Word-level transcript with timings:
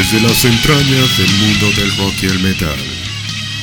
Desde 0.00 0.26
las 0.26 0.46
entrañas 0.46 1.18
del 1.18 1.30
mundo 1.34 1.70
del 1.72 1.94
rock 1.98 2.22
y 2.22 2.26
el 2.26 2.38
metal, 2.38 2.78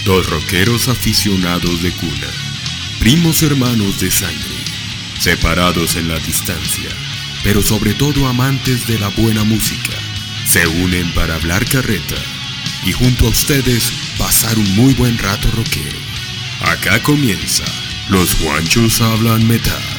dos 0.05 0.29
rockeros 0.29 0.87
aficionados 0.87 1.81
de 1.81 1.91
cuna, 1.93 2.27
primos 2.99 3.41
hermanos 3.41 3.99
de 3.99 4.11
sangre, 4.11 4.55
separados 5.19 5.95
en 5.95 6.07
la 6.07 6.19
distancia, 6.19 6.91
pero 7.43 7.63
sobre 7.63 7.95
todo 7.95 8.27
amantes 8.27 8.85
de 8.85 8.99
la 8.99 9.07
buena 9.07 9.43
música, 9.45 9.93
se 10.45 10.67
unen 10.67 11.11
para 11.15 11.33
hablar 11.33 11.65
carreta 11.65 12.21
y 12.85 12.91
junto 12.91 13.25
a 13.25 13.29
ustedes 13.29 13.91
pasar 14.19 14.59
un 14.59 14.75
muy 14.75 14.93
buen 14.93 15.17
rato 15.17 15.49
rockero. 15.49 15.97
Acá 16.61 17.01
comienza, 17.01 17.65
los 18.09 18.39
guanchos 18.39 19.01
hablan 19.01 19.47
metal. 19.47 19.96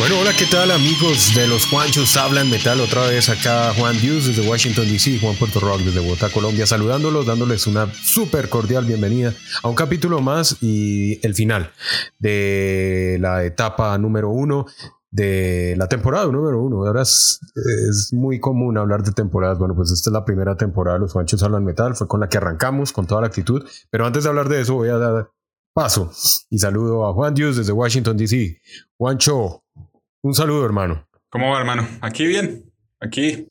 Bueno, 0.00 0.18
hola, 0.18 0.32
¿qué 0.34 0.46
tal 0.46 0.70
amigos 0.70 1.34
de 1.34 1.46
los 1.46 1.66
Juanchos 1.66 2.16
Hablan 2.16 2.48
Metal? 2.48 2.80
Otra 2.80 3.06
vez 3.06 3.28
acá 3.28 3.74
Juan 3.74 4.00
Dios 4.00 4.26
desde 4.26 4.48
Washington 4.48 4.88
DC, 4.88 5.18
Juan 5.20 5.36
Puerto 5.36 5.60
Rock 5.60 5.80
desde 5.80 6.00
Bogotá, 6.00 6.30
Colombia, 6.30 6.66
saludándolos, 6.66 7.26
dándoles 7.26 7.66
una 7.66 7.86
súper 7.92 8.48
cordial 8.48 8.86
bienvenida 8.86 9.34
a 9.62 9.68
un 9.68 9.74
capítulo 9.74 10.22
más 10.22 10.56
y 10.62 11.24
el 11.24 11.34
final 11.34 11.70
de 12.18 13.18
la 13.20 13.44
etapa 13.44 13.98
número 13.98 14.30
uno 14.30 14.64
de 15.10 15.74
la 15.76 15.86
temporada 15.86 16.24
número 16.32 16.62
uno. 16.62 16.86
Ahora 16.86 17.02
es, 17.02 17.38
muy 18.12 18.40
común 18.40 18.78
hablar 18.78 19.02
de 19.02 19.12
temporadas. 19.12 19.58
Bueno, 19.58 19.74
pues 19.74 19.90
esta 19.90 20.08
es 20.08 20.14
la 20.14 20.24
primera 20.24 20.56
temporada 20.56 20.96
de 20.96 21.00
Los 21.02 21.12
Juanchos 21.12 21.42
Hablan 21.42 21.66
Metal, 21.66 21.94
fue 21.94 22.08
con 22.08 22.20
la 22.20 22.28
que 22.30 22.38
arrancamos 22.38 22.92
con 22.92 23.06
toda 23.06 23.20
la 23.20 23.26
actitud. 23.26 23.62
Pero 23.90 24.06
antes 24.06 24.22
de 24.22 24.30
hablar 24.30 24.48
de 24.48 24.62
eso, 24.62 24.76
voy 24.76 24.88
a 24.88 24.96
dar 24.96 25.30
paso 25.74 26.10
y 26.48 26.58
saludo 26.58 27.06
a 27.06 27.12
Juan 27.12 27.34
Dios 27.34 27.56
desde 27.56 27.72
Washington 27.72 28.16
DC. 28.16 28.60
Juancho, 28.96 29.64
un 30.22 30.34
saludo, 30.34 30.64
hermano. 30.64 31.06
¿Cómo 31.30 31.50
va, 31.50 31.60
hermano? 31.60 31.86
Aquí 32.00 32.26
bien, 32.26 32.72
aquí. 33.00 33.46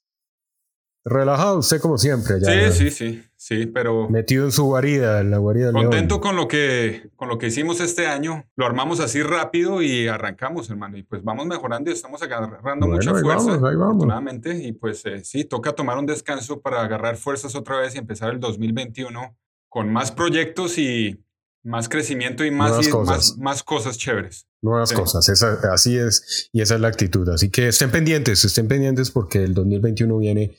Relajado 1.06 1.60
usted 1.60 1.80
como 1.80 1.98
siempre. 1.98 2.36
Ya, 2.42 2.72
sí, 2.72 2.92
sí, 2.92 2.92
sí, 2.92 3.24
sí, 3.36 3.66
pero... 3.66 4.10
Metido 4.10 4.46
en 4.46 4.52
su 4.52 4.66
guarida, 4.66 5.22
en 5.22 5.32
la 5.32 5.38
guarida 5.38 5.72
Contento 5.72 6.20
con 6.20 6.36
lo, 6.36 6.48
que, 6.48 7.10
con 7.16 7.30
lo 7.30 7.38
que 7.38 7.48
hicimos 7.48 7.80
este 7.80 8.06
año. 8.06 8.46
Lo 8.56 8.66
armamos 8.66 9.00
así 9.00 9.24
rápido 9.24 9.82
y 9.82 10.08
arrancamos, 10.08 10.70
hermano. 10.70 10.98
Y 10.98 11.04
pues 11.04 11.24
vamos 11.24 11.46
mejorando 11.48 11.90
y 11.90 11.94
estamos 11.94 12.22
agarrando 12.22 12.86
mucha 12.86 13.12
fuerza, 13.12 13.58
vamos, 13.58 13.82
afortunadamente. 13.82 14.56
Y 14.56 14.74
pues 14.74 15.06
eh, 15.06 15.24
sí, 15.24 15.46
toca 15.46 15.72
tomar 15.72 15.98
un 15.98 16.06
descanso 16.06 16.62
para 16.62 16.82
agarrar 16.82 17.16
fuerzas 17.16 17.56
otra 17.56 17.80
vez 17.80 17.96
y 17.96 17.98
empezar 17.98 18.32
el 18.32 18.40
2021 18.40 19.36
con 19.70 19.92
más 19.94 20.12
proyectos 20.12 20.78
y 20.78 21.24
más 21.64 21.90
crecimiento 21.90 22.46
y 22.46 22.52
más, 22.52 22.86
y 22.86 22.90
cosas. 22.90 23.16
más, 23.16 23.38
más 23.38 23.64
cosas 23.64 23.98
chéveres. 23.98 24.48
Nuevas 24.62 24.90
sí. 24.90 24.96
cosas, 24.96 25.30
esa, 25.30 25.58
así 25.72 25.98
es, 25.98 26.50
y 26.52 26.62
esa 26.62 26.76
es 26.76 26.82
la 26.82 26.90
actitud. 26.90 27.28
Así 27.30 27.50
que 27.50 27.70
estén 27.70 27.92
pendientes, 27.92 28.44
estén 28.44 28.68
pendientes 28.68 29.10
porque 29.12 29.44
el 29.44 29.54
2021 29.54 30.18
viene, 30.18 30.58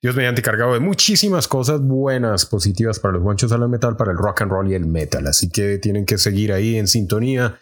Dios 0.00 0.16
mediante, 0.16 0.40
cargado 0.40 0.72
de 0.72 0.80
muchísimas 0.80 1.48
cosas 1.48 1.82
buenas, 1.82 2.46
positivas 2.46 2.98
para 2.98 3.14
los 3.14 3.22
guanchos 3.22 3.52
a 3.52 3.58
la 3.58 3.68
metal, 3.68 3.96
para 3.96 4.12
el 4.12 4.18
rock 4.18 4.42
and 4.42 4.50
roll 4.50 4.70
y 4.70 4.74
el 4.74 4.86
metal. 4.86 5.26
Así 5.26 5.50
que 5.50 5.78
tienen 5.78 6.06
que 6.06 6.16
seguir 6.16 6.52
ahí 6.52 6.76
en 6.76 6.88
sintonía 6.88 7.58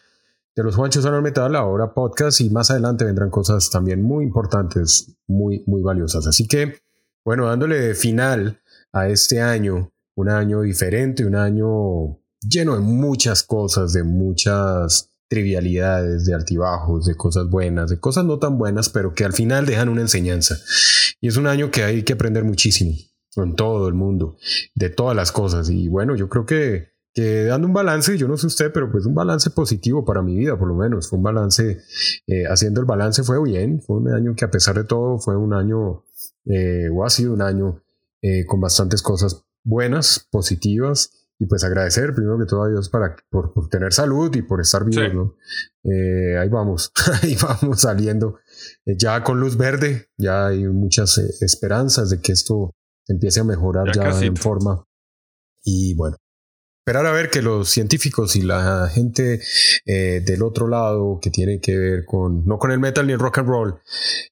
de 0.55 0.63
los 0.63 0.77
guanchos 0.77 1.05
a 1.07 1.11
la 1.11 1.21
metal, 1.21 1.57
ahora 1.57 1.93
podcast, 1.93 2.41
y 2.41 2.51
más 2.51 2.71
adelante 2.71 3.05
vendrán 3.05 3.31
cosas 3.31 3.71
también 3.71 4.03
muy 4.03 4.25
importantes, 4.25 5.17
muy, 5.27 5.65
muy 5.67 5.83
valiosas. 5.83 6.27
Así 6.27 6.47
que, 6.47 6.83
bueno, 7.25 7.47
dándole 7.47 7.95
final 7.95 8.61
a 8.93 9.09
este 9.09 9.41
año, 9.41 9.93
un 10.15 10.29
año 10.29 10.63
diferente, 10.63 11.25
un 11.25 11.35
año 11.35 12.20
lleno 12.41 12.75
de 12.75 12.81
muchas 12.81 13.43
cosas, 13.43 13.93
de 13.93 14.03
muchas 14.03 15.11
trivialidades, 15.29 16.25
de 16.25 16.35
altibajos, 16.35 17.07
de 17.07 17.15
cosas 17.15 17.49
buenas, 17.49 17.89
de 17.89 18.01
cosas 18.01 18.25
no 18.25 18.39
tan 18.39 18.59
buenas, 18.59 18.89
pero 18.89 19.15
que 19.15 19.25
al 19.25 19.33
final 19.33 19.65
dejan 19.65 19.89
una 19.89 20.01
enseñanza. 20.01 20.57
Y 21.21 21.29
es 21.29 21.37
un 21.37 21.47
año 21.47 21.71
que 21.71 21.85
hay 21.85 22.03
que 22.03 22.15
aprender 22.15 22.45
muchísimo, 22.45 22.93
en 23.37 23.55
todo 23.55 23.87
el 23.87 23.95
mundo, 23.95 24.37
de 24.75 24.91
todas 24.91 25.15
las 25.15 25.31
cosas. 25.31 25.71
Y 25.71 25.89
bueno, 25.89 26.17
yo 26.17 26.29
creo 26.29 26.47
que, 26.47 26.89
que 27.15 27.45
dando 27.45 27.69
un 27.69 27.73
balance, 27.73 28.19
yo 28.19 28.27
no 28.27 28.37
sé 28.37 28.49
usted, 28.49 28.73
pero 28.73 28.91
pues 28.91 29.07
un 29.07 29.15
balance 29.15 29.51
positivo 29.51 30.05
para 30.05 30.21
mi 30.21 30.35
vida, 30.35 30.59
por 30.59 30.67
lo 30.67 30.75
menos. 30.75 31.09
Fue 31.09 31.19
un 31.19 31.23
balance, 31.23 31.81
eh, 32.27 32.45
haciendo 32.49 32.81
el 32.81 32.87
balance 32.87 33.23
fue 33.23 33.41
bien, 33.41 33.81
fue 33.83 33.99
un 33.99 34.13
año 34.13 34.35
que 34.35 34.45
a 34.45 34.51
pesar 34.51 34.75
de 34.75 34.85
todo 34.85 35.21
fue 35.21 35.37
un 35.37 35.55
año, 35.55 36.05
eh, 36.47 36.89
o 36.93 37.05
ha 37.05 37.11
sido 37.11 37.35
un 37.35 37.43
año 37.43 37.85
eh, 38.21 38.45
con 38.47 38.61
bastantes 38.61 39.01
cosas 39.01 39.45
buenas, 39.63 40.27
positivas 40.33 41.20
y 41.43 41.47
pues 41.47 41.65
agradecer 41.65 42.15
primero 42.15 42.39
que 42.39 42.45
todo 42.45 42.65
a 42.65 42.69
Dios 42.69 42.91
para, 42.91 43.17
por, 43.31 43.53
por 43.55 43.69
tener 43.69 43.95
salud 43.95 44.33
y 44.37 44.43
por 44.43 44.61
estar 44.61 44.85
vivos, 44.85 45.05
Sí. 45.11 45.17
¿no? 45.17 45.37
Eh, 45.91 46.37
ahí 46.39 46.51
vamos, 46.51 46.93
ahí 47.23 47.35
vamos 47.43 47.81
saliendo 47.81 48.39
eh, 48.85 48.95
ya 48.97 49.25
con 49.25 49.41
luz 49.41 49.57
verde, 49.57 50.11
ya 50.19 50.49
hay 50.49 50.69
muchas 50.69 51.17
eh, 51.17 51.29
esperanzas 51.41 52.11
de 52.11 52.21
que 52.21 52.33
esto 52.33 52.75
empiece 53.09 53.41
a 53.41 53.45
mejorar 53.45 53.87
Ya 53.95 54.11
ya, 54.11 54.21
en 54.27 54.37
forma 54.37 54.85
y 55.65 55.95
bueno. 55.95 56.17
Esperar 56.91 57.07
a 57.07 57.13
ver 57.13 57.31
que 57.31 57.41
los 57.41 57.69
científicos 57.69 58.35
y 58.35 58.43
la 58.43 58.89
gente 58.89 59.41
eh, 59.87 60.23
del 60.27 60.43
otro 60.43 60.67
lado 60.67 61.21
que 61.23 61.31
tiene 61.31 61.61
que 61.61 61.79
ver 61.79 62.05
con, 62.05 62.45
no 62.45 62.59
con 62.59 62.73
el 62.73 62.81
metal 62.81 63.07
ni 63.07 63.13
el 63.13 63.21
rock 63.21 63.39
and 63.39 63.49
roll, 63.49 63.81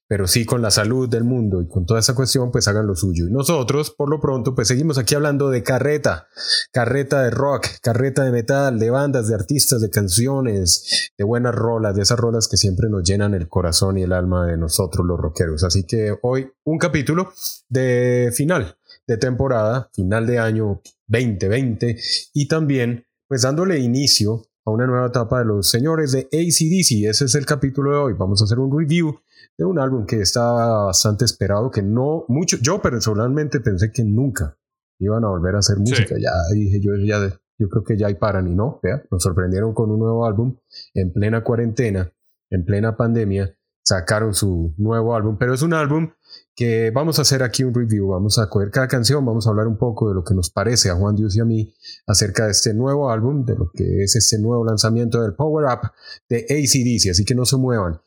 pero 0.09 0.27
sí 0.27 0.43
con 0.43 0.61
la 0.61 0.69
salud 0.69 1.07
del 1.07 1.23
mundo 1.23 1.61
y 1.61 1.69
con 1.69 1.85
toda 1.85 2.01
esa 2.01 2.15
cuestión, 2.15 2.51
pues 2.51 2.67
hagan 2.67 2.85
lo 2.85 2.97
suyo. 2.97 3.29
Y 3.29 3.31
nosotros, 3.31 3.91
por 3.91 4.09
lo 4.09 4.19
pronto, 4.19 4.55
pues 4.55 4.67
seguimos 4.67 4.97
aquí 4.97 5.15
hablando 5.15 5.49
de 5.49 5.63
carreta, 5.63 6.27
carreta 6.73 7.23
de 7.23 7.29
rock, 7.29 7.65
carreta 7.81 8.25
de 8.25 8.31
metal, 8.31 8.77
de 8.77 8.89
bandas, 8.89 9.29
de 9.29 9.35
artistas, 9.35 9.79
de 9.79 9.89
canciones, 9.89 11.13
de 11.17 11.23
buenas 11.23 11.55
rolas, 11.55 11.95
de 11.95 12.01
esas 12.01 12.19
rolas 12.19 12.49
que 12.49 12.57
siempre 12.57 12.89
nos 12.89 13.03
llenan 13.05 13.35
el 13.35 13.47
corazón 13.47 13.97
y 13.97 14.03
el 14.03 14.11
alma 14.11 14.45
de 14.45 14.57
nosotros 14.57 15.07
los 15.07 15.17
rockeros. 15.17 15.63
Así 15.63 15.85
que 15.85 16.13
hoy 16.23 16.51
un 16.65 16.77
capítulo 16.77 17.31
de 17.69 18.33
final 18.35 18.75
de 19.07 19.15
temporada, 19.15 19.89
final 19.93 20.27
de 20.27 20.39
año 20.39 20.81
2020 21.09 21.97
y 22.33 22.47
también 22.47 23.05
pues 23.27 23.41
dándole 23.41 23.79
inicio 23.79 24.43
a 24.65 24.71
una 24.71 24.87
nueva 24.87 25.07
etapa 25.07 25.39
de 25.39 25.45
los 25.45 25.69
señores 25.69 26.11
de 26.11 26.21
ACDC. 26.31 27.09
Ese 27.09 27.25
es 27.25 27.35
el 27.35 27.45
capítulo 27.45 27.91
de 27.91 27.97
hoy. 27.97 28.13
Vamos 28.17 28.41
a 28.41 28.45
hacer 28.45 28.59
un 28.59 28.75
review 28.77 29.19
de 29.57 29.65
un 29.65 29.79
álbum 29.79 30.05
que 30.05 30.21
está 30.21 30.43
bastante 30.43 31.25
esperado, 31.25 31.69
que 31.69 31.81
no 31.81 32.25
mucho, 32.27 32.57
yo 32.61 32.81
personalmente 32.81 33.59
pensé 33.59 33.91
que 33.91 34.03
nunca 34.03 34.57
iban 34.99 35.23
a 35.23 35.29
volver 35.29 35.55
a 35.55 35.59
hacer 35.59 35.77
música. 35.77 36.15
Ya 36.17 36.31
dije 36.53 36.79
yo, 36.81 36.95
ya, 36.95 37.19
yo 37.57 37.69
creo 37.69 37.83
que 37.83 37.97
ya 37.97 38.07
hay 38.07 38.15
paran 38.15 38.47
y 38.47 38.55
no, 38.55 38.79
vea, 38.81 39.03
nos 39.11 39.23
sorprendieron 39.23 39.73
con 39.73 39.91
un 39.91 39.99
nuevo 39.99 40.25
álbum 40.25 40.57
en 40.93 41.11
plena 41.11 41.43
cuarentena, 41.43 42.11
en 42.49 42.65
plena 42.65 42.95
pandemia, 42.95 43.55
sacaron 43.83 44.33
su 44.33 44.73
nuevo 44.77 45.15
álbum, 45.15 45.37
pero 45.37 45.53
es 45.53 45.61
un 45.61 45.73
álbum 45.73 46.11
que 46.59 46.91
vamos 46.91 47.17
a 47.17 47.21
hacer 47.21 47.41
aquí 47.41 47.63
un 47.63 47.73
review, 47.73 48.09
vamos 48.09 48.37
a 48.37 48.49
coger 48.49 48.69
cada 48.69 48.89
canción, 48.89 49.25
vamos 49.25 49.47
a 49.47 49.49
hablar 49.49 49.65
un 49.65 49.77
poco 49.77 50.09
de 50.09 50.15
lo 50.15 50.25
que 50.25 50.35
nos 50.35 50.49
parece 50.49 50.89
a 50.89 50.95
Juan 50.95 51.15
Dios 51.15 51.33
y 51.37 51.39
a 51.39 51.45
mí 51.45 51.73
acerca 52.05 52.43
de 52.43 52.51
este 52.51 52.73
nuevo 52.73 53.09
álbum, 53.09 53.45
de 53.45 53.55
lo 53.55 53.71
que 53.73 54.03
es 54.03 54.17
este 54.17 54.39
nuevo 54.39 54.65
lanzamiento 54.65 55.21
del 55.21 55.35
Power 55.35 55.67
Up 55.67 55.91
de 56.27 56.39
ACDC, 56.49 57.11
así 57.11 57.23
que 57.23 57.33
no 57.33 57.45
se 57.45 57.55
muevan. 57.55 58.01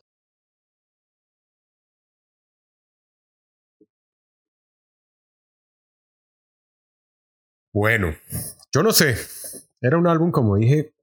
Bueno, 7.72 8.08
yo 8.70 8.82
no 8.82 8.93
sé, 8.93 9.16
era 9.81 9.96
un 9.96 10.06
álbum 10.06 10.31
como 10.31 10.56
dije 10.56 10.94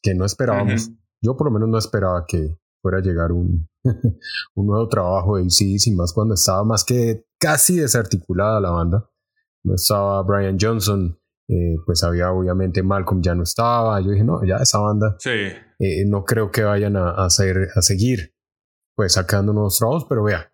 que 0.00 0.14
no 0.14 0.24
esperábamos, 0.24 0.92
yo 1.20 1.36
por 1.36 1.48
lo 1.48 1.54
menos 1.54 1.68
no 1.70 1.78
esperaba 1.78 2.24
que 2.28 2.56
fuera 2.88 2.98
a 2.98 3.02
llegar 3.02 3.32
un, 3.32 3.68
un 4.54 4.66
nuevo 4.66 4.88
trabajo 4.88 5.36
de 5.36 5.42
ACDC, 5.42 5.94
más 5.94 6.12
cuando 6.12 6.34
estaba 6.34 6.64
más 6.64 6.84
que 6.84 7.24
casi 7.38 7.76
desarticulada 7.76 8.60
la 8.60 8.70
banda. 8.70 9.10
No 9.64 9.74
estaba 9.74 10.22
Brian 10.22 10.56
Johnson, 10.58 11.18
eh, 11.48 11.76
pues 11.84 12.02
había 12.02 12.30
obviamente 12.32 12.82
Malcolm 12.82 13.20
ya 13.22 13.34
no 13.34 13.42
estaba. 13.42 14.00
Yo 14.00 14.10
dije, 14.12 14.24
no, 14.24 14.42
ya 14.44 14.56
esa 14.56 14.78
banda 14.78 15.16
Sí, 15.18 15.30
eh, 15.30 16.04
no 16.06 16.24
creo 16.24 16.50
que 16.50 16.62
vayan 16.62 16.96
a, 16.96 17.10
a, 17.10 17.26
hacer, 17.26 17.68
a 17.74 17.82
seguir 17.82 18.34
pues 18.96 19.12
sacando 19.12 19.52
nuevos 19.52 19.78
trabajos, 19.78 20.06
pero 20.08 20.24
vea, 20.24 20.50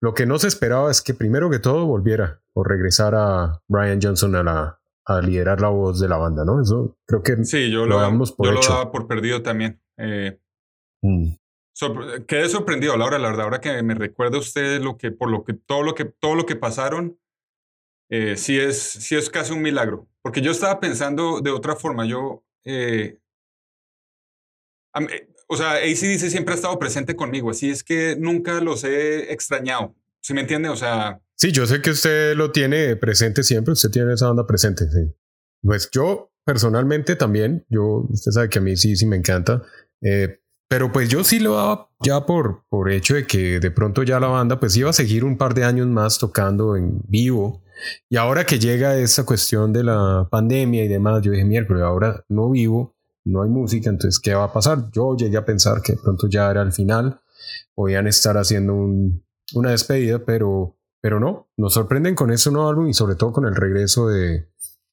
lo 0.00 0.14
que 0.14 0.24
no 0.26 0.38
se 0.38 0.48
esperaba 0.48 0.90
es 0.90 1.02
que 1.02 1.14
primero 1.14 1.50
que 1.50 1.58
todo 1.58 1.86
volviera 1.86 2.40
o 2.54 2.62
regresara 2.62 3.60
Brian 3.68 3.98
Johnson 4.00 4.34
a, 4.36 4.42
la, 4.42 4.80
a 5.04 5.20
liderar 5.20 5.60
la 5.60 5.68
voz 5.68 6.00
de 6.00 6.08
la 6.08 6.16
banda, 6.16 6.44
¿no? 6.44 6.62
Eso 6.62 6.96
creo 7.06 7.22
que 7.22 7.44
sí, 7.44 7.70
yo 7.70 7.80
lo 7.80 7.96
lo, 7.96 8.00
damos 8.00 8.32
por 8.32 8.46
yo 8.46 8.52
lo 8.52 8.58
hecho. 8.60 8.72
daba 8.72 8.92
por 8.92 9.06
perdido 9.08 9.42
también. 9.42 9.82
Eh, 9.98 10.38
Mm. 11.02 11.36
Quedé 12.26 12.48
sorprendido, 12.48 12.96
Laura, 12.96 13.18
la 13.18 13.28
verdad, 13.28 13.44
ahora 13.44 13.60
que 13.60 13.82
me 13.82 13.94
recuerda 13.94 14.38
usted 14.38 14.80
lo 14.80 14.96
que, 14.96 15.10
por 15.12 15.30
lo 15.30 15.44
que, 15.44 15.52
todo 15.54 15.82
lo 15.82 15.94
que, 15.94 16.04
todo 16.06 16.34
lo 16.34 16.46
que 16.46 16.56
pasaron, 16.56 17.18
eh, 18.10 18.36
sí 18.36 18.58
es, 18.58 18.78
sí 18.78 19.16
es 19.16 19.28
casi 19.30 19.52
un 19.52 19.62
milagro. 19.62 20.08
Porque 20.22 20.40
yo 20.40 20.50
estaba 20.50 20.80
pensando 20.80 21.40
de 21.40 21.50
otra 21.50 21.76
forma, 21.76 22.06
yo, 22.06 22.44
eh, 22.64 23.18
mí- 25.00 25.06
o 25.48 25.56
sea, 25.56 25.72
ACDC 25.74 26.30
siempre 26.30 26.54
ha 26.54 26.56
estado 26.56 26.78
presente 26.78 27.14
conmigo, 27.14 27.50
así 27.50 27.70
es 27.70 27.84
que 27.84 28.16
nunca 28.18 28.60
los 28.60 28.82
he 28.84 29.32
extrañado, 29.32 29.94
¿sí 30.20 30.34
me 30.34 30.40
entiende? 30.40 30.68
O 30.68 30.76
sea, 30.76 31.20
Sí, 31.38 31.52
yo 31.52 31.66
sé 31.66 31.82
que 31.82 31.90
usted 31.90 32.34
lo 32.34 32.50
tiene 32.50 32.96
presente 32.96 33.42
siempre, 33.42 33.72
usted 33.74 33.90
tiene 33.90 34.14
esa 34.14 34.28
banda 34.28 34.46
presente. 34.46 34.86
Sí. 34.90 35.14
Pues 35.62 35.90
yo 35.92 36.32
personalmente 36.44 37.14
también, 37.14 37.66
yo, 37.68 38.06
usted 38.08 38.32
sabe 38.32 38.48
que 38.48 38.58
a 38.58 38.62
mí 38.62 38.74
sí, 38.78 38.96
sí 38.96 39.04
me 39.04 39.16
encanta, 39.16 39.62
eh, 40.00 40.40
pero 40.68 40.92
pues 40.92 41.08
yo 41.08 41.24
sí 41.24 41.38
lo 41.38 41.54
daba 41.54 41.90
ya 42.00 42.26
por, 42.26 42.64
por 42.68 42.90
hecho 42.90 43.14
de 43.14 43.26
que 43.26 43.60
de 43.60 43.70
pronto 43.70 44.02
ya 44.02 44.20
la 44.20 44.28
banda 44.28 44.58
pues 44.60 44.76
iba 44.76 44.90
a 44.90 44.92
seguir 44.92 45.24
un 45.24 45.36
par 45.36 45.54
de 45.54 45.64
años 45.64 45.86
más 45.86 46.18
tocando 46.18 46.76
en 46.76 47.00
vivo. 47.08 47.62
Y 48.08 48.16
ahora 48.16 48.44
que 48.44 48.58
llega 48.58 48.96
esa 48.96 49.24
cuestión 49.24 49.72
de 49.72 49.84
la 49.84 50.26
pandemia 50.30 50.84
y 50.84 50.88
demás, 50.88 51.22
yo 51.22 51.32
dije, 51.32 51.44
miércoles, 51.44 51.82
ahora 51.82 52.24
no 52.28 52.50
vivo, 52.50 52.96
no 53.24 53.42
hay 53.42 53.50
música, 53.50 53.90
entonces, 53.90 54.18
¿qué 54.18 54.34
va 54.34 54.44
a 54.44 54.52
pasar? 54.52 54.90
Yo 54.92 55.14
llegué 55.16 55.36
a 55.36 55.44
pensar 55.44 55.82
que 55.82 55.92
de 55.92 55.98
pronto 55.98 56.26
ya 56.26 56.50
era 56.50 56.62
el 56.62 56.72
final, 56.72 57.20
podían 57.74 58.06
estar 58.06 58.36
haciendo 58.38 58.74
un, 58.74 59.24
una 59.54 59.72
despedida, 59.72 60.24
pero 60.24 60.76
pero 61.06 61.20
no, 61.20 61.48
nos 61.56 61.74
sorprenden 61.74 62.16
con 62.16 62.32
ese 62.32 62.50
nuevo 62.50 62.68
álbum 62.68 62.88
y 62.88 62.92
sobre 62.92 63.14
todo 63.14 63.30
con 63.30 63.46
el 63.46 63.54
regreso 63.54 64.08
de, 64.08 64.48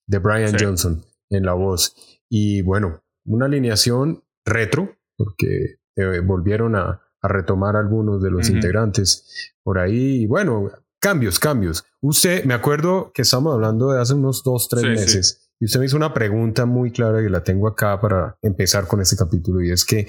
de 0.05 0.19
Brian 0.19 0.55
Johnson 0.59 1.03
en 1.31 1.43
la 1.43 1.53
voz. 1.53 1.95
Y 2.29 2.61
bueno, 2.61 3.01
una 3.25 3.47
alineación 3.47 4.23
retro, 4.45 4.95
porque 5.17 5.77
eh, 5.95 6.19
volvieron 6.23 6.75
a, 6.75 7.01
a, 7.21 7.27
retomar 7.27 7.75
algunos 7.75 8.21
de 8.21 8.31
los 8.31 8.49
integrantes 8.49 9.53
por 9.63 9.79
ahí. 9.79 10.23
Y 10.23 10.25
bueno, 10.25 10.71
cambios, 10.99 11.39
cambios. 11.39 11.83
Usted, 12.01 12.45
me 12.45 12.53
acuerdo 12.53 13.11
que 13.13 13.21
estamos 13.21 13.53
hablando 13.53 13.91
de 13.91 14.01
hace 14.01 14.13
unos 14.13 14.43
dos, 14.43 14.67
tres 14.69 14.83
meses. 14.83 15.49
Y 15.59 15.65
usted 15.65 15.79
me 15.79 15.85
hizo 15.85 15.95
una 15.95 16.13
pregunta 16.13 16.65
muy 16.65 16.91
clara 16.91 17.21
y 17.21 17.29
la 17.29 17.43
tengo 17.43 17.67
acá 17.67 17.99
para 18.01 18.37
empezar 18.41 18.87
con 18.87 19.01
este 19.01 19.15
capítulo. 19.15 19.61
Y 19.61 19.71
es 19.71 19.85
que 19.85 20.07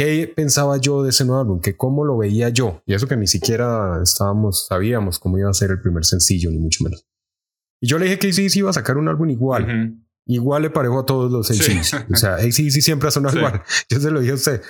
¿Qué 0.00 0.32
pensaba 0.34 0.78
yo 0.78 1.02
de 1.02 1.10
ese 1.10 1.26
nuevo 1.26 1.42
álbum? 1.42 1.60
Que 1.60 1.76
cómo 1.76 2.06
lo 2.06 2.16
veía 2.16 2.48
yo. 2.48 2.82
Y 2.86 2.94
eso 2.94 3.06
que 3.06 3.18
ni 3.18 3.26
siquiera 3.26 4.00
estábamos, 4.02 4.66
sabíamos 4.66 5.18
cómo 5.18 5.36
iba 5.38 5.50
a 5.50 5.52
ser 5.52 5.72
el 5.72 5.80
primer 5.80 6.06
sencillo, 6.06 6.50
ni 6.50 6.58
mucho 6.58 6.84
menos. 6.84 7.06
Y 7.82 7.88
yo 7.88 7.98
le 7.98 8.06
dije 8.06 8.18
que 8.18 8.28
ACDC 8.28 8.56
iba 8.56 8.70
a 8.70 8.72
sacar 8.72 8.96
un 8.96 9.08
álbum 9.08 9.28
igual. 9.28 9.98
Igual 10.26 10.62
le 10.62 10.70
parejo 10.70 11.00
a 11.00 11.06
todos 11.06 11.30
los 11.30 11.50
ACDC. 11.50 12.12
O 12.12 12.16
sea, 12.16 12.34
ACDC 12.34 12.80
siempre 12.80 13.08
ha 13.08 13.10
sonado 13.10 13.36
igual. 13.36 13.62
Yo 13.88 13.98
se 13.98 14.10
lo 14.10 14.20
dije 14.20 14.32
a 14.32 14.36
usted. 14.36 14.62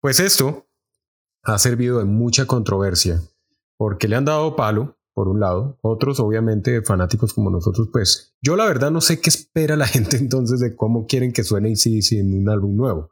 Pues 0.00 0.20
esto 0.20 0.66
ha 1.44 1.58
servido 1.58 1.98
de 1.98 2.04
mucha 2.04 2.46
controversia 2.46 3.20
porque 3.76 4.08
le 4.08 4.16
han 4.16 4.24
dado 4.24 4.56
palo, 4.56 4.98
por 5.14 5.28
un 5.28 5.40
lado. 5.40 5.78
Otros, 5.82 6.18
obviamente, 6.20 6.82
fanáticos 6.82 7.34
como 7.34 7.50
nosotros, 7.50 7.88
pues 7.92 8.34
yo 8.42 8.56
la 8.56 8.66
verdad 8.66 8.90
no 8.90 9.00
sé 9.00 9.20
qué 9.20 9.30
espera 9.30 9.76
la 9.76 9.86
gente 9.86 10.16
entonces 10.16 10.60
de 10.60 10.74
cómo 10.74 11.06
quieren 11.06 11.32
que 11.32 11.44
suene 11.44 11.70
ACDC 11.70 12.12
en 12.12 12.34
un 12.34 12.48
álbum 12.48 12.76
nuevo 12.76 13.10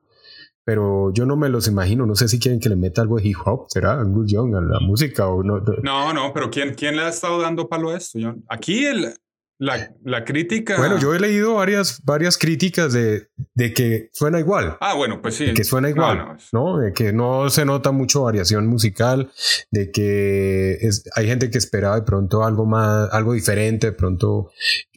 pero 0.65 1.13
yo 1.13 1.27
no 1.27 1.37
me 1.37 1.49
los 1.49 1.69
imagino. 1.69 2.07
No 2.07 2.15
sé 2.15 2.29
si 2.29 2.39
quieren 2.39 2.59
que 2.59 2.69
le 2.69 2.77
meta 2.77 3.03
algo 3.03 3.19
de 3.19 3.29
hip 3.29 3.37
hop, 3.45 3.67
será 3.69 4.01
Angus 4.01 4.33
Young 4.33 4.57
a 4.57 4.61
la 4.61 4.81
música 4.81 5.29
o 5.29 5.43
no. 5.43 5.61
No, 5.83 6.13
no, 6.13 6.33
pero 6.33 6.51
¿quién, 6.51 6.75
quién 6.75 6.97
le 6.97 7.03
ha 7.03 7.09
estado 7.09 7.41
dando 7.41 7.69
palo 7.69 7.91
a 7.91 7.99
esto? 7.99 8.19
Aquí 8.49 8.87
el, 8.87 9.15
la, 9.59 9.95
la, 10.05 10.25
crítica. 10.25 10.77
Bueno, 10.77 10.99
yo 10.99 11.15
he 11.15 11.21
leído 11.21 11.55
varias, 11.55 12.03
varias 12.05 12.37
críticas 12.39 12.93
de, 12.93 13.29
de 13.55 13.73
que 13.73 14.11
suena 14.13 14.41
igual. 14.41 14.77
Ah, 14.81 14.95
bueno, 14.95 15.23
pues 15.23 15.37
sí. 15.37 15.55
que 15.55 15.65
suena 15.65 15.89
igual, 15.89 16.37
no, 16.53 16.79
De 16.79 16.93
que 16.93 17.13
no 17.13 17.49
se 17.51 17.65
nota 17.65 17.93
mucho 17.93 18.23
variación 18.23 18.67
musical, 18.67 19.31
de 19.71 19.91
que 19.91 20.79
es, 20.81 21.05
hay 21.15 21.27
gente 21.27 21.51
que 21.51 21.59
esperaba 21.59 21.97
de 21.97 22.03
pronto 22.03 22.45
algo 22.45 22.67
más, 22.67 23.09
algo 23.13 23.33
diferente, 23.33 23.89
de 23.89 23.93
pronto. 23.93 24.51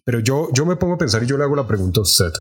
Pero 0.04 0.20
yo, 0.20 0.50
yo 0.54 0.66
me 0.66 0.76
pongo 0.76 0.96
a 0.96 0.98
pensar 0.98 1.24
y 1.24 1.28
yo 1.28 1.38
le 1.38 1.44
hago 1.44 1.56
la 1.56 1.68
pregunta 1.68 2.00
a 2.00 2.04
usted. 2.04 2.32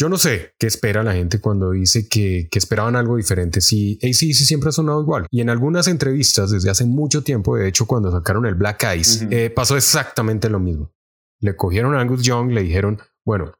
Yo 0.00 0.08
no 0.08 0.16
sé 0.16 0.54
qué 0.60 0.68
espera 0.68 1.02
la 1.02 1.12
gente 1.12 1.40
cuando 1.40 1.72
dice 1.72 2.08
que, 2.08 2.48
esperaban 2.52 2.94
algo 2.94 3.16
diferente. 3.16 3.60
Si 3.60 3.98
ACDC 4.00 4.46
siempre 4.46 4.68
ha 4.68 4.72
sonado 4.72 5.02
igual. 5.02 5.26
Y 5.28 5.40
en 5.40 5.50
algunas 5.50 5.88
entrevistas 5.88 6.52
desde 6.52 6.70
hace 6.70 6.84
mucho 6.84 7.24
tiempo, 7.24 7.56
de 7.56 7.66
hecho, 7.66 7.86
cuando 7.86 8.12
sacaron 8.12 8.46
el 8.46 8.54
Black 8.54 8.84
Eyes, 8.84 9.26
eh, 9.30 9.50
pasó 9.50 9.76
exactamente 9.76 10.48
lo 10.48 10.60
mismo. 10.60 10.92
Le 11.40 11.56
cogieron 11.56 11.94
a 11.94 12.00
Angus 12.00 12.22
Young, 12.22 12.52
le 12.52 12.62
dijeron, 12.62 13.00
bueno, 13.24 13.52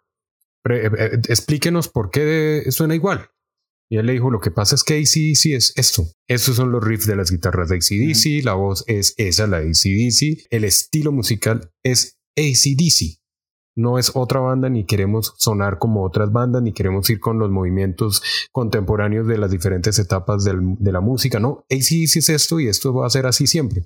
eh, 0.68 0.90
eh, 0.98 1.10
explíquenos 1.28 1.88
por 1.88 2.10
qué 2.10 2.64
suena 2.70 2.94
igual. 2.94 3.30
Y 3.90 3.96
él 3.96 4.06
le 4.06 4.12
dijo, 4.12 4.30
lo 4.30 4.40
que 4.40 4.50
pasa 4.50 4.74
es 4.74 4.84
que 4.84 4.94
ACDC 4.94 5.56
es 5.56 5.72
esto. 5.76 6.04
Estos 6.26 6.56
son 6.56 6.72
los 6.72 6.84
riffs 6.84 7.06
de 7.06 7.16
las 7.16 7.30
guitarras 7.30 7.68
de 7.68 7.76
ACDC, 7.76 8.44
la 8.44 8.54
voz 8.54 8.84
es 8.86 9.14
esa, 9.16 9.46
la 9.46 9.60
de 9.60 9.68
ACDC, 9.68 10.46
el 10.50 10.64
estilo 10.64 11.10
musical 11.10 11.72
es 11.82 12.18
ACDC 12.36 13.18
no 13.78 13.96
es 13.96 14.10
otra 14.14 14.40
banda, 14.40 14.68
ni 14.68 14.84
queremos 14.84 15.34
sonar 15.38 15.78
como 15.78 16.02
otras 16.02 16.32
bandas, 16.32 16.62
ni 16.62 16.72
queremos 16.72 17.08
ir 17.10 17.20
con 17.20 17.38
los 17.38 17.48
movimientos 17.48 18.22
contemporáneos 18.50 19.28
de 19.28 19.38
las 19.38 19.52
diferentes 19.52 20.00
etapas 20.00 20.44
de 20.44 20.92
la 20.92 21.00
música, 21.00 21.38
no, 21.38 21.64
ACDC 21.70 22.16
es 22.16 22.28
esto 22.28 22.58
y 22.58 22.66
esto 22.66 22.92
va 22.92 23.06
a 23.06 23.10
ser 23.10 23.26
así 23.26 23.46
siempre. 23.46 23.84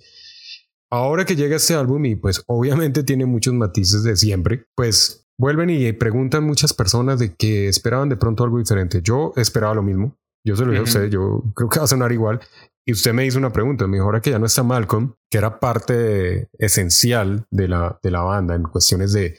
Ahora 0.92 1.24
que 1.24 1.36
llega 1.36 1.56
este 1.56 1.74
álbum 1.74 2.04
y 2.04 2.16
pues 2.16 2.42
obviamente 2.46 3.02
tiene 3.04 3.24
muchos 3.24 3.54
matices 3.54 4.02
de 4.02 4.14
siempre, 4.14 4.66
pues 4.76 5.26
vuelven 5.38 5.70
y 5.70 5.90
preguntan 5.92 6.44
muchas 6.44 6.74
personas 6.74 7.18
de 7.18 7.34
que 7.34 7.68
esperaban 7.68 8.10
de 8.10 8.16
pronto 8.16 8.44
algo 8.44 8.58
diferente. 8.58 9.00
Yo 9.02 9.32
esperaba 9.36 9.74
lo 9.74 9.82
mismo. 9.82 10.16
Yo 10.44 10.56
se 10.56 10.64
lo 10.64 10.72
dije 10.72 10.80
a 10.80 10.84
usted, 10.84 11.08
yo 11.08 11.44
creo 11.54 11.68
que 11.68 11.78
va 11.78 11.84
a 11.84 11.88
sonar 11.88 12.12
igual. 12.12 12.40
Y 12.84 12.92
usted 12.92 13.14
me 13.14 13.24
hizo 13.24 13.38
una 13.38 13.52
pregunta, 13.52 13.86
me 13.86 13.98
que 14.20 14.30
ya 14.30 14.40
no 14.40 14.46
está 14.46 14.64
Malcolm, 14.64 15.14
que 15.30 15.38
era 15.38 15.60
parte 15.60 16.48
esencial 16.58 17.46
de 17.50 17.68
la, 17.68 17.98
de 18.02 18.10
la 18.10 18.22
banda 18.22 18.56
en 18.56 18.64
cuestiones 18.64 19.12
de, 19.12 19.38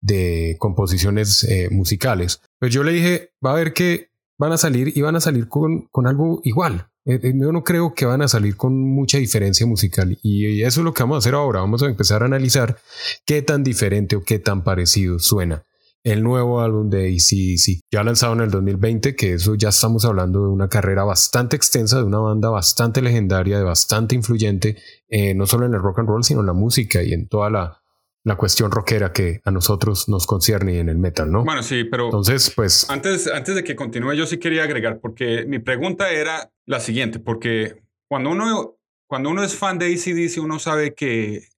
de 0.00 0.56
composiciones 0.58 1.44
eh, 1.44 1.68
musicales. 1.70 2.42
Pues 2.58 2.74
yo 2.74 2.82
le 2.82 2.92
dije, 2.92 3.30
va 3.44 3.52
a 3.52 3.54
ver 3.54 3.72
que 3.72 4.10
van 4.38 4.52
a 4.52 4.58
salir 4.58 4.92
y 4.96 5.02
van 5.02 5.14
a 5.14 5.20
salir 5.20 5.48
con, 5.48 5.82
con 5.92 6.08
algo 6.08 6.40
igual. 6.42 6.89
Eh, 7.06 7.18
eh, 7.22 7.32
yo 7.34 7.52
no 7.52 7.64
creo 7.64 7.94
que 7.94 8.04
van 8.04 8.22
a 8.22 8.28
salir 8.28 8.56
con 8.56 8.78
mucha 8.78 9.18
diferencia 9.18 9.66
musical 9.66 10.18
y 10.22 10.62
eso 10.62 10.80
es 10.80 10.84
lo 10.84 10.92
que 10.92 11.02
vamos 11.02 11.16
a 11.16 11.18
hacer 11.18 11.34
ahora. 11.34 11.60
Vamos 11.60 11.82
a 11.82 11.86
empezar 11.86 12.22
a 12.22 12.26
analizar 12.26 12.78
qué 13.24 13.42
tan 13.42 13.62
diferente 13.64 14.16
o 14.16 14.22
qué 14.22 14.38
tan 14.38 14.64
parecido 14.64 15.18
suena 15.18 15.64
el 16.02 16.22
nuevo 16.22 16.60
álbum 16.60 16.88
de 16.88 17.08
ACDC, 17.08 17.82
ya 17.90 18.02
lanzado 18.02 18.32
en 18.32 18.40
el 18.40 18.50
2020, 18.50 19.14
que 19.14 19.34
eso 19.34 19.54
ya 19.54 19.68
estamos 19.68 20.04
hablando 20.04 20.42
de 20.44 20.48
una 20.48 20.68
carrera 20.68 21.04
bastante 21.04 21.56
extensa, 21.56 21.98
de 21.98 22.04
una 22.04 22.18
banda 22.18 22.48
bastante 22.48 23.02
legendaria, 23.02 23.58
de 23.58 23.64
bastante 23.64 24.14
influyente, 24.14 24.76
eh, 25.08 25.34
no 25.34 25.46
solo 25.46 25.66
en 25.66 25.74
el 25.74 25.80
rock 25.80 25.98
and 25.98 26.08
roll, 26.08 26.24
sino 26.24 26.40
en 26.40 26.46
la 26.46 26.52
música 26.54 27.02
y 27.02 27.12
en 27.12 27.28
toda 27.28 27.50
la, 27.50 27.79
la 28.24 28.36
cuestión 28.36 28.70
rockera 28.70 29.12
que 29.12 29.40
a 29.44 29.50
nosotros 29.50 30.08
nos 30.08 30.26
concierne 30.26 30.78
en 30.78 30.88
el 30.88 30.98
metal, 30.98 31.30
¿no? 31.30 31.44
Bueno, 31.44 31.62
sí, 31.62 31.84
pero 31.84 32.06
entonces, 32.06 32.52
pues 32.54 32.88
antes, 32.90 33.26
antes 33.26 33.54
de 33.54 33.64
que 33.64 33.74
continúe, 33.74 34.12
yo 34.12 34.26
sí 34.26 34.38
quería 34.38 34.64
agregar, 34.64 35.00
porque 35.00 35.44
mi 35.46 35.58
pregunta 35.58 36.10
era 36.10 36.50
la 36.66 36.80
siguiente, 36.80 37.18
porque 37.18 37.82
cuando 38.08 38.30
uno, 38.30 38.76
cuando 39.06 39.30
uno 39.30 39.42
es 39.42 39.56
fan 39.56 39.78
de 39.78 39.86
ACDC, 39.86 40.42
uno 40.42 40.58
sabe 40.58 40.94
que 40.94 41.48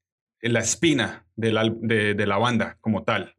la 0.41 0.61
espina 0.61 1.27
de 1.37 1.53
la, 1.53 1.73
de, 1.75 2.15
de 2.15 2.27
la 2.27 2.39
banda 2.39 2.79
como 2.81 3.03
tal 3.05 3.37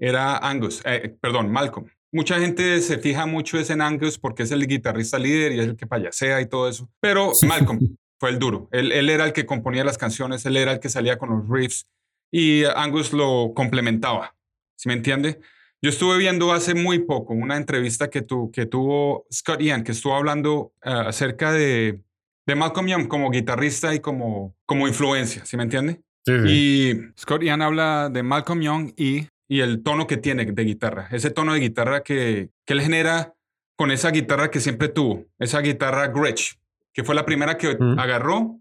era 0.00 0.38
Angus, 0.38 0.80
eh, 0.84 1.16
perdón, 1.20 1.52
Malcolm. 1.52 1.86
Mucha 2.12 2.40
gente 2.40 2.80
se 2.80 2.98
fija 2.98 3.26
mucho 3.26 3.58
en 3.60 3.80
Angus 3.80 4.18
porque 4.18 4.42
es 4.42 4.50
el 4.50 4.66
guitarrista 4.66 5.18
líder 5.18 5.52
y 5.52 5.60
es 5.60 5.66
el 5.66 5.76
que 5.76 5.86
payasea 5.86 6.40
y 6.40 6.48
todo 6.48 6.68
eso. 6.68 6.90
Pero 6.98 7.32
Malcolm 7.46 7.78
fue 8.18 8.30
el 8.30 8.38
duro. 8.38 8.68
Él, 8.72 8.90
él, 8.90 9.10
era 9.10 9.26
el 9.26 9.32
que 9.32 9.46
componía 9.46 9.84
las 9.84 9.98
canciones, 9.98 10.44
él 10.46 10.56
era 10.56 10.72
el 10.72 10.80
que 10.80 10.88
salía 10.88 11.18
con 11.18 11.28
los 11.30 11.48
riffs 11.48 11.86
y 12.30 12.64
Angus 12.64 13.12
lo 13.12 13.52
complementaba. 13.54 14.34
¿Sí 14.76 14.88
me 14.88 14.94
entiende? 14.94 15.40
Yo 15.82 15.90
estuve 15.90 16.18
viendo 16.18 16.52
hace 16.52 16.74
muy 16.74 17.00
poco 17.00 17.32
una 17.32 17.56
entrevista 17.56 18.10
que, 18.10 18.22
tu, 18.22 18.50
que 18.50 18.66
tuvo 18.66 19.26
Scott 19.32 19.60
Ian, 19.60 19.82
que 19.82 19.92
estuvo 19.92 20.14
hablando 20.14 20.72
eh, 20.84 20.90
acerca 20.90 21.52
de, 21.52 22.02
de 22.46 22.54
Malcolm 22.54 22.86
Young 22.86 23.08
como 23.08 23.30
guitarrista 23.30 23.94
y 23.94 24.00
como, 24.00 24.54
como 24.66 24.88
influencia. 24.88 25.44
¿Sí 25.44 25.56
me 25.56 25.62
entiende? 25.62 26.00
Y 26.46 26.92
Scott 27.18 27.42
Ian 27.42 27.62
habla 27.62 28.08
de 28.12 28.22
Malcolm 28.22 28.60
Young 28.60 28.92
y 28.96 29.26
y 29.50 29.62
el 29.62 29.82
tono 29.82 30.06
que 30.06 30.16
tiene 30.16 30.44
de 30.44 30.64
guitarra, 30.64 31.08
ese 31.10 31.32
tono 31.32 31.54
de 31.54 31.58
guitarra 31.58 32.04
que, 32.04 32.50
que 32.64 32.72
él 32.72 32.80
genera 32.80 33.34
con 33.76 33.90
esa 33.90 34.12
guitarra 34.12 34.48
que 34.48 34.60
siempre 34.60 34.86
tuvo, 34.86 35.26
esa 35.40 35.60
guitarra 35.60 36.06
Gretsch, 36.06 36.54
que 36.92 37.02
fue 37.02 37.16
la 37.16 37.26
primera 37.26 37.58
que 37.58 37.76
agarró, 37.98 38.60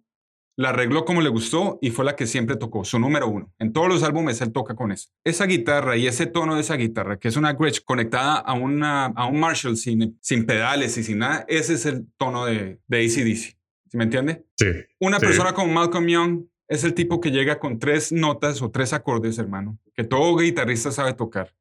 la 0.59 0.69
arregló 0.69 1.05
como 1.05 1.21
le 1.21 1.29
gustó 1.29 1.79
y 1.81 1.89
fue 1.89 2.03
la 2.03 2.17
que 2.17 2.27
siempre 2.27 2.57
tocó, 2.57 2.83
su 2.83 2.99
número 2.99 3.29
uno. 3.29 3.49
En 3.59 3.71
todos 3.71 3.87
los 3.87 4.03
álbumes 4.03 4.41
él 4.41 4.51
toca 4.51 4.75
con 4.75 4.91
eso. 4.91 5.07
Esa 5.23 5.45
guitarra 5.45 5.95
y 5.95 6.05
ese 6.05 6.25
tono 6.25 6.55
de 6.55 6.61
esa 6.61 6.75
guitarra, 6.75 7.17
que 7.17 7.29
es 7.29 7.37
una 7.37 7.53
Gretsch 7.53 7.85
conectada 7.85 8.35
a, 8.35 8.51
una, 8.51 9.05
a 9.05 9.25
un 9.25 9.39
Marshall 9.39 9.77
sin, 9.77 10.19
sin 10.21 10.45
pedales 10.45 10.97
y 10.97 11.03
sin 11.05 11.19
nada, 11.19 11.45
ese 11.47 11.75
es 11.75 11.85
el 11.85 12.07
tono 12.17 12.45
de, 12.45 12.77
de 12.87 12.97
ACDC. 12.97 13.57
¿Sí 13.89 13.97
me 13.97 14.03
entiende? 14.03 14.43
Sí. 14.57 14.67
Una 14.99 15.17
persona 15.19 15.53
como 15.53 15.71
Malcolm 15.71 16.07
Young 16.07 16.43
es 16.67 16.83
el 16.83 16.93
tipo 16.93 17.21
que 17.21 17.31
llega 17.31 17.57
con 17.57 17.79
tres 17.79 18.11
notas 18.11 18.61
o 18.61 18.69
tres 18.69 18.91
acordes, 18.91 19.39
hermano, 19.39 19.79
que 19.95 20.03
todo 20.03 20.35
guitarrista 20.35 20.91
sabe 20.91 21.13
tocar 21.13 21.53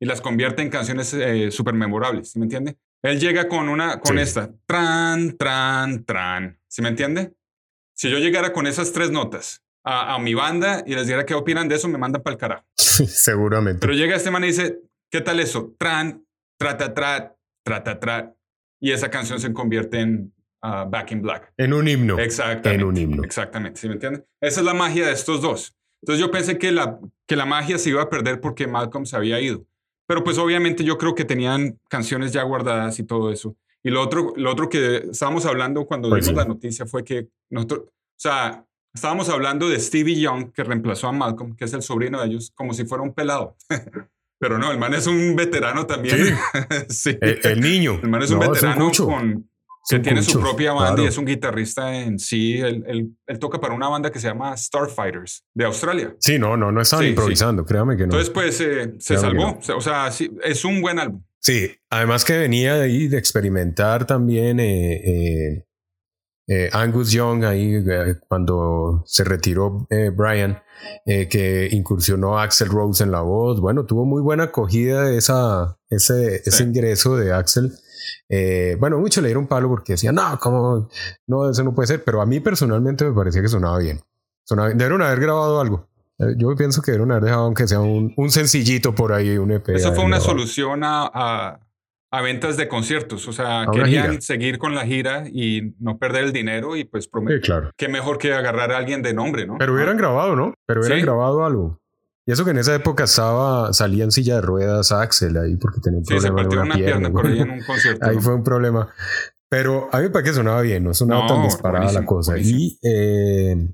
y 0.00 0.06
las 0.06 0.22
convierte 0.22 0.62
en 0.62 0.70
canciones 0.70 1.12
eh, 1.12 1.50
súper 1.50 1.74
memorables, 1.74 2.30
¿sí 2.30 2.38
me 2.38 2.46
entiende? 2.46 2.78
Él 3.02 3.20
llega 3.20 3.46
con 3.46 3.68
una, 3.68 4.00
con 4.00 4.18
esta, 4.18 4.50
tran, 4.64 5.36
tran, 5.36 6.04
tran, 6.06 6.58
¿sí 6.66 6.80
me 6.80 6.88
entiende? 6.88 7.34
Si 7.98 8.08
yo 8.08 8.18
llegara 8.18 8.52
con 8.52 8.68
esas 8.68 8.92
tres 8.92 9.10
notas 9.10 9.64
a, 9.82 10.16
mi 10.20 10.32
banda 10.32 10.84
y 10.86 10.94
les 10.94 11.08
dijera 11.08 11.26
qué 11.26 11.34
opinan 11.34 11.66
de 11.66 11.74
eso, 11.74 11.88
me 11.88 11.98
mandan 11.98 12.22
para 12.22 12.34
el 12.34 12.38
carajo. 12.38 12.64
Seguramente. 12.76 13.80
Pero 13.80 13.92
llega 13.92 14.14
este 14.14 14.30
man 14.30 14.44
y 14.44 14.48
dice, 14.48 14.78
¿qué 15.10 15.20
tal 15.20 15.40
eso? 15.40 15.74
Tran, 15.76 16.24
tra, 16.60 16.76
tra, 16.76 16.94
tra, 16.94 17.36
tra, 17.64 17.82
tra, 17.82 17.98
tra. 17.98 18.34
Y 18.80 18.92
esa 18.92 19.10
canción 19.10 19.40
se 19.40 19.52
convierte 19.52 19.98
en 19.98 20.32
Back 20.62 21.10
in 21.10 21.22
Black. 21.22 21.52
En 21.56 21.72
un 21.72 21.88
himno. 21.88 22.20
Exactamente. 22.20 22.70
En 22.72 22.84
un 22.84 22.96
himno. 22.96 23.24
Exactamente, 23.24 23.80
¿sí 23.80 23.88
me 23.88 23.94
entiendes? 23.94 24.22
Esa 24.40 24.60
es 24.60 24.66
la 24.66 24.74
magia 24.74 25.04
de 25.04 25.12
estos 25.12 25.42
dos. 25.42 25.74
Entonces 26.00 26.24
yo 26.24 26.30
pensé 26.30 26.56
que 26.56 26.70
la, 26.70 27.00
que 27.26 27.34
la 27.34 27.46
magia 27.46 27.78
se 27.78 27.90
iba 27.90 28.02
a 28.02 28.08
perder 28.08 28.40
porque 28.40 28.68
Malcolm 28.68 29.06
se 29.06 29.16
había 29.16 29.40
ido. 29.40 29.66
Pero 30.06 30.22
pues 30.22 30.38
obviamente 30.38 30.84
yo 30.84 30.98
creo 30.98 31.16
que 31.16 31.24
tenían 31.24 31.80
canciones 31.88 32.32
ya 32.32 32.44
guardadas 32.44 33.00
y 33.00 33.02
todo 33.02 33.32
eso. 33.32 33.56
Y 33.84 33.90
lo 33.90 34.02
otro, 34.02 34.32
lo 34.36 34.50
otro 34.50 34.68
que 34.68 35.08
estábamos 35.10 35.46
hablando 35.46 35.86
cuando 35.86 36.08
Pues 36.08 36.24
dimos 36.26 36.40
sí. 36.40 36.46
la 36.46 36.52
noticia 36.52 36.86
fue 36.86 37.04
que 37.04 37.28
nosotros, 37.50 37.80
o 37.86 37.90
sea, 38.16 38.64
estábamos 38.94 39.28
hablando 39.28 39.68
de 39.68 39.78
Stevie 39.78 40.20
Young, 40.20 40.52
que 40.52 40.64
reemplazó 40.64 41.08
a 41.08 41.12
Malcolm, 41.12 41.54
que 41.54 41.64
es 41.64 41.72
el 41.72 41.82
sobrino 41.82 42.20
de 42.20 42.26
ellos, 42.26 42.50
como 42.54 42.74
si 42.74 42.84
fuera 42.84 43.02
un 43.04 43.12
pelado. 43.14 43.56
Pero 44.40 44.56
no, 44.58 44.70
el 44.70 44.78
man 44.78 44.94
es 44.94 45.06
un 45.08 45.34
veterano 45.34 45.84
también. 45.86 46.16
Sí. 46.88 47.16
El, 47.20 47.40
el 47.42 47.60
niño. 47.60 47.98
El 48.02 48.08
man 48.08 48.22
es 48.22 48.30
un 48.30 48.38
No, 48.38 48.46
un 48.46 48.52
veterano 48.52 48.84
cucho. 48.86 49.06
con, 49.06 49.48
Es 49.84 49.90
que 49.90 49.96
un 49.96 50.02
tiene 50.02 50.22
su 50.22 50.32
cucho, 50.34 50.40
propia 50.44 50.72
banda 50.72 50.88
claro. 50.90 51.02
y 51.02 51.06
es 51.06 51.18
un 51.18 51.24
guitarrista 51.24 51.92
en 51.96 52.20
sí. 52.20 52.56
Él, 52.58 52.84
él- 52.86 53.08
él 53.26 53.38
toca 53.40 53.60
para 53.60 53.74
una 53.74 53.88
banda 53.88 54.12
que 54.12 54.20
se 54.20 54.28
llama 54.28 54.56
Starfighters 54.56 55.44
de 55.54 55.64
Australia. 55.64 56.14
Sí, 56.20 56.38
no, 56.38 56.56
no, 56.56 56.70
no 56.70 56.80
estaban 56.80 57.04
Sí, 57.04 57.10
improvisando, 57.10 57.64
créame 57.64 57.94
que 57.96 58.02
no. 58.02 58.04
Entonces, 58.06 58.30
pues 58.30 58.60
eh, 58.60 58.94
se 59.00 59.16
salvó. 59.16 59.58
O 59.76 59.80
sea, 59.80 60.08
sí, 60.12 60.30
es 60.44 60.64
un 60.64 60.80
buen 60.82 61.00
álbum. 61.00 61.20
Sí, 61.40 61.70
además 61.90 62.24
que 62.24 62.38
venía 62.38 62.74
de 62.74 62.82
ahí 62.82 63.08
de 63.08 63.18
experimentar 63.18 64.06
también 64.06 64.58
eh, 64.60 64.94
eh, 65.04 65.66
eh, 66.48 66.70
Angus 66.72 67.12
Young 67.12 67.44
ahí 67.44 67.84
cuando 68.26 69.02
se 69.06 69.22
retiró 69.24 69.86
Brian, 70.16 70.62
que 71.04 71.68
incursionó 71.72 72.38
Axel 72.38 72.68
Rose 72.68 73.04
en 73.04 73.10
la 73.10 73.20
voz. 73.20 73.60
Bueno, 73.60 73.84
tuvo 73.84 74.04
muy 74.04 74.22
buena 74.22 74.44
acogida 74.44 75.10
esa, 75.12 75.78
ese, 75.90 76.42
ingreso 76.62 77.16
de 77.16 77.32
Axel. 77.32 77.72
Eh, 78.28 78.76
bueno, 78.78 78.98
mucho 78.98 79.20
le 79.20 79.28
dieron 79.28 79.46
palo 79.46 79.68
porque 79.68 79.94
decían, 79.94 80.14
no, 80.14 80.38
¿cómo? 80.40 80.88
No, 81.26 81.50
eso 81.50 81.62
no 81.64 81.74
puede 81.74 81.88
ser. 81.88 82.04
Pero 82.04 82.20
a 82.20 82.26
mí 82.26 82.40
personalmente 82.40 83.04
me 83.04 83.12
parecía 83.12 83.42
que 83.42 83.48
sonaba 83.48 83.78
bien. 83.78 84.00
Sonaba. 84.44 84.68
Debieron 84.70 85.02
haber 85.02 85.20
grabado 85.20 85.60
algo. 85.60 85.88
Yo 86.36 86.54
pienso 86.56 86.82
que 86.82 86.90
debieron 86.90 87.12
haber 87.12 87.24
dejado 87.24 87.44
aunque 87.44 87.68
sea 87.68 87.80
un, 87.80 88.12
un 88.16 88.30
sencillito 88.30 88.94
por 88.94 89.12
ahí, 89.12 89.38
un 89.38 89.52
EP. 89.52 89.68
Eso 89.70 89.92
fue 89.94 90.04
una 90.04 90.18
solución 90.20 90.82
a, 90.82 91.08
a, 91.12 91.60
a 92.10 92.22
ventas 92.22 92.56
de 92.56 92.66
conciertos. 92.66 93.28
O 93.28 93.32
sea, 93.32 93.62
A 93.62 93.70
querían 93.70 94.20
seguir 94.20 94.58
con 94.58 94.74
la 94.74 94.84
gira 94.84 95.24
y 95.32 95.74
no 95.78 95.98
perder 95.98 96.24
el 96.24 96.32
dinero 96.32 96.74
y 96.76 96.84
pues 96.84 97.04
Sí, 97.04 97.10
prometer. 97.10 97.40
claro. 97.40 97.70
Qué 97.76 97.88
mejor 97.88 98.18
que 98.18 98.32
agarrar 98.34 98.72
a 98.72 98.78
alguien 98.78 99.00
de 99.02 99.14
nombre, 99.14 99.46
¿no? 99.46 99.56
Pero 99.58 99.74
hubieran 99.74 99.96
grabado, 99.96 100.34
¿no? 100.34 100.54
Pero 100.66 100.80
hubieran 100.80 100.98
Sí. 100.98 101.04
grabado 101.04 101.44
algo. 101.46 101.78
Y 102.26 102.32
eso 102.32 102.44
que 102.44 102.50
en 102.50 102.58
esa 102.58 102.74
época 102.74 103.04
estaba, 103.04 103.72
salía 103.72 104.04
en 104.04 104.10
silla 104.10 104.34
de 104.34 104.40
ruedas 104.42 104.92
Axel 104.92 105.36
ahí 105.38 105.56
porque 105.56 105.80
tenía 105.80 106.00
un 106.00 106.04
Sí, 106.04 106.18
se 106.20 106.26
problema 106.28 106.36
partió 106.42 106.58
en 106.58 106.64
una 106.66 106.74
una 106.74 106.84
pierna 106.84 107.10
por 107.12 107.22
güey. 107.22 107.34
ahí 107.34 107.40
en 107.40 107.50
un 107.50 107.62
concierto. 107.64 108.06
Ahí 108.06 108.16
¿no? 108.16 108.22
fue 108.22 108.34
un 108.34 108.42
problema. 108.44 108.88
Pero 109.48 109.88
a 109.92 110.00
mí 110.00 110.08
parece 110.10 110.30
que 110.32 110.36
sonaba 110.36 110.60
bien, 110.60 110.84
no 110.84 110.92
sonaba 110.92 111.22
No, 111.22 111.26
tan 111.28 111.42
disparada 111.44 111.90
la 111.92 112.04
cosa. 112.04 112.32
buenísimo. 112.32 112.58
Y, 112.60 112.78
eh, 112.82 113.68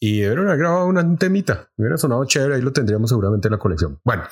y 0.00 0.24
haber 0.24 0.58
grabado 0.58 0.86
un 0.86 1.18
temita. 1.18 1.70
Hubiera 1.76 1.96
sonado 1.96 2.24
chévere, 2.24 2.56
ahí 2.56 2.62
lo 2.62 2.72
tendríamos 2.72 3.10
seguramente 3.10 3.48
en 3.48 3.52
la 3.52 3.58
colección. 3.58 4.00
Bueno, 4.04 4.24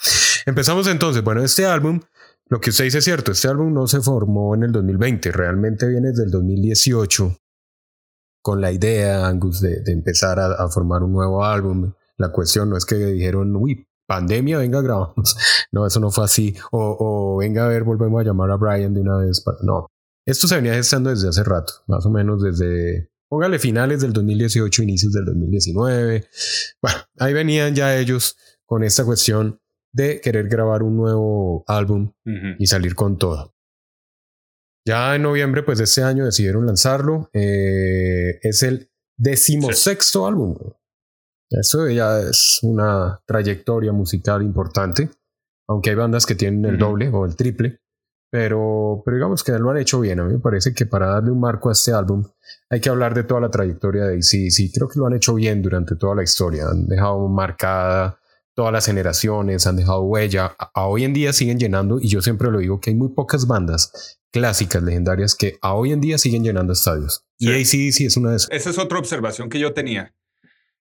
empezamos 0.47 0.87
entonces. 0.87 1.23
Bueno, 1.23 1.43
este 1.43 1.67
álbum, 1.67 2.01
lo 2.49 2.61
que 2.61 2.71
usted 2.71 2.85
dice 2.85 2.99
es 2.99 3.05
cierto, 3.05 3.33
este 3.33 3.49
álbum 3.49 3.73
no 3.73 3.87
se 3.87 4.01
formó 4.01 4.55
en 4.55 4.65
el 4.65 4.73
2020, 4.73 5.33
realmente 5.33 5.89
viene 5.89 6.09
desde 6.09 6.25
el 6.25 6.31
2018 6.31 7.39
con 8.43 8.61
la 8.61 8.71
idea, 8.73 9.27
Angus, 9.27 9.61
de, 9.61 9.83
empezar 9.87 10.39
a, 10.39 10.53
a 10.53 10.69
formar 10.69 11.03
un 11.03 11.13
nuevo 11.13 11.45
álbum. 11.45 11.95
La 12.19 12.31
cuestión 12.31 12.69
no 12.69 12.77
es 12.77 12.85
que 12.85 12.97
dijeron, 12.97 13.57
uy, 13.57 13.89
pandemia, 14.07 14.59
venga, 14.59 14.81
grabamos. 14.83 15.37
No, 15.73 15.85
eso 15.87 15.99
no 15.99 16.13
fue 16.13 16.25
así. 16.25 16.55
O, 16.71 16.97
o 17.01 17.39
venga 17.39 17.65
a 17.65 17.69
ver, 17.69 17.83
volvemos 17.83 18.21
a 18.21 18.25
llamar 18.25 18.51
a 18.53 18.57
Brian 18.57 18.95
de 18.95 19.01
una 19.01 19.17
vez. 19.17 19.43
No, 19.63 19.89
esto 20.25 20.47
se 20.47 20.55
venía 20.55 20.75
gestando 20.75 21.11
desde 21.11 21.29
hace 21.29 21.43
rato, 21.43 21.73
más 21.89 22.07
o 22.07 22.11
menos 22.11 22.43
desde, 22.43 23.11
póngale 23.35 23.59
finales 23.59 24.01
del 24.01 24.13
2018, 24.13 24.85
inicios 24.85 25.13
del 25.13 25.25
2019. 25.25 26.29
Bueno, 26.81 26.99
ahí 27.19 27.33
venían 27.33 27.75
ya 27.75 27.99
ellos 27.99 28.37
con 28.65 28.85
esta 28.85 29.05
cuestión 29.05 29.61
de 29.93 30.21
querer 30.21 30.47
grabar 30.47 30.85
un 30.85 30.97
nuevo 30.97 31.65
álbum 31.67 32.13
y 32.61 32.67
salir 32.69 32.95
con 32.95 33.19
todo. 33.19 33.53
Ya 34.87 35.17
en 35.17 35.23
noviembre 35.23 35.65
pues, 35.65 35.79
de 35.79 35.85
este 35.85 36.05
año 36.05 36.25
decidieron 36.25 36.65
lanzarlo. 36.65 37.29
Eh, 37.33 38.39
es 38.41 38.63
el 38.63 38.89
decimosexto 39.19 40.29
álbum. 40.29 40.57
Eso 41.51 41.89
ya 41.89 42.21
es 42.21 42.61
una 42.63 43.21
trayectoria 43.27 43.91
musical 43.91 44.43
importante, 44.43 45.11
aunque 45.69 45.91
hay 45.91 45.97
bandas 45.97 46.25
que 46.25 46.37
tienen 46.37 46.65
el 46.67 46.79
doble 46.79 47.09
o 47.09 47.27
el 47.27 47.35
triple, 47.35 47.81
pero, 48.35 49.01
pero 49.05 49.17
digamos 49.17 49.45
que 49.45 49.53
lo 49.53 49.71
han 49.71 49.77
hecho 49.77 50.01
bien. 50.01 50.19
A 50.19 50.25
mí 50.25 50.33
me 50.33 50.41
parece 50.41 50.75
que 50.75 50.87
para 50.87 51.07
darle 51.07 51.31
un 51.31 51.39
marco 51.39 51.69
a 51.69 51.73
este 51.73 51.93
álbum 51.93 52.25
hay 52.69 52.81
que 52.81 52.89
hablar 52.89 53.15
de 53.15 53.23
toda 53.23 53.41
la 53.41 53.49
trayectoria 53.49 54.07
de 54.07 54.23
sí 54.23 54.73
Creo 54.73 54.89
que 54.89 54.99
lo 54.99 55.07
han 55.07 55.15
hecho 55.15 55.35
bien 55.37 55.63
durante 55.63 55.95
toda 55.95 56.17
la 56.17 56.25
historia. 56.25 56.65
Han 56.69 56.89
dejado 56.89 57.29
marcada 57.29 58.19
todas 58.53 58.73
las 58.73 58.87
generaciones, 58.87 59.69
han 59.69 59.77
dejado 59.77 60.03
huella. 60.03 60.53
A, 60.59 60.69
a 60.75 60.87
hoy 60.89 61.05
en 61.05 61.13
día 61.13 61.33
siguen 61.33 61.61
llenando, 61.61 62.01
y 62.01 62.09
yo 62.09 62.23
siempre 62.23 62.51
lo 62.51 62.59
digo, 62.59 62.81
que 62.81 62.91
hay 62.91 62.97
muy 62.97 63.11
pocas 63.11 63.47
bandas 63.47 64.19
clásicas, 64.33 64.83
legendarias, 64.83 65.37
que 65.37 65.57
a 65.63 65.75
hoy 65.75 65.93
en 65.93 66.01
día 66.01 66.19
siguen 66.19 66.43
llenando 66.43 66.73
estadios. 66.73 67.25
Y 67.39 67.51
ACDC 67.53 68.01
es 68.07 68.17
una 68.17 68.31
de 68.31 68.37
esas. 68.39 68.51
Esa 68.51 68.71
es 68.71 68.79
otra 68.79 68.99
observación 68.99 69.49
que 69.49 69.61
yo 69.61 69.75
tenía. 69.75 70.13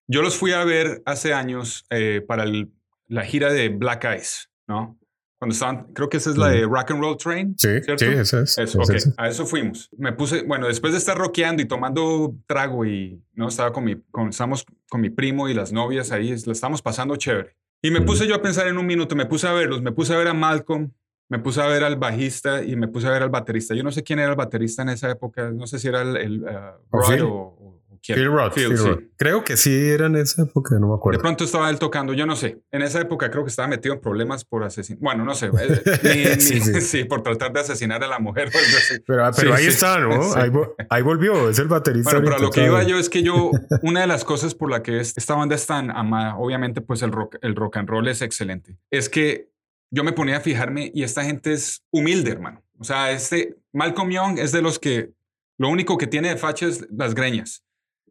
Yo 0.08 0.22
los 0.22 0.36
fui 0.36 0.50
a 0.50 0.64
ver 0.64 1.02
hace 1.06 1.32
años 1.32 1.84
eh, 1.90 2.20
para 2.26 2.42
el- 2.42 2.72
la 3.06 3.24
gira 3.24 3.52
de 3.52 3.68
Black 3.68 4.06
Eyes, 4.06 4.48
¿no? 4.66 4.98
Cuando 5.44 5.52
estaban, 5.52 5.92
creo 5.92 6.08
que 6.08 6.16
esa 6.16 6.30
es 6.30 6.38
la 6.38 6.48
de 6.48 6.62
Rock 6.62 6.92
and 6.92 7.02
Roll 7.02 7.18
Train. 7.18 7.54
Sí, 7.58 7.68
¿cierto? 7.82 8.02
sí, 8.02 8.06
esa 8.06 8.40
es. 8.40 8.56
Eso, 8.56 8.80
a 9.18 9.28
eso 9.28 9.44
fuimos. 9.44 9.90
Me 9.98 10.10
puse, 10.14 10.42
bueno, 10.44 10.68
después 10.68 10.94
de 10.94 10.98
estar 10.98 11.18
rockeando 11.18 11.62
y 11.62 11.66
tomando 11.66 12.34
trago 12.46 12.86
y, 12.86 13.22
¿no? 13.34 13.48
Estaba 13.48 13.70
con 13.70 13.84
mi, 13.84 13.96
con, 14.10 14.30
estábamos 14.30 14.64
con 14.88 15.02
mi 15.02 15.10
primo 15.10 15.46
y 15.50 15.52
las 15.52 15.70
novias 15.70 16.12
ahí, 16.12 16.34
la 16.46 16.52
estábamos 16.52 16.80
pasando 16.80 17.14
chévere. 17.16 17.58
Y 17.82 17.90
me 17.90 17.98
Ujú. 17.98 18.06
puse 18.06 18.26
yo 18.26 18.34
a 18.36 18.40
pensar 18.40 18.68
en 18.68 18.78
un 18.78 18.86
minuto, 18.86 19.14
me 19.16 19.26
puse 19.26 19.46
a 19.46 19.52
verlos, 19.52 19.82
me 19.82 19.92
puse 19.92 20.14
a 20.14 20.16
ver 20.16 20.28
a 20.28 20.32
Malcolm, 20.32 20.92
me 21.28 21.38
puse 21.38 21.60
a 21.60 21.66
ver 21.66 21.84
al 21.84 21.96
bajista 21.96 22.64
y 22.64 22.74
me 22.74 22.88
puse 22.88 23.06
a 23.06 23.10
ver 23.10 23.22
al 23.22 23.28
baterista. 23.28 23.74
Yo 23.74 23.82
no 23.82 23.92
sé 23.92 24.02
quién 24.02 24.20
era 24.20 24.30
el 24.30 24.36
baterista 24.36 24.80
en 24.80 24.88
esa 24.88 25.10
época, 25.10 25.50
no 25.50 25.66
sé 25.66 25.78
si 25.78 25.88
era 25.88 26.00
el, 26.00 26.16
el, 26.16 26.42
uh, 26.44 26.46
¿O 26.88 26.98
Rod 27.00 27.20
o. 27.20 27.82
Phil 28.12 28.26
Roth, 28.26 28.52
Phil, 28.54 28.68
Phil 28.68 28.78
sí. 28.78 28.86
Roth. 28.88 29.00
Creo 29.16 29.44
que 29.44 29.56
sí 29.56 29.72
era 29.88 30.06
en 30.06 30.16
esa 30.16 30.42
época, 30.42 30.74
no 30.78 30.88
me 30.88 30.92
De 30.92 30.96
acuerdo. 30.96 31.20
pronto 31.20 31.44
estaba 31.44 31.70
él 31.70 31.78
tocando, 31.78 32.12
yo 32.12 32.26
no 32.26 32.36
sé. 32.36 32.60
En 32.70 32.82
esa 32.82 33.00
época 33.00 33.30
creo 33.30 33.44
que 33.44 33.48
estaba 33.50 33.66
metido 33.68 33.94
en 33.94 34.00
problemas 34.00 34.44
por 34.44 34.62
asesinar. 34.64 34.98
Bueno, 35.00 35.24
no 35.24 35.34
sé. 35.34 35.46
eh, 35.46 35.52
ni- 36.36 36.40
Sí, 36.40 36.54
ni- 36.54 36.60
sí. 36.60 36.80
sí, 36.82 37.04
por 37.04 37.22
tratar 37.22 37.52
de 37.52 37.60
asesinar 37.60 38.04
a 38.04 38.08
la 38.08 38.18
mujer. 38.18 38.50
Pero, 38.52 39.04
pero 39.06 39.32
Sí, 39.32 39.46
ahí 39.50 39.66
está, 39.66 39.98
¿no? 39.98 40.34
Ahí, 40.36 40.50
ahí 40.90 41.02
volvió, 41.02 41.48
es 41.48 41.58
el 41.58 41.68
baterista. 41.68 42.10
Bueno, 42.10 42.24
pero 42.24 42.36
a 42.36 42.38
lo 42.40 42.50
que 42.50 42.64
iba 42.66 42.82
yo 42.82 42.98
es 42.98 43.08
que 43.08 43.22
yo, 43.22 43.50
una 43.82 44.02
de 44.02 44.06
las 44.06 44.24
cosas 44.24 44.54
por 44.54 44.70
la 44.70 44.82
que 44.82 45.00
es- 45.00 45.14
esta 45.16 45.34
banda 45.34 45.54
es 45.54 45.66
tan 45.66 45.90
amada, 45.90 46.36
obviamente 46.36 46.80
pues 46.82 47.00
el 47.02 47.12
rock, 47.12 47.36
el 47.40 47.54
rock 47.56 47.78
and 47.78 47.88
roll 47.88 48.06
es 48.08 48.20
excelente, 48.20 48.76
es 48.90 49.08
que 49.08 49.48
yo 49.90 50.02
me 50.04 50.12
ponía 50.12 50.38
a 50.38 50.40
fijarme 50.40 50.90
y 50.92 51.04
esta 51.04 51.24
gente 51.24 51.52
es 51.52 51.84
humilde, 51.90 52.32
hermano. 52.32 52.62
O 52.78 52.84
sea, 52.84 53.12
este 53.12 53.56
Malcolm 53.72 54.10
Young 54.10 54.38
es 54.38 54.50
de 54.50 54.60
los 54.60 54.78
que 54.80 55.12
lo 55.56 55.68
único 55.68 55.96
que 55.98 56.08
tiene 56.08 56.28
de 56.30 56.36
facha 56.36 56.66
es 56.66 56.84
las 56.90 57.14
greñas. 57.14 57.63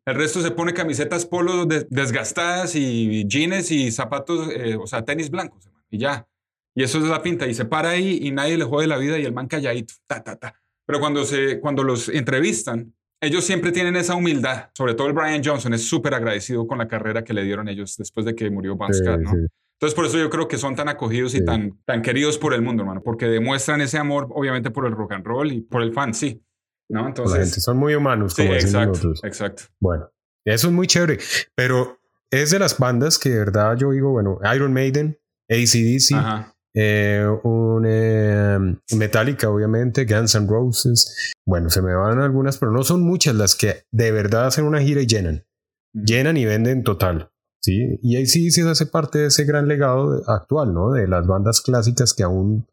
El 0.05 0.15
resto 0.15 0.41
se 0.41 0.51
pone 0.51 0.73
camisetas 0.73 1.25
polo 1.25 1.65
de- 1.65 1.85
desgastadas 1.89 2.75
y 2.75 3.25
jeans 3.27 3.71
y 3.71 3.91
zapatos, 3.91 4.49
eh, 4.53 4.75
o 4.75 4.85
sea, 4.87 5.03
tenis 5.05 5.29
blancos, 5.29 5.65
hermano, 5.65 5.85
y 5.89 5.97
ya. 5.99 6.27
Y 6.75 6.83
eso 6.83 6.97
es 6.97 7.05
la 7.05 7.21
pinta. 7.21 7.47
Y 7.47 7.53
se 7.53 7.65
para 7.65 7.89
ahí 7.91 8.19
y 8.21 8.31
nadie 8.31 8.57
le 8.57 8.65
jode 8.65 8.87
la 8.87 8.97
vida 8.97 9.17
y 9.19 9.25
el 9.25 9.33
man 9.33 9.47
calladito, 9.47 9.93
ta, 10.07 10.23
ta, 10.23 10.35
ta. 10.35 10.55
Pero 10.85 10.99
cuando, 10.99 11.23
se, 11.23 11.59
cuando 11.59 11.83
los 11.83 12.09
entrevistan, 12.09 12.93
ellos 13.21 13.45
siempre 13.45 13.71
tienen 13.71 13.95
esa 13.95 14.15
humildad. 14.15 14.69
Sobre 14.73 14.95
todo 14.95 15.07
el 15.07 15.13
Brian 15.13 15.41
Johnson 15.43 15.73
es 15.73 15.87
súper 15.87 16.13
agradecido 16.13 16.67
con 16.67 16.79
la 16.79 16.87
carrera 16.87 17.23
que 17.23 17.33
le 17.33 17.43
dieron 17.43 17.69
ellos 17.69 17.95
después 17.97 18.25
de 18.25 18.35
que 18.35 18.49
murió 18.49 18.75
Bon 18.75 18.93
Sí, 18.93 19.01
¿no? 19.05 19.31
sí. 19.31 19.37
Entonces, 19.79 19.95
por 19.95 20.05
eso 20.05 20.17
yo 20.17 20.29
creo 20.29 20.47
que 20.47 20.57
son 20.57 20.75
tan 20.75 20.87
acogidos 20.89 21.33
y 21.35 21.39
Sí. 21.39 21.45
tan, 21.45 21.77
tan 21.85 22.01
queridos 22.01 22.37
por 22.37 22.53
el 22.53 22.61
mundo, 22.61 22.83
hermano, 22.83 23.01
porque 23.03 23.25
demuestran 23.27 23.79
ese 23.81 23.97
amor, 23.97 24.27
obviamente, 24.31 24.71
por 24.71 24.85
el 24.85 24.91
rock 24.93 25.13
and 25.13 25.25
roll 25.25 25.51
y 25.51 25.61
por 25.61 25.81
el 25.81 25.93
fan, 25.93 26.13
sí. 26.13 26.41
¿No? 26.89 26.99
Con 26.99 27.03
la 27.05 27.09
Entonces, 27.09 27.39
gente. 27.45 27.61
Son 27.61 27.77
muy 27.77 27.95
humanos, 27.95 28.33
sí, 28.33 28.43
como 28.43 28.53
decimos 28.53 28.73
exacto, 28.73 28.89
nosotros. 28.91 29.23
exacto. 29.23 29.63
Bueno, 29.79 30.09
eso 30.45 30.67
es 30.67 30.73
muy 30.73 30.87
chévere. 30.87 31.19
Pero 31.55 31.99
es 32.31 32.51
de 32.51 32.59
las 32.59 32.77
bandas 32.77 33.17
que 33.17 33.29
de 33.29 33.39
verdad 33.39 33.75
yo 33.77 33.91
digo, 33.91 34.11
bueno, 34.11 34.39
Iron 34.55 34.73
Maiden, 34.73 35.17
ACDC, 35.49 36.15
Ajá. 36.15 36.55
eh, 36.75 37.25
un 37.43 37.85
eh, 37.87 38.57
Metallica, 38.95 39.49
obviamente, 39.49 40.05
Guns 40.05 40.35
N' 40.35 40.47
Roses. 40.47 41.33
Bueno, 41.45 41.69
se 41.69 41.81
me 41.81 41.93
van 41.93 42.19
algunas, 42.19 42.57
pero 42.57 42.71
no 42.71 42.83
son 42.83 43.01
muchas 43.03 43.35
las 43.35 43.55
que 43.55 43.83
de 43.91 44.11
verdad 44.11 44.47
hacen 44.47 44.65
una 44.65 44.81
gira 44.81 45.01
y 45.01 45.07
llenan. 45.07 45.45
Llenan 45.93 46.37
y 46.37 46.45
venden 46.45 46.83
total. 46.83 47.29
¿sí? 47.61 47.99
Y 48.01 48.17
ACDC 48.17 48.67
hace 48.69 48.85
parte 48.87 49.19
de 49.19 49.27
ese 49.27 49.45
gran 49.45 49.67
legado 49.67 50.21
actual, 50.27 50.73
¿no? 50.73 50.91
De 50.91 51.07
las 51.07 51.25
bandas 51.27 51.61
clásicas 51.61 52.13
que 52.13 52.23
aún 52.23 52.67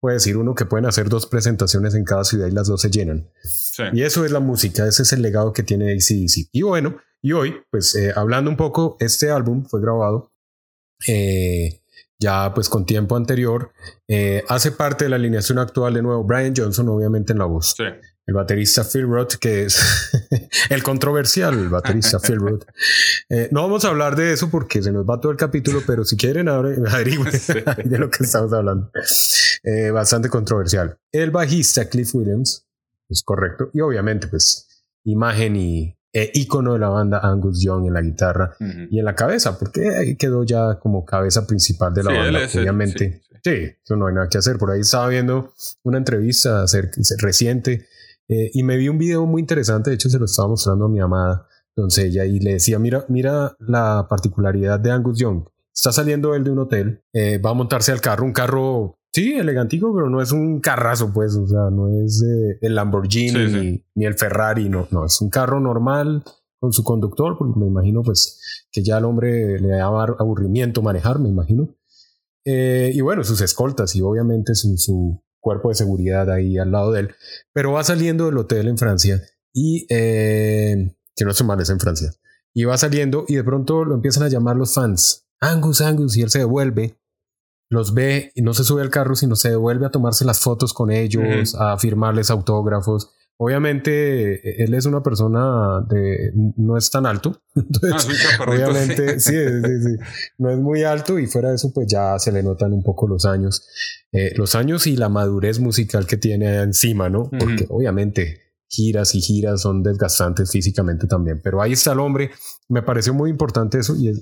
puede 0.00 0.14
decir 0.14 0.36
uno 0.36 0.54
que 0.54 0.66
pueden 0.66 0.86
hacer 0.86 1.08
dos 1.08 1.26
presentaciones 1.26 1.94
en 1.94 2.04
cada 2.04 2.24
ciudad 2.24 2.46
y 2.46 2.52
las 2.52 2.68
dos 2.68 2.80
se 2.82 2.90
llenan. 2.90 3.30
Sí. 3.42 3.84
Y 3.92 4.02
eso 4.02 4.24
es 4.24 4.30
la 4.30 4.40
música, 4.40 4.86
ese 4.86 5.02
es 5.02 5.12
el 5.12 5.22
legado 5.22 5.52
que 5.52 5.62
tiene 5.62 5.92
ACDC. 5.92 6.48
Y 6.52 6.62
bueno, 6.62 6.96
y 7.22 7.32
hoy, 7.32 7.56
pues 7.70 7.94
eh, 7.94 8.12
hablando 8.14 8.50
un 8.50 8.56
poco, 8.56 8.96
este 9.00 9.30
álbum 9.30 9.64
fue 9.64 9.80
grabado 9.80 10.32
eh, 11.06 11.80
ya 12.18 12.52
pues 12.54 12.68
con 12.68 12.84
tiempo 12.84 13.16
anterior. 13.16 13.72
Eh, 14.06 14.44
hace 14.48 14.72
parte 14.72 15.04
de 15.04 15.10
la 15.10 15.16
alineación 15.16 15.58
actual 15.58 15.94
de 15.94 16.02
nuevo 16.02 16.22
Brian 16.24 16.54
Johnson, 16.56 16.88
obviamente 16.88 17.32
en 17.32 17.38
la 17.38 17.46
voz. 17.46 17.74
Sí. 17.76 17.84
El 18.26 18.34
baterista 18.34 18.84
Phil 18.84 19.06
Roth, 19.08 19.34
que 19.40 19.64
es 19.64 19.78
el 20.70 20.82
controversial 20.82 21.68
baterista 21.68 22.18
Phil 22.18 22.36
Roth. 22.36 22.64
Eh, 23.32 23.48
no 23.52 23.62
vamos 23.62 23.84
a 23.84 23.90
hablar 23.90 24.16
de 24.16 24.32
eso 24.32 24.50
porque 24.50 24.82
se 24.82 24.90
nos 24.90 25.08
va 25.08 25.20
todo 25.20 25.30
el 25.30 25.38
capítulo, 25.38 25.82
pero 25.86 26.04
si 26.04 26.16
quieren, 26.16 26.48
averigüen 26.48 27.30
de 27.84 27.96
lo 27.96 28.10
que 28.10 28.24
estamos 28.24 28.52
hablando. 28.52 28.90
Eh, 29.62 29.92
bastante 29.92 30.28
controversial. 30.28 30.98
El 31.12 31.30
bajista 31.30 31.88
Cliff 31.88 32.12
Williams, 32.12 32.66
es 33.08 33.22
correcto, 33.22 33.70
y 33.72 33.82
obviamente, 33.82 34.26
pues, 34.26 34.84
imagen 35.04 35.54
y 35.54 35.96
eh, 36.12 36.32
ícono 36.34 36.72
de 36.72 36.80
la 36.80 36.88
banda 36.88 37.20
Angus 37.22 37.62
Young 37.62 37.86
en 37.86 37.94
la 37.94 38.02
guitarra 38.02 38.56
y 38.58 38.98
en 38.98 39.04
la 39.04 39.14
cabeza, 39.14 39.56
porque 39.56 39.88
ahí 39.90 40.16
quedó 40.16 40.42
ya 40.42 40.80
como 40.80 41.04
cabeza 41.04 41.46
principal 41.46 41.94
de 41.94 42.02
la 42.02 42.12
banda, 42.12 42.40
obviamente. 42.52 43.22
Sí, 43.44 43.76
eso 43.82 43.96
no 43.96 44.08
hay 44.08 44.14
nada 44.14 44.28
que 44.28 44.38
hacer. 44.38 44.58
Por 44.58 44.72
ahí 44.72 44.80
estaba 44.80 45.06
viendo 45.06 45.54
una 45.84 45.98
entrevista 45.98 46.64
reciente 47.18 47.86
eh, 48.30 48.50
y 48.54 48.62
me 48.62 48.76
vi 48.76 48.88
un 48.88 48.96
video 48.96 49.26
muy 49.26 49.40
interesante, 49.40 49.90
de 49.90 49.96
hecho 49.96 50.08
se 50.08 50.18
lo 50.18 50.26
estaba 50.26 50.48
mostrando 50.48 50.84
a 50.84 50.88
mi 50.88 51.00
amada 51.00 51.48
doncella 51.74 52.24
y 52.24 52.38
le 52.38 52.52
decía, 52.54 52.78
mira, 52.78 53.04
mira 53.08 53.56
la 53.58 54.06
particularidad 54.08 54.78
de 54.78 54.92
Angus 54.92 55.18
Young. 55.18 55.44
Está 55.74 55.92
saliendo 55.92 56.34
él 56.34 56.44
de 56.44 56.50
un 56.50 56.60
hotel, 56.60 57.02
eh, 57.12 57.38
va 57.38 57.50
a 57.50 57.54
montarse 57.54 57.90
al 57.90 58.00
carro, 58.00 58.24
un 58.24 58.32
carro, 58.32 58.98
sí, 59.12 59.34
elegantico, 59.34 59.92
pero 59.94 60.08
no 60.08 60.22
es 60.22 60.30
un 60.30 60.60
carrazo, 60.60 61.12
pues, 61.12 61.34
o 61.34 61.46
sea, 61.46 61.70
no 61.72 61.88
es 62.04 62.22
el 62.60 62.74
Lamborghini 62.74 63.82
Ni, 63.94 64.04
el 64.04 64.14
Ferrari, 64.14 64.68
no, 64.68 64.86
no, 64.90 65.06
es 65.06 65.20
un 65.20 65.28
carro 65.28 65.58
normal 65.58 66.22
con 66.60 66.72
su 66.72 66.84
conductor, 66.84 67.36
porque 67.36 67.58
me 67.58 67.66
imagino 67.66 68.02
pues 68.02 68.66
que 68.70 68.84
ya 68.84 68.98
al 68.98 69.06
hombre 69.06 69.58
le 69.58 69.68
daba 69.68 70.04
aburrimiento 70.18 70.82
manejar, 70.82 71.18
me 71.18 71.28
imagino. 71.28 71.74
Eh, 72.44 72.90
y 72.94 73.00
bueno, 73.00 73.24
sus 73.24 73.40
escoltas 73.40 73.94
y 73.96 74.02
obviamente 74.02 74.54
su, 74.54 75.22
cuerpo 75.40 75.70
de 75.70 75.74
seguridad 75.74 76.30
ahí 76.30 76.58
al 76.58 76.70
lado 76.70 76.92
de 76.92 77.00
él. 77.00 77.14
Pero 77.52 77.72
va 77.72 77.84
saliendo 77.84 78.26
del 78.26 78.38
hotel 78.38 78.68
en 78.68 78.78
Francia 78.78 79.22
y 79.52 79.86
eh, 79.90 80.94
que 81.16 81.24
no 81.24 81.32
se 81.32 81.44
mal 81.44 81.60
en 81.60 81.80
Francia. 81.80 82.12
Y 82.52 82.64
va 82.64 82.76
saliendo 82.76 83.24
y 83.28 83.36
de 83.36 83.44
pronto 83.44 83.84
lo 83.84 83.94
empiezan 83.94 84.22
a 84.22 84.28
llamar 84.28 84.56
los 84.56 84.74
fans. 84.74 85.26
Angus, 85.40 85.80
Angus, 85.80 86.16
y 86.16 86.22
él 86.22 86.30
se 86.30 86.40
devuelve, 86.40 86.98
los 87.70 87.94
ve 87.94 88.32
y 88.34 88.42
no 88.42 88.52
se 88.52 88.64
sube 88.64 88.82
al 88.82 88.90
carro, 88.90 89.14
sino 89.14 89.36
se 89.36 89.50
devuelve 89.50 89.86
a 89.86 89.90
tomarse 89.90 90.24
las 90.24 90.40
fotos 90.40 90.74
con 90.74 90.90
ellos, 90.90 91.54
a 91.58 91.78
firmarles 91.78 92.30
autógrafos. 92.30 93.10
Obviamente, 93.42 94.34
e-, 94.34 94.64
él 94.64 94.74
es 94.74 94.84
una 94.84 95.02
persona 95.02 95.80
de 95.88 96.30
no 96.56 96.76
es 96.76 96.90
tan 96.90 97.06
alto. 97.06 97.42
Ah, 97.92 98.44
obviamente, 98.46 99.18
sí. 99.20 99.32
Sí, 99.32 99.82
sí, 99.82 99.96
no 100.38 100.50
es 100.50 100.58
muy 100.58 100.82
alto 100.84 101.18
y 101.18 101.26
fuera 101.26 101.48
de 101.48 101.54
eso, 101.56 101.72
pues 101.72 101.86
ya 101.88 102.18
se 102.18 102.32
le 102.32 102.42
notan 102.42 102.72
un 102.72 102.82
poco 102.82 103.08
los 103.08 103.24
años. 103.24 103.66
Eh, 104.12 104.32
los 104.36 104.54
años 104.54 104.86
y 104.86 104.96
la 104.96 105.08
madurez 105.08 105.58
musical 105.58 106.06
que 106.06 106.16
tiene 106.16 106.58
encima, 106.58 107.08
¿no? 107.08 107.30
Porque 107.30 107.66
obviamente 107.70 108.40
giras 108.68 109.14
y 109.14 109.20
giras 109.20 109.62
son 109.62 109.82
desgastantes 109.82 110.50
físicamente 110.50 111.06
también. 111.06 111.40
Pero 111.42 111.62
ahí 111.62 111.72
está 111.72 111.92
el 111.92 112.00
hombre. 112.00 112.30
Me 112.68 112.82
pareció 112.82 113.14
muy 113.14 113.30
importante 113.30 113.78
eso 113.78 113.96
y, 113.96 114.12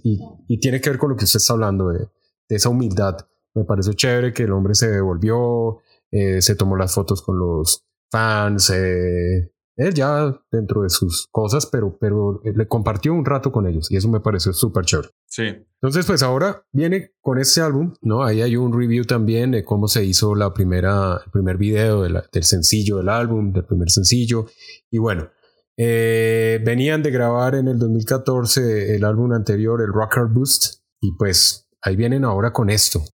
y, 0.49 0.61
tiene 0.61 0.81
que 0.81 0.91
ver 0.91 0.99
con 0.99 1.11
lo 1.11 1.17
que 1.17 1.25
usted 1.25 1.39
está 1.39 1.55
hablando 1.55 1.89
de, 1.89 2.07
de 2.49 2.57
esa 2.57 2.69
humildad. 2.69 3.17
Me 3.55 3.65
pareció 3.65 3.93
chévere 3.93 4.33
que 4.33 4.45
el 4.45 4.53
hombre 4.53 4.75
se 4.75 4.89
devolvió, 4.89 5.79
eh, 6.11 6.41
se 6.41 6.55
tomó 6.55 6.77
las 6.77 6.95
fotos 6.95 7.23
con 7.23 7.39
los 7.39 7.88
fans, 8.11 8.71
eh, 8.71 9.53
él 9.79 9.95
ya 9.95 10.37
dentro 10.51 10.83
de 10.83 10.91
sus 10.91 11.29
cosas, 11.31 11.67
pero, 11.67 11.97
pero 12.01 12.41
le 12.43 12.67
compartió 12.67 13.15
un 13.15 13.25
rato 13.25 13.53
con 13.53 13.67
ellos 13.67 13.91
y 13.91 13.97
eso 13.97 14.09
me 14.09 14.19
pareció 14.21 14.53
súper 14.53 14.85
chévere. 14.85 15.11
Sí. 15.27 15.45
Entonces, 15.81 16.05
pues 16.05 16.23
ahora 16.25 16.65
viene 16.73 17.13
con 17.21 17.39
este 17.39 17.61
álbum, 17.61 17.95
¿no? 18.03 18.25
Ahí 18.25 18.43
hay 18.43 18.57
un 18.57 18.77
review 18.77 19.05
también 19.05 19.53
de 19.53 19.65
cómo 19.65 19.87
se 19.87 20.05
hizo 20.05 20.35
la 20.35 20.53
primera, 20.53 21.21
el 21.25 21.31
primer 21.31 21.57
video 21.59 22.03
del 22.03 22.43
sencillo 22.43 22.97
del 22.97 23.09
álbum, 23.09 23.53
del 23.53 23.65
primer 23.65 23.89
sencillo. 23.91 24.47
Y 24.91 24.99
bueno, 24.99 25.31
eh, 25.77 26.61
venían 26.65 27.05
de 27.05 27.13
grabar 27.13 27.55
en 27.55 27.69
el 27.69 27.79
2014 27.79 28.97
el 28.97 29.05
álbum 29.05 29.33
anterior, 29.33 29.81
el 29.81 29.93
Rocker 29.93 30.25
Boost, 30.25 30.81
y 31.01 31.13
pues 31.13 31.69
ahí 31.83 31.95
vienen 31.95 32.25
ahora 32.25 32.53
con 32.53 32.69
esto. 32.69 33.05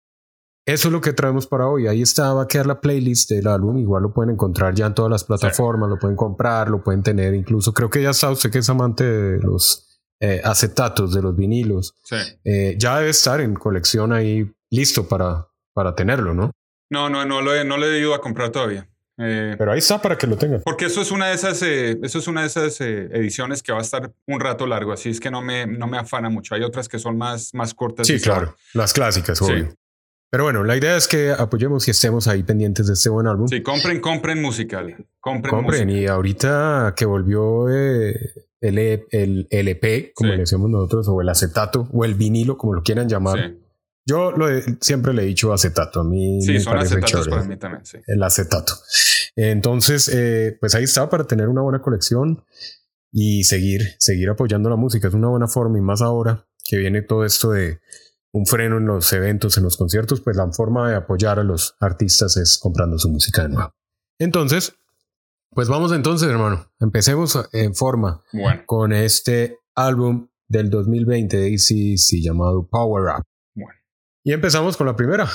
Eso 0.66 0.88
es 0.88 0.92
lo 0.92 1.00
que 1.03 1.12
traemos 1.12 1.46
para 1.46 1.66
hoy. 1.66 1.87
Ahí 1.87 2.00
está, 2.00 2.33
va 2.33 2.44
a 2.44 2.48
quedar 2.48 2.66
la 2.66 2.81
playlist 2.81 3.31
del 3.31 3.48
álbum. 3.48 3.77
Igual 3.77 4.05
lo 4.05 4.14
pueden 4.14 4.33
encontrar 4.33 4.74
ya 4.74 4.87
en 4.87 4.94
todas 4.94 5.11
las 5.11 5.24
plataformas, 5.24 5.90
lo 5.90 5.98
pueden 5.98 6.16
comprar, 6.16 6.70
lo 6.70 6.83
pueden 6.83 7.03
tener. 7.03 7.35
Incluso 7.35 7.74
creo 7.74 7.90
que 7.90 8.03
ya 8.03 8.11
está 8.11 8.31
usted 8.31 8.50
que 8.50 8.59
es 8.59 8.70
amante 8.70 9.05
de 9.05 9.38
los 9.40 10.00
eh, 10.20 10.40
acetatos, 10.42 11.12
de 11.14 11.20
los 11.20 11.37
vinilos. 11.37 11.94
Eh, 12.44 12.77
ya 12.79 12.98
debe 12.98 13.11
estar 13.11 13.42
en 13.42 13.55
colección 13.55 14.12
ahí 14.14 14.50
listo 14.70 15.07
para, 15.07 15.48
para 15.74 15.94
tenerlo, 15.94 16.33
¿no? 16.33 16.50
No, 16.88 17.11
no, 17.11 17.27
no, 17.27 17.42
lo 17.42 17.55
he, 17.55 17.64
no 17.64 17.77
le 17.77 17.88
he 17.88 18.00
ido 18.00 18.14
a 18.14 18.22
comprar 18.22 18.48
todavía. 18.48 18.88
Eh, 19.18 19.55
Pero 19.59 19.70
ahí 19.70 19.79
está 19.79 20.00
para 20.00 20.16
que 20.16 20.27
lo 20.27 20.37
tenga. 20.38 20.61
Porque 20.61 20.87
eso 20.87 21.03
es 21.03 21.11
una 21.11 21.29
de 21.29 21.35
esas, 21.35 21.61
eso 21.61 22.18
es 22.18 22.27
una 22.27 22.40
de 22.40 22.46
esas 22.46 22.81
ediciones 22.81 23.62
que 23.62 23.72
va 23.72 23.81
a 23.81 23.83
estar 23.83 24.12
un 24.27 24.40
rato 24.40 24.66
largo, 24.66 24.92
así 24.92 25.11
es 25.11 25.20
que 25.20 25.31
no 25.31 25.42
me, 25.42 25.66
no 25.66 25.87
me 25.88 25.98
afana 25.98 26.31
mucho. 26.31 26.55
Hay 26.55 26.62
otras 26.62 26.88
que 26.88 26.98
son 26.98 27.18
más, 27.18 27.53
más 27.53 27.74
cortas. 27.74 28.07
Sí, 28.07 28.18
claro, 28.18 28.57
las 28.72 28.94
clásicas, 28.94 29.42
obvio. 29.42 29.74
Pero 30.35 30.42
bueno, 30.42 30.64
la 30.64 30.77
idea 30.77 30.97
es 30.97 31.07
que 31.07 31.31
apoyemos 31.31 31.87
y 31.87 31.92
estemos 31.92 32.27
ahí 32.27 32.42
pendientes 32.42 32.88
de 32.88 32.94
este 32.94 33.09
buen 33.09 33.29
álbum. 33.29 33.47
Sí, 33.47 33.62
compren, 33.62 34.01
compren 34.01 34.42
musical. 34.42 35.07
Compren, 35.20 35.55
compren. 35.55 35.90
Y 35.90 36.09
ahorita 36.09 36.92
que 36.97 37.05
volvió 37.05 37.70
eh, 37.70 38.18
el, 38.61 38.79
e, 38.79 39.07
el, 39.12 39.47
LP, 39.49 40.11
como 40.12 40.33
le 40.33 40.38
decimos 40.38 40.68
nosotros, 40.68 41.07
o 41.09 41.20
el 41.20 41.29
acetato, 41.29 41.88
o 41.92 42.05
el 42.05 42.14
vinilo, 42.14 42.59
como 42.59 42.75
lo 42.75 42.83
quieran 42.83 43.09
llamar. 43.09 43.55
Yo 44.05 44.33
lo 44.33 44.49
siempre 44.81 45.14
le 45.14 45.23
he 45.23 45.27
dicho 45.27 45.53
acetato. 45.53 46.01
A 46.01 46.05
mí 46.05 46.42
sí, 46.42 46.59
son 46.59 46.79
acetatos 46.79 47.29
para 47.29 47.44
mí 47.44 47.57
también, 47.57 47.87
sí. 47.87 47.99
El 48.05 48.20
acetato. 48.20 48.73
Entonces, 49.37 50.11
eh, 50.12 50.57
pues 50.59 50.75
ahí 50.75 50.83
está 50.83 51.09
para 51.09 51.29
tener 51.29 51.47
una 51.47 51.62
buena 51.62 51.81
colección 51.81 52.42
y 53.12 53.44
seguir, 53.44 53.83
seguir 54.01 54.31
apoyando 54.31 54.68
la 54.68 54.75
música. 54.75 55.07
Es 55.07 55.14
una 55.14 55.29
buena 55.29 55.47
forma 55.47 55.79
y 55.79 55.81
más 55.81 56.03
ahora 56.03 56.44
que 56.64 56.77
viene 56.79 57.03
todo 57.03 57.25
esto 57.25 57.53
de 57.53 57.79
un 58.35 58.47
freno 58.47 58.79
en 58.79 58.87
los 58.87 59.12
eventos, 59.12 59.57
en 59.59 59.62
los 59.62 59.77
conciertos, 59.77 60.20
pues 60.20 60.37
la 60.37 60.51
forma 60.51 60.90
de 60.90 60.97
apoyar 60.97 61.38
a 61.38 61.44
los 61.44 61.77
artistas 61.79 62.37
es 62.37 62.59
comprando 62.61 62.99
su 62.99 63.09
música 63.09 63.42
de 63.42 63.51
nuevo. 63.51 63.73
Entonces, 64.18 64.75
pues 65.51 65.68
vamos 65.68 65.92
entonces, 65.92 66.29
hermano. 66.29 66.68
Empecemos 66.81 67.49
en 67.53 67.77
forma 67.77 68.25
con 68.66 68.92
este 68.92 69.59
álbum 69.77 70.29
del 70.49 70.68
2020 70.68 71.37
de 71.37 71.55
ACC 71.55 72.25
llamado 72.25 72.66
Power 72.68 73.14
Up. 73.16 73.23
Bueno. 73.55 73.79
Y 74.25 74.33
empezamos 74.33 74.77
con 74.77 74.88
la 74.88 74.97
primera. 74.97 75.29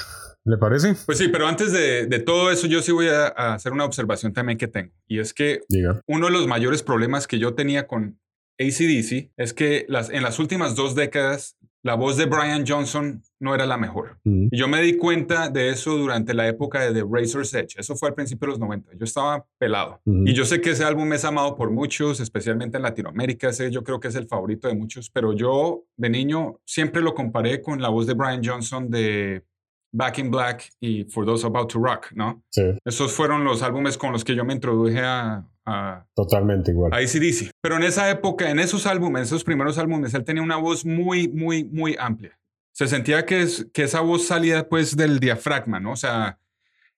¿Le 0.43 0.57
parece? 0.57 0.95
Pues 1.05 1.17
sí, 1.17 1.29
pero 1.29 1.47
antes 1.47 1.71
de, 1.71 2.19
todo 2.25 2.51
eso, 2.51 2.67
yo 2.67 2.81
sí 2.81 2.91
voy 2.91 3.07
a, 3.07 3.27
hacer 3.53 3.71
una 3.71 3.85
observación 3.85 4.33
también 4.33 4.57
que 4.57 4.67
tengo. 4.67 4.91
Y 5.07 5.19
es 5.19 5.33
que 5.33 5.61
uno 6.05 6.25
de 6.25 6.31
los 6.33 6.47
mayores 6.47 6.83
problemas 6.83 7.27
que 7.27 7.39
yo 7.39 7.55
tenía 7.55 7.87
con 7.87 8.19
ACDC 8.59 9.31
es 9.37 9.53
que 9.53 9.85
las, 9.87 10.09
en 10.09 10.21
las 10.21 10.37
últimas 10.37 10.75
dos 10.75 10.95
décadas 10.95 11.55
la 11.83 11.95
voz 11.95 12.17
de 12.17 12.25
Brian 12.25 12.65
Johnson 12.67 13.21
no 13.39 13.55
era 13.55 13.65
la 13.65 13.77
mejor. 13.77 14.19
Mm. 14.23 14.47
Y 14.51 14.57
yo 14.57 14.67
me 14.67 14.81
di 14.81 14.97
cuenta 14.97 15.49
de 15.49 15.69
eso 15.69 15.97
durante 15.97 16.33
la 16.33 16.47
época 16.47 16.81
de 16.81 16.93
The 16.93 17.07
Razor's 17.09 17.53
Edge. 17.53 17.75
Eso 17.77 17.95
fue 17.95 18.09
al 18.09 18.15
principio 18.15 18.47
de 18.47 18.51
los 18.51 18.59
90. 18.59 18.91
Yo 18.97 19.05
estaba 19.05 19.45
pelado. 19.57 20.01
Y 20.05 20.33
yo 20.33 20.45
sé 20.45 20.59
que 20.59 20.71
ese 20.71 20.83
álbum 20.83 21.11
es 21.13 21.23
amado 21.23 21.55
por 21.55 21.71
muchos, 21.71 22.19
especialmente 22.19 22.77
en 22.77 22.83
Latinoamérica. 22.83 23.49
Ese 23.49 23.71
yo 23.71 23.83
creo 23.83 23.99
que 23.99 24.09
es 24.09 24.15
el 24.15 24.27
favorito 24.27 24.67
de 24.67 24.75
muchos. 24.75 25.09
Pero 25.09 25.33
yo, 25.33 25.83
de 25.95 26.09
niño, 26.09 26.59
siempre 26.65 27.01
lo 27.01 27.13
comparé 27.13 27.61
con 27.61 27.81
la 27.81 27.89
voz 27.89 28.07
de 28.07 28.13
Brian 28.13 28.41
Johnson 28.43 28.89
de 28.89 29.43
Back 29.91 30.19
in 30.19 30.29
Black 30.29 30.69
y 30.79 31.05
For 31.05 31.25
Those 31.25 31.47
About 31.47 31.71
to 31.71 31.79
Rock, 31.79 32.11
¿no? 32.13 32.43
Sí. 32.49 32.63
Esos 32.85 33.11
fueron 33.13 33.43
los 33.43 33.63
álbumes 33.63 33.97
con 33.97 34.11
los 34.11 34.23
que 34.23 34.35
yo 34.35 34.45
me 34.45 34.53
introduje 34.53 34.99
a, 34.99 35.47
Totalmente 36.13 36.71
igual. 36.71 36.93
A 36.93 36.97
ACDC. 36.97 37.51
Pero 37.61 37.77
en 37.77 37.83
esa 37.83 38.09
época, 38.09 38.49
en 38.49 38.59
esos 38.59 38.85
álbumes, 38.85 39.23
esos 39.23 39.43
primeros 39.43 39.77
álbumes, 39.77 40.13
él 40.13 40.23
tenía 40.23 40.43
una 40.43 40.57
voz 40.57 40.85
muy, 40.85 41.27
muy, 41.27 41.63
muy 41.63 41.95
amplia. 41.99 42.37
Se 42.71 42.87
sentía 42.87 43.25
que, 43.25 43.41
es, 43.41 43.67
que 43.73 43.83
esa 43.83 44.01
voz 44.01 44.27
salía 44.27 44.67
pues 44.69 44.95
del 44.95 45.19
diafragma, 45.19 45.79
¿no? 45.79 45.91
O 45.91 45.95
sea, 45.95 46.39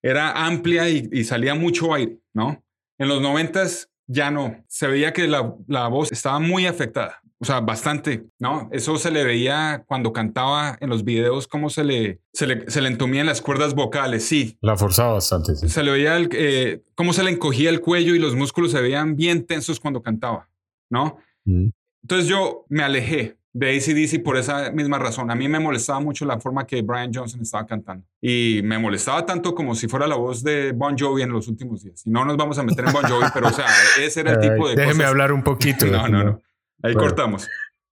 era 0.01 0.45
amplia 0.45 0.89
y, 0.89 1.23
salía 1.23 1.55
mucho 1.55 1.93
aire, 1.93 2.19
¿no? 2.33 2.63
En 2.97 3.07
los 3.07 3.21
noventas 3.21 3.89
ya 4.07 4.31
no. 4.31 4.63
Se 4.67 4.87
veía 4.87 5.13
que 5.13 5.27
la, 5.27 5.55
la 5.67 5.87
voz 5.87 6.11
estaba 6.11 6.39
muy 6.39 6.65
afectada. 6.65 7.21
O 7.41 7.45
sea, 7.45 7.59
bastante, 7.59 8.27
¿no? 8.37 8.69
Eso 8.71 8.97
se 8.97 9.09
le 9.09 9.23
veía 9.23 9.83
cuando 9.87 10.13
cantaba 10.13 10.77
en 10.79 10.89
los 10.89 11.03
videos, 11.03 11.47
cómo 11.47 11.71
se 11.71 11.83
le, 11.83 12.21
se 12.33 12.45
le, 12.45 12.69
se 12.69 12.81
le 12.81 12.87
entumían 12.87 13.25
las 13.25 13.41
cuerdas 13.41 13.73
vocales, 13.73 14.23
sí. 14.23 14.59
La 14.61 14.77
forzaba 14.77 15.13
bastante. 15.13 15.55
Se 15.55 15.81
le 15.81 15.91
veía 15.91 16.17
el, 16.17 16.29
eh, 16.33 16.83
cómo 16.93 17.13
se 17.13 17.23
le 17.23 17.31
encogía 17.31 17.71
el 17.71 17.81
cuello 17.81 18.13
y 18.13 18.19
los 18.19 18.35
músculos 18.35 18.71
se 18.71 18.79
veían 18.79 19.15
bien 19.15 19.47
tensos 19.47 19.79
cuando 19.79 20.03
cantaba, 20.03 20.49
¿no? 20.91 21.17
Mm. 21.45 21.69
Entonces 22.03 22.27
yo 22.27 22.65
me 22.69 22.83
alejé 22.83 23.37
de 23.53 23.75
ACDC 23.75 24.23
por 24.23 24.37
esa 24.37 24.71
misma 24.71 24.97
razón. 24.97 25.29
A 25.29 25.35
mí 25.35 25.47
me 25.49 25.59
molestaba 25.59 25.99
mucho 25.99 26.25
la 26.25 26.39
forma 26.39 26.65
que 26.65 26.81
Brian 26.81 27.11
Johnson 27.13 27.41
estaba 27.41 27.65
cantando. 27.65 28.05
Y 28.21 28.61
me 28.63 28.77
molestaba 28.77 29.25
tanto 29.25 29.53
como 29.53 29.75
si 29.75 29.87
fuera 29.87 30.07
la 30.07 30.15
voz 30.15 30.43
de 30.43 30.71
Bon 30.71 30.95
Jovi 30.97 31.23
en 31.23 31.31
los 31.31 31.47
últimos 31.47 31.83
días. 31.83 32.05
Y 32.05 32.11
no 32.11 32.23
nos 32.23 32.37
vamos 32.37 32.57
a 32.59 32.63
meter 32.63 32.85
en 32.85 32.93
Bon 32.93 33.03
Jovi, 33.03 33.25
pero 33.33 33.47
o 33.47 33.51
sea, 33.51 33.65
ese 33.99 34.21
era 34.21 34.33
el 34.33 34.39
tipo 34.39 34.69
de... 34.69 34.75
Déjeme 34.75 35.03
hablar 35.03 35.31
un 35.31 35.43
poquito. 35.43 35.85
no, 35.87 36.07
no, 36.07 36.23
no. 36.23 36.41
Ahí 36.83 36.93
cortamos. 36.93 37.47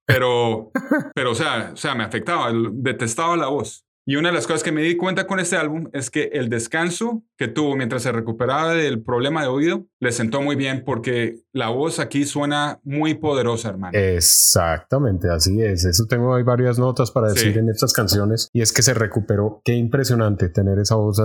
Pero, 0.06 0.70
pero 1.14 1.32
o, 1.32 1.34
sea, 1.34 1.70
o 1.72 1.76
sea, 1.76 1.94
me 1.94 2.04
afectaba, 2.04 2.50
detestaba 2.72 3.36
la 3.36 3.46
voz. 3.46 3.84
Y 4.06 4.16
una 4.16 4.30
de 4.30 4.34
las 4.34 4.46
cosas 4.46 4.62
que 4.62 4.72
me 4.72 4.82
di 4.82 4.96
cuenta 4.96 5.26
con 5.26 5.38
este 5.38 5.56
álbum 5.56 5.88
es 5.92 6.10
que 6.10 6.30
el 6.32 6.48
descanso 6.48 7.22
que 7.38 7.48
tuvo 7.48 7.76
mientras 7.76 8.02
se 8.02 8.10
recuperaba 8.10 8.72
del 8.72 9.02
problema 9.02 9.42
de 9.42 9.48
oído 9.48 9.86
le 10.00 10.10
sentó 10.10 10.40
muy 10.40 10.56
bien 10.56 10.82
porque 10.84 11.42
la 11.52 11.68
voz 11.68 12.00
aquí 12.00 12.24
suena 12.24 12.80
muy 12.82 13.14
poderosa, 13.14 13.68
hermano. 13.68 13.96
Exactamente, 13.96 15.28
así 15.30 15.62
es. 15.62 15.84
Eso 15.84 16.06
tengo 16.08 16.34
hay 16.34 16.42
varias 16.42 16.78
notas 16.78 17.10
para 17.10 17.28
decir 17.28 17.56
en 17.58 17.68
estas 17.68 17.92
canciones 17.92 18.48
y 18.52 18.62
es 18.62 18.72
que 18.72 18.82
se 18.82 18.94
recuperó. 18.94 19.60
Qué 19.64 19.74
impresionante 19.74 20.48
tener 20.48 20.78
esa 20.78 20.96
voz 20.96 21.20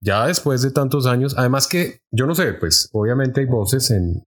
ya 0.00 0.26
después 0.26 0.62
de 0.62 0.70
tantos 0.72 1.06
años. 1.06 1.34
Además 1.38 1.68
que 1.68 2.00
yo 2.10 2.26
no 2.26 2.34
sé, 2.34 2.54
pues 2.54 2.88
obviamente 2.92 3.42
hay 3.42 3.46
voces 3.46 3.90
en, 3.90 4.24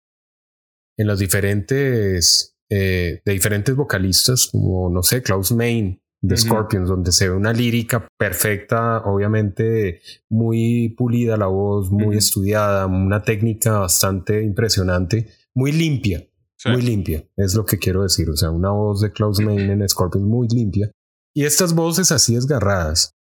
en 0.97 1.07
las 1.07 1.19
diferentes 1.19 2.57
eh, 2.69 3.21
de 3.23 3.31
diferentes 3.31 3.73
vocalistas 3.75 4.49
como 4.51 4.89
no 4.89 5.01
sé 5.01 5.21
Klaus 5.21 5.53
Main 5.53 6.01
de 6.19 6.35
Scorpions, 6.35 6.89
donde 6.89 7.11
se 7.11 7.29
ve 7.29 7.35
una 7.35 7.53
lírica 7.53 8.07
perfecta, 8.17 9.03
obviamente 9.05 10.01
muy 10.29 10.89
pulida 10.89 11.37
la 11.37 11.45
voz, 11.45 11.91
muy 11.91 12.17
estudiada, 12.17 12.87
una 12.87 13.21
técnica 13.21 13.79
bastante 13.79 14.43
impresionante, 14.43 15.29
muy 15.53 15.71
limpia, 15.71 16.27
muy 16.65 16.81
limpia, 16.81 17.23
es 17.37 17.53
lo 17.53 17.65
que 17.65 17.77
quiero 17.77 18.01
decir, 18.01 18.29
o 18.29 18.35
sea, 18.35 18.49
una 18.49 18.71
voz 18.71 19.01
de 19.01 19.11
Klaus 19.11 19.39
Main 19.39 19.69
en 19.69 19.87
Scorpions 19.87 20.27
muy 20.27 20.47
limpia. 20.47 20.91
Y 21.33 21.45
estas 21.45 21.73
voces 21.73 22.11
así 22.11 22.33
desgarradas, 22.33 23.15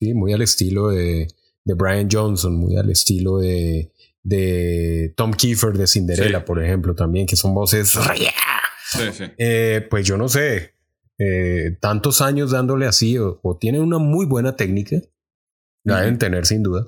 ¿sí? 0.00 0.14
muy 0.14 0.32
al 0.32 0.40
estilo 0.40 0.88
de, 0.88 1.28
de 1.64 1.74
Brian 1.74 2.08
Johnson, 2.10 2.56
muy 2.56 2.76
al 2.76 2.90
estilo 2.90 3.38
de, 3.38 3.92
de 4.28 5.14
Tom 5.16 5.32
Kiefer 5.32 5.72
de 5.76 5.86
Cinderella, 5.86 6.44
por 6.44 6.62
ejemplo, 6.62 6.94
también, 6.94 7.26
que 7.26 7.36
son 7.36 7.54
voces... 7.54 7.94
Eh, 9.36 9.86
pues 9.90 10.06
yo 10.06 10.16
no 10.16 10.28
sé, 10.28 10.74
eh, 11.18 11.76
tantos 11.80 12.22
años 12.22 12.50
dándole 12.50 12.86
así, 12.86 13.18
o, 13.18 13.58
tienen 13.60 13.82
una 13.82 13.98
muy 13.98 14.24
buena 14.24 14.56
técnica, 14.56 14.96
la 15.84 16.00
deben 16.00 16.18
tener 16.18 16.46
sin 16.46 16.62
duda, 16.62 16.86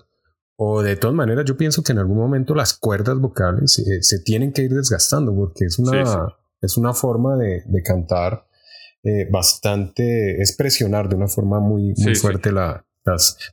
o 0.56 0.82
de 0.82 0.96
todas 0.96 1.14
maneras 1.14 1.44
yo 1.46 1.56
pienso 1.56 1.82
que 1.82 1.92
en 1.92 1.98
algún 1.98 2.18
momento 2.18 2.54
las 2.54 2.74
cuerdas 2.74 3.18
vocales 3.18 3.78
eh, 3.78 4.02
se 4.02 4.20
tienen 4.20 4.52
que 4.52 4.62
ir 4.62 4.72
desgastando, 4.72 5.34
porque 5.34 5.64
es 5.64 5.78
una, 5.78 6.34
Es 6.62 6.76
una 6.76 6.92
forma 6.94 7.36
de, 7.36 7.82
cantar 7.82 8.46
eh, 9.02 9.26
bastante, 9.30 10.40
es 10.40 10.56
presionar 10.56 11.08
de 11.08 11.16
una 11.16 11.28
forma 11.28 11.60
muy, 11.60 11.94
muy 11.96 12.14
fuerte 12.14 12.52
la, 12.52 12.84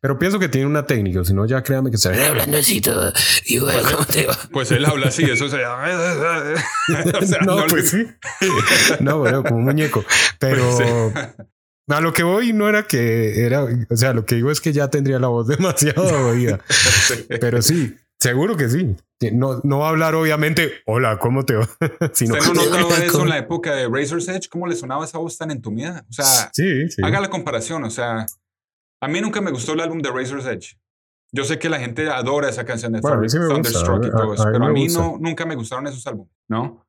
pero 0.01 0.19
pienso 0.19 0.39
que 0.39 0.49
tiene 0.49 0.67
una 0.67 0.85
técnica, 0.85 1.23
si 1.23 1.33
no, 1.33 1.45
ya 1.45 1.63
créame 1.63 1.91
que 1.91 1.97
se 1.97 2.09
ve 2.09 2.25
hablando 2.25 2.57
así 2.57 2.81
todo. 2.81 3.11
Y 3.45 3.59
bueno, 3.59 3.79
pues, 3.81 3.93
¿cómo 3.93 4.05
te 4.05 4.25
va? 4.25 4.37
Pues 4.51 4.71
él 4.71 4.85
habla 4.85 5.07
así, 5.07 5.23
eso 5.23 5.49
se 5.49 5.57
no, 7.45 7.65
pues 7.67 7.89
sí. 7.89 8.05
No, 8.99 9.19
bueno, 9.19 9.43
como 9.43 9.57
un 9.57 9.65
muñeco. 9.65 10.03
Pero 10.39 10.77
pues 10.77 11.95
a 11.95 12.01
lo 12.01 12.13
que 12.13 12.23
voy 12.23 12.51
no 12.53 12.67
era 12.67 12.83
que 12.83 13.45
era, 13.45 13.63
o 13.63 13.95
sea, 13.95 14.13
lo 14.13 14.25
que 14.25 14.35
digo 14.35 14.51
es 14.51 14.59
que 14.59 14.73
ya 14.73 14.89
tendría 14.89 15.19
la 15.19 15.27
voz 15.27 15.47
demasiado 15.57 16.29
oída. 16.29 16.59
Pero 17.39 17.61
sí, 17.61 17.95
seguro 18.19 18.57
que 18.57 18.69
sí. 18.69 18.95
No, 19.31 19.61
no 19.63 19.79
va 19.79 19.87
a 19.87 19.89
hablar, 19.89 20.13
obviamente, 20.13 20.73
hola, 20.85 21.17
¿cómo 21.17 21.43
te 21.43 21.55
va? 21.55 21.67
Sino, 22.13 22.35
¿Usted 22.35 22.53
no 22.53 22.65
notaba 22.65 23.03
eso 23.03 23.23
en 23.23 23.29
la 23.29 23.37
época 23.37 23.73
de 23.73 23.87
Razor's 23.87 24.27
Edge? 24.27 24.47
¿Cómo 24.49 24.67
le 24.67 24.75
sonaba 24.75 25.05
esa 25.05 25.17
voz 25.17 25.37
tan 25.37 25.49
entumida? 25.49 26.05
O 26.09 26.13
sea, 26.13 26.51
sí, 26.53 26.89
sí. 26.89 27.01
haga 27.03 27.19
la 27.21 27.29
comparación, 27.29 27.83
o 27.83 27.89
sea. 27.89 28.25
A 29.01 29.07
mí 29.07 29.21
nunca 29.21 29.41
me 29.41 29.51
gustó 29.51 29.73
el 29.73 29.81
álbum 29.81 29.99
de 29.99 30.11
Razor's 30.11 30.45
Edge. 30.45 30.77
Yo 31.31 31.43
sé 31.43 31.59
que 31.59 31.69
la 31.69 31.79
gente 31.79 32.09
adora 32.09 32.49
esa 32.49 32.65
canción 32.65 32.93
de 32.93 33.01
Thunderstruck 33.01 34.05
y 34.05 34.11
todo 34.11 34.33
eso, 34.33 34.45
pero 34.51 34.65
a 34.65 34.69
mí 34.69 34.87
no, 34.87 35.17
nunca 35.19 35.45
me 35.45 35.55
gustaron 35.55 35.85
esos 35.87 36.05
álbumes, 36.07 36.33
¿no? 36.47 36.85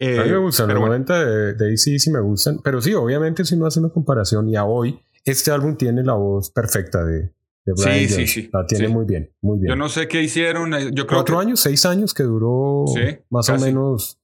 a 0.00 0.04
mí 0.04 0.16
me 0.16 0.28
eh, 0.30 0.36
gustan, 0.36 0.68
los 0.68 0.80
90 0.80 1.24
de, 1.24 1.54
de 1.54 1.72
AC 1.72 1.98
sí 1.98 2.10
me 2.10 2.20
gustan, 2.20 2.58
pero 2.62 2.80
sí, 2.80 2.92
obviamente 2.92 3.44
si 3.44 3.56
no 3.56 3.66
hace 3.66 3.78
una 3.78 3.90
comparación 3.90 4.48
y 4.48 4.56
a 4.56 4.64
hoy, 4.64 5.00
este 5.24 5.52
álbum 5.52 5.76
tiene 5.76 6.02
la 6.02 6.14
voz 6.14 6.50
perfecta 6.50 7.04
de, 7.04 7.32
de 7.64 7.72
Brian 7.76 8.08
Sí, 8.08 8.08
sí, 8.08 8.26
sí. 8.26 8.50
La 8.52 8.66
tiene 8.66 8.88
muy 8.88 9.04
bien, 9.04 9.32
muy 9.40 9.58
bien. 9.58 9.70
Yo 9.70 9.76
no 9.76 9.88
sé 9.88 10.08
qué 10.08 10.22
hicieron, 10.22 10.74
eh, 10.74 10.90
yo 10.92 11.06
creo 11.06 11.18
Cuatro 11.18 11.38
años, 11.38 11.60
seis 11.60 11.86
años 11.86 12.14
que 12.14 12.24
duró 12.24 12.84
más 13.30 13.48
o 13.48 13.58
menos 13.58 14.20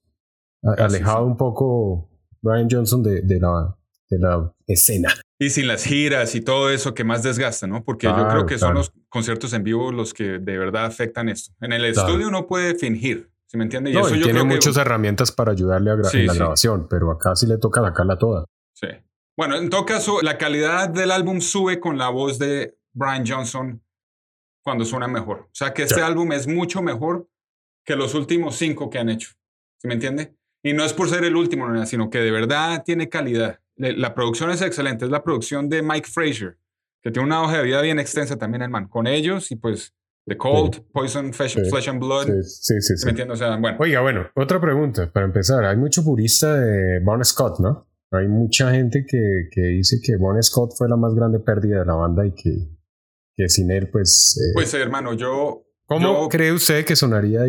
alejado 0.62 1.24
un 1.26 1.36
poco 1.36 2.10
Brian 2.40 2.68
Johnson 2.70 3.02
de, 3.02 3.22
de, 3.22 3.40
la, 3.40 3.77
de 4.08 4.18
la 4.18 4.52
escena. 4.66 5.14
Y 5.38 5.50
sin 5.50 5.66
las 5.66 5.84
giras 5.84 6.34
y 6.34 6.40
todo 6.40 6.70
eso 6.70 6.94
que 6.94 7.04
más 7.04 7.22
desgasta, 7.22 7.66
¿no? 7.66 7.84
Porque 7.84 8.06
yo 8.06 8.28
creo 8.28 8.46
que 8.46 8.58
son 8.58 8.74
los 8.74 8.92
conciertos 9.08 9.52
en 9.52 9.62
vivo 9.62 9.92
los 9.92 10.14
que 10.14 10.38
de 10.38 10.58
verdad 10.58 10.86
afectan 10.86 11.28
esto. 11.28 11.54
En 11.60 11.72
el 11.72 11.84
estudio 11.84 12.28
uno 12.28 12.46
puede 12.46 12.74
fingir, 12.74 13.30
¿sí 13.46 13.56
me 13.56 13.64
entiende? 13.64 13.90
Y 13.90 13.96
eso 13.96 14.14
yo 14.14 14.24
tiene 14.24 14.44
muchas 14.44 14.76
herramientas 14.76 15.30
para 15.32 15.52
ayudarle 15.52 15.90
a 15.90 15.96
la 15.96 16.34
grabación, 16.34 16.86
pero 16.88 17.10
acá 17.10 17.36
sí 17.36 17.46
le 17.46 17.58
toca 17.58 17.82
sacarla 17.82 18.18
toda. 18.18 18.44
Sí. 18.74 18.88
Bueno, 19.36 19.56
en 19.56 19.70
todo 19.70 19.86
caso, 19.86 20.20
la 20.22 20.36
calidad 20.36 20.88
del 20.88 21.12
álbum 21.12 21.40
sube 21.40 21.78
con 21.78 21.96
la 21.96 22.08
voz 22.08 22.38
de 22.38 22.76
Brian 22.92 23.24
Johnson 23.24 23.80
cuando 24.64 24.84
suena 24.84 25.06
mejor. 25.06 25.42
O 25.42 25.54
sea 25.54 25.72
que 25.72 25.84
este 25.84 26.02
álbum 26.02 26.32
es 26.32 26.48
mucho 26.48 26.82
mejor 26.82 27.28
que 27.84 27.94
los 27.94 28.14
últimos 28.14 28.56
cinco 28.56 28.90
que 28.90 28.98
han 28.98 29.08
hecho. 29.08 29.30
¿Sí 29.80 29.86
me 29.86 29.94
entiende? 29.94 30.34
Y 30.62 30.72
no 30.72 30.84
es 30.84 30.92
por 30.92 31.08
ser 31.08 31.24
el 31.24 31.36
último, 31.36 31.68
sino 31.86 32.10
que 32.10 32.18
de 32.18 32.32
verdad 32.32 32.82
tiene 32.84 33.08
calidad 33.08 33.60
la 33.78 34.14
producción 34.14 34.50
es 34.50 34.62
excelente, 34.62 35.04
es 35.04 35.10
la 35.10 35.22
producción 35.22 35.68
de 35.68 35.82
Mike 35.82 36.08
Frazier, 36.08 36.58
que 37.02 37.10
tiene 37.10 37.26
una 37.26 37.42
hoja 37.42 37.58
de 37.58 37.64
vida 37.64 37.80
bien 37.80 37.98
extensa 37.98 38.36
también, 38.36 38.62
el 38.62 38.70
man, 38.70 38.88
con 38.88 39.06
ellos 39.06 39.50
y 39.50 39.56
pues 39.56 39.94
The 40.28 40.36
Cold, 40.36 40.82
Poison, 40.92 41.32
Flesh, 41.32 41.88
and 41.88 42.00
Blood. 42.00 42.26
Sí, 42.42 42.74
sí, 42.80 42.96
sí. 42.96 43.10
Bueno. 43.60 43.76
Oiga, 43.80 44.00
bueno, 44.02 44.26
otra 44.34 44.60
pregunta 44.60 45.10
para 45.10 45.24
empezar. 45.24 45.64
Hay 45.64 45.76
mucho 45.76 46.04
purista 46.04 46.54
de 46.54 47.00
Bon 47.00 47.24
Scott, 47.24 47.60
¿no? 47.60 47.88
Hay 48.10 48.28
mucha 48.28 48.70
gente 48.72 49.06
que, 49.06 49.48
que, 49.50 49.60
dice 49.62 49.98
que 50.02 50.16
Bon 50.16 50.40
Scott 50.42 50.72
fue 50.76 50.88
la 50.88 50.96
más 50.96 51.14
grande 51.14 51.40
pérdida 51.40 51.80
de 51.80 51.86
la 51.86 51.94
banda 51.94 52.26
y 52.26 52.32
que, 52.32 52.50
que 53.34 53.48
sin 53.48 53.70
él, 53.70 53.88
pues. 53.90 54.38
Eh, 54.38 54.52
pues, 54.54 54.72
hermano, 54.74 55.14
yo 55.14 55.67
¿Cómo 55.88 56.28
cree 56.28 56.52
usted 56.52 56.84
que 56.84 56.96
sonaría 56.96 57.40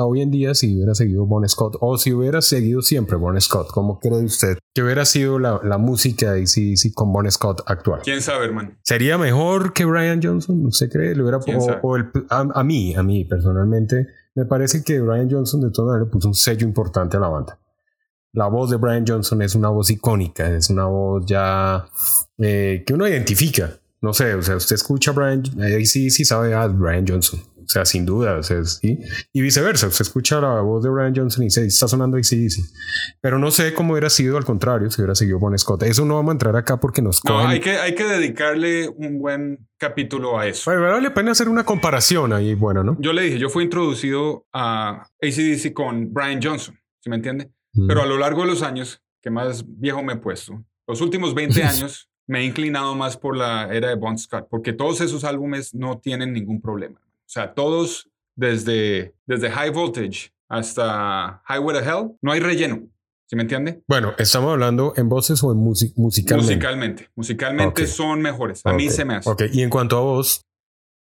hoy 0.00 0.20
en 0.20 0.32
día 0.32 0.52
si 0.56 0.74
hubiera 0.74 0.96
seguido 0.96 1.26
Bon 1.26 1.48
Scott 1.48 1.76
o 1.78 1.96
si 1.96 2.12
hubiera 2.12 2.42
seguido 2.42 2.82
siempre 2.82 3.16
Bon 3.16 3.40
Scott? 3.40 3.68
¿Cómo 3.70 4.00
cree 4.00 4.24
usted 4.24 4.58
que 4.74 4.82
hubiera 4.82 5.04
sido 5.04 5.38
la, 5.38 5.60
la 5.62 5.78
música 5.78 6.32
de 6.32 6.42
ACDC 6.42 6.92
con 6.92 7.12
Bon 7.12 7.30
Scott 7.30 7.62
actual? 7.66 8.00
¿Quién 8.02 8.20
sabe, 8.20 8.46
hermano? 8.46 8.72
¿Sería 8.82 9.16
mejor 9.16 9.72
que 9.72 9.84
Brian 9.84 10.20
Johnson? 10.20 10.66
¿Usted 10.66 10.90
cree? 10.90 11.14
¿Le 11.14 11.22
hubiera, 11.22 11.38
o, 11.82 11.96
a, 12.30 12.64
mí, 12.64 12.96
a 12.96 13.02
mí 13.04 13.24
personalmente, 13.26 14.08
me 14.34 14.44
parece 14.44 14.82
que 14.82 15.00
Brian 15.00 15.30
Johnson 15.30 15.60
de 15.60 15.70
todas 15.70 15.92
maneras 15.92 16.08
puso 16.10 16.26
un 16.26 16.34
sello 16.34 16.66
importante 16.66 17.16
a 17.16 17.20
la 17.20 17.28
banda. 17.28 17.60
La 18.32 18.48
voz 18.48 18.70
de 18.70 18.76
Brian 18.76 19.04
Johnson 19.06 19.40
es 19.42 19.54
una 19.54 19.68
voz 19.68 19.90
icónica, 19.90 20.50
es 20.50 20.68
una 20.68 20.86
voz 20.86 21.26
ya 21.26 21.86
eh, 22.38 22.82
que 22.84 22.92
uno 22.92 23.06
identifica. 23.06 23.70
No 24.00 24.12
sé, 24.12 24.34
o 24.34 24.42
sea, 24.42 24.56
usted 24.56 24.74
escucha 24.74 25.12
a 25.12 25.14
Brian, 25.14 25.44
ahí 25.62 25.86
sí, 25.86 26.10
sí 26.10 26.24
sabe, 26.24 26.54
a 26.54 26.64
ah, 26.64 26.66
Brian 26.66 27.06
Johnson 27.06 27.40
o 27.64 27.68
sea, 27.68 27.84
sin 27.84 28.04
duda. 28.04 28.38
O 28.38 28.42
sea, 28.42 28.64
¿sí? 28.64 28.98
Y 29.32 29.40
viceversa. 29.40 29.86
Usted 29.86 30.02
escucha 30.02 30.40
la 30.40 30.60
voz 30.60 30.82
de 30.82 30.90
Brian 30.90 31.14
Johnson 31.14 31.42
y 31.42 31.46
dice, 31.46 31.64
está 31.64 31.88
sonando 31.88 32.16
ACDC. 32.16 32.60
Pero 33.20 33.38
no 33.38 33.50
sé 33.50 33.74
cómo 33.74 33.92
hubiera 33.92 34.10
sido 34.10 34.36
al 34.36 34.44
contrario 34.44 34.90
si 34.90 35.00
hubiera 35.00 35.14
seguido 35.14 35.38
Bon 35.38 35.56
Scott. 35.58 35.82
Eso 35.84 36.04
no 36.04 36.16
vamos 36.16 36.30
a 36.30 36.32
entrar 36.32 36.56
acá 36.56 36.78
porque 36.78 37.02
nos 37.02 37.24
No, 37.24 37.46
hay 37.46 37.60
que, 37.60 37.76
hay 37.78 37.94
que 37.94 38.04
dedicarle 38.04 38.88
un 38.88 39.18
buen 39.18 39.66
capítulo 39.78 40.38
a 40.38 40.46
eso. 40.46 40.70
Bueno, 40.70 40.86
vale 40.86 41.02
la 41.02 41.14
pena 41.14 41.32
hacer 41.32 41.48
una 41.48 41.64
comparación 41.64 42.32
ahí, 42.32 42.54
bueno, 42.54 42.82
¿no? 42.82 42.96
Yo 43.00 43.12
le 43.12 43.22
dije, 43.22 43.38
yo 43.38 43.48
fui 43.48 43.64
introducido 43.64 44.46
a 44.52 45.08
ACDC 45.22 45.72
con 45.72 46.12
Brian 46.12 46.40
Johnson, 46.42 46.78
¿sí 47.00 47.10
me 47.10 47.16
entiende? 47.16 47.50
Mm. 47.72 47.86
Pero 47.86 48.02
a 48.02 48.06
lo 48.06 48.18
largo 48.18 48.42
de 48.42 48.48
los 48.48 48.62
años, 48.62 49.02
que 49.22 49.30
más 49.30 49.64
viejo 49.66 50.02
me 50.02 50.14
he 50.14 50.16
puesto, 50.16 50.64
los 50.86 51.00
últimos 51.00 51.34
20 51.34 51.62
años 51.64 52.08
me 52.26 52.40
he 52.40 52.44
inclinado 52.44 52.94
más 52.94 53.16
por 53.16 53.36
la 53.36 53.72
era 53.74 53.88
de 53.88 53.96
Bon 53.96 54.16
Scott, 54.16 54.46
porque 54.50 54.72
todos 54.72 55.00
esos 55.00 55.24
álbumes 55.24 55.74
no 55.74 55.98
tienen 55.98 56.32
ningún 56.32 56.60
problema. 56.60 57.00
O 57.34 57.40
sea, 57.40 57.52
todos 57.52 58.08
desde, 58.36 59.12
desde 59.26 59.50
High 59.50 59.70
Voltage 59.70 60.30
hasta 60.48 61.42
Highway 61.48 61.76
to 61.76 61.82
Hell, 61.82 62.10
no 62.22 62.30
hay 62.30 62.38
relleno. 62.38 62.88
¿Sí 63.26 63.34
me 63.34 63.42
entiende? 63.42 63.82
Bueno, 63.88 64.14
¿estamos 64.18 64.52
hablando 64.52 64.92
en 64.96 65.08
voces 65.08 65.42
o 65.42 65.50
en 65.50 65.58
musicalmente? 65.58 66.36
Musicalmente. 66.36 67.08
Musicalmente 67.16 67.88
son 67.88 68.22
mejores. 68.22 68.60
A 68.64 68.72
mí 68.72 68.88
se 68.88 69.04
me 69.04 69.16
hace. 69.16 69.28
Ok, 69.28 69.42
y 69.52 69.62
en 69.62 69.70
cuanto 69.70 69.96
a 69.96 70.02
voz. 70.02 70.42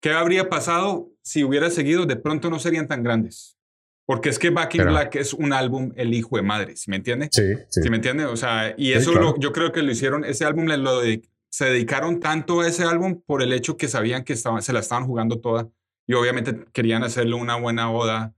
¿Qué 0.02 0.14
habría 0.14 0.50
pasado 0.50 1.12
si 1.22 1.44
hubiera 1.44 1.70
seguido? 1.70 2.08
De 2.08 2.16
pronto 2.16 2.50
no 2.50 2.58
serían 2.58 2.88
tan 2.88 3.04
grandes. 3.04 3.60
Porque 4.08 4.30
es 4.30 4.40
que 4.40 4.50
Back 4.50 4.74
in 4.76 4.86
Black 4.86 5.18
es 5.18 5.32
un 5.32 5.54
álbum 5.54 5.92
el 5.96 6.12
hijo 6.16 6.38
de 6.38 6.42
madre, 6.42 6.76
¿sí 6.76 6.90
me 6.90 6.96
entiende? 6.96 7.30
Sí, 7.32 7.44
sí. 7.70 7.84
¿Sí 7.84 7.90
me 7.92 7.98
entiende? 7.98 8.26
O 8.26 8.36
sea, 8.36 8.74
y 8.76 8.94
eso 8.94 9.14
lo, 9.14 9.38
yo 9.40 9.52
creo 9.52 9.72
que 9.72 9.84
lo 9.84 9.92
hicieron, 9.92 10.26
ese 10.26 10.44
álbum 10.46 10.66
lo 10.66 11.02
se 11.50 11.66
dedicaron 11.66 12.20
tanto 12.20 12.62
a 12.62 12.68
ese 12.68 12.84
álbum 12.84 13.22
por 13.24 13.44
el 13.44 13.54
hecho 13.54 13.78
que 13.78 13.88
sabían 13.88 14.24
que 14.24 14.34
estaban, 14.34 14.64
se 14.64 14.74
la 14.74 14.80
estaban 14.80 15.06
jugando 15.06 15.40
toda 15.40 15.70
y 16.08 16.14
obviamente 16.14 16.66
querían 16.72 17.04
hacerle 17.04 17.36
una 17.36 17.56
buena 17.56 17.92
oda 17.92 18.34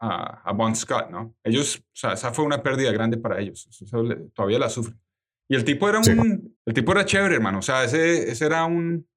a, 0.00 0.42
a 0.48 0.52
Bon 0.52 0.74
Scott, 0.74 1.10
¿no? 1.10 1.34
Ellos, 1.42 1.78
o 1.78 1.82
sea, 1.92 2.12
esa 2.12 2.32
fue 2.32 2.44
una 2.44 2.62
pérdida 2.62 2.92
grande 2.92 3.16
para 3.16 3.40
ellos, 3.40 3.68
todavía 4.34 4.58
la 4.58 4.68
sufren. 4.68 5.00
Y 5.50 5.56
el 5.56 5.64
tipo 5.64 5.88
era 5.88 5.98
un, 5.98 6.56
el 6.66 6.74
tipo 6.74 6.92
era 6.92 7.04
chévere, 7.04 7.34
hermano, 7.36 7.60
o 7.60 7.62
sea, 7.62 7.84
ese, 7.84 8.30
ese 8.30 8.44
era 8.44 8.66
un, 8.66 9.08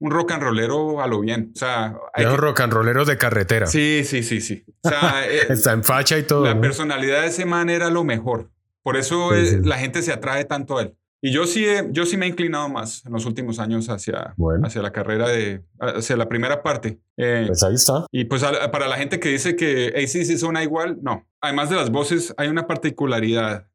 un 0.00 0.10
rock 0.10 0.32
and 0.32 0.42
rollero 0.42 1.02
a 1.02 1.06
lo 1.06 1.20
bien, 1.20 1.52
o 1.54 1.58
sea... 1.58 1.94
Hay 2.14 2.24
un 2.24 2.38
rock 2.38 2.60
and 2.60 2.72
rollero 2.72 3.04
de 3.04 3.18
carretera. 3.18 3.66
Sí, 3.66 4.02
sí, 4.04 4.22
sí, 4.22 4.40
sí. 4.40 4.64
O 4.82 4.88
sea, 4.88 5.26
eh, 5.30 5.46
Está 5.50 5.72
en 5.72 5.84
facha 5.84 6.18
y 6.18 6.22
todo. 6.22 6.44
La 6.44 6.58
personalidad 6.60 7.22
de 7.22 7.28
ese 7.28 7.44
man 7.44 7.68
era 7.68 7.90
lo 7.90 8.02
mejor. 8.02 8.50
Por 8.82 8.96
eso 8.96 9.30
la 9.32 9.78
gente 9.78 10.02
se 10.02 10.12
atrae 10.12 10.44
tanto 10.44 10.76
a 10.76 10.82
él. 10.82 10.96
Y 11.26 11.32
yo 11.32 11.46
sí, 11.46 11.64
yo 11.90 12.04
sí 12.04 12.18
me 12.18 12.26
he 12.26 12.28
inclinado 12.28 12.68
más 12.68 13.02
en 13.06 13.12
los 13.14 13.24
últimos 13.24 13.58
años 13.58 13.88
hacia, 13.88 14.34
hacia 14.62 14.82
la 14.82 14.92
carrera 14.92 15.26
de, 15.26 15.64
hacia 15.78 16.18
la 16.18 16.28
primera 16.28 16.62
parte. 16.62 17.00
Eh, 17.16 17.44
pues 17.46 17.62
ahí 17.62 17.76
está. 17.76 18.04
Y 18.12 18.26
pues 18.26 18.44
para 18.44 18.88
la 18.88 18.96
gente 18.98 19.18
que 19.18 19.30
dice 19.30 19.56
que 19.56 19.94
ACC 19.96 20.36
suena 20.36 20.62
igual, 20.62 20.98
no. 21.00 21.26
Además 21.40 21.70
de 21.70 21.76
las 21.76 21.88
voces, 21.90 22.34
hay 22.36 22.48
una 22.48 22.66
particularidad 22.66 23.68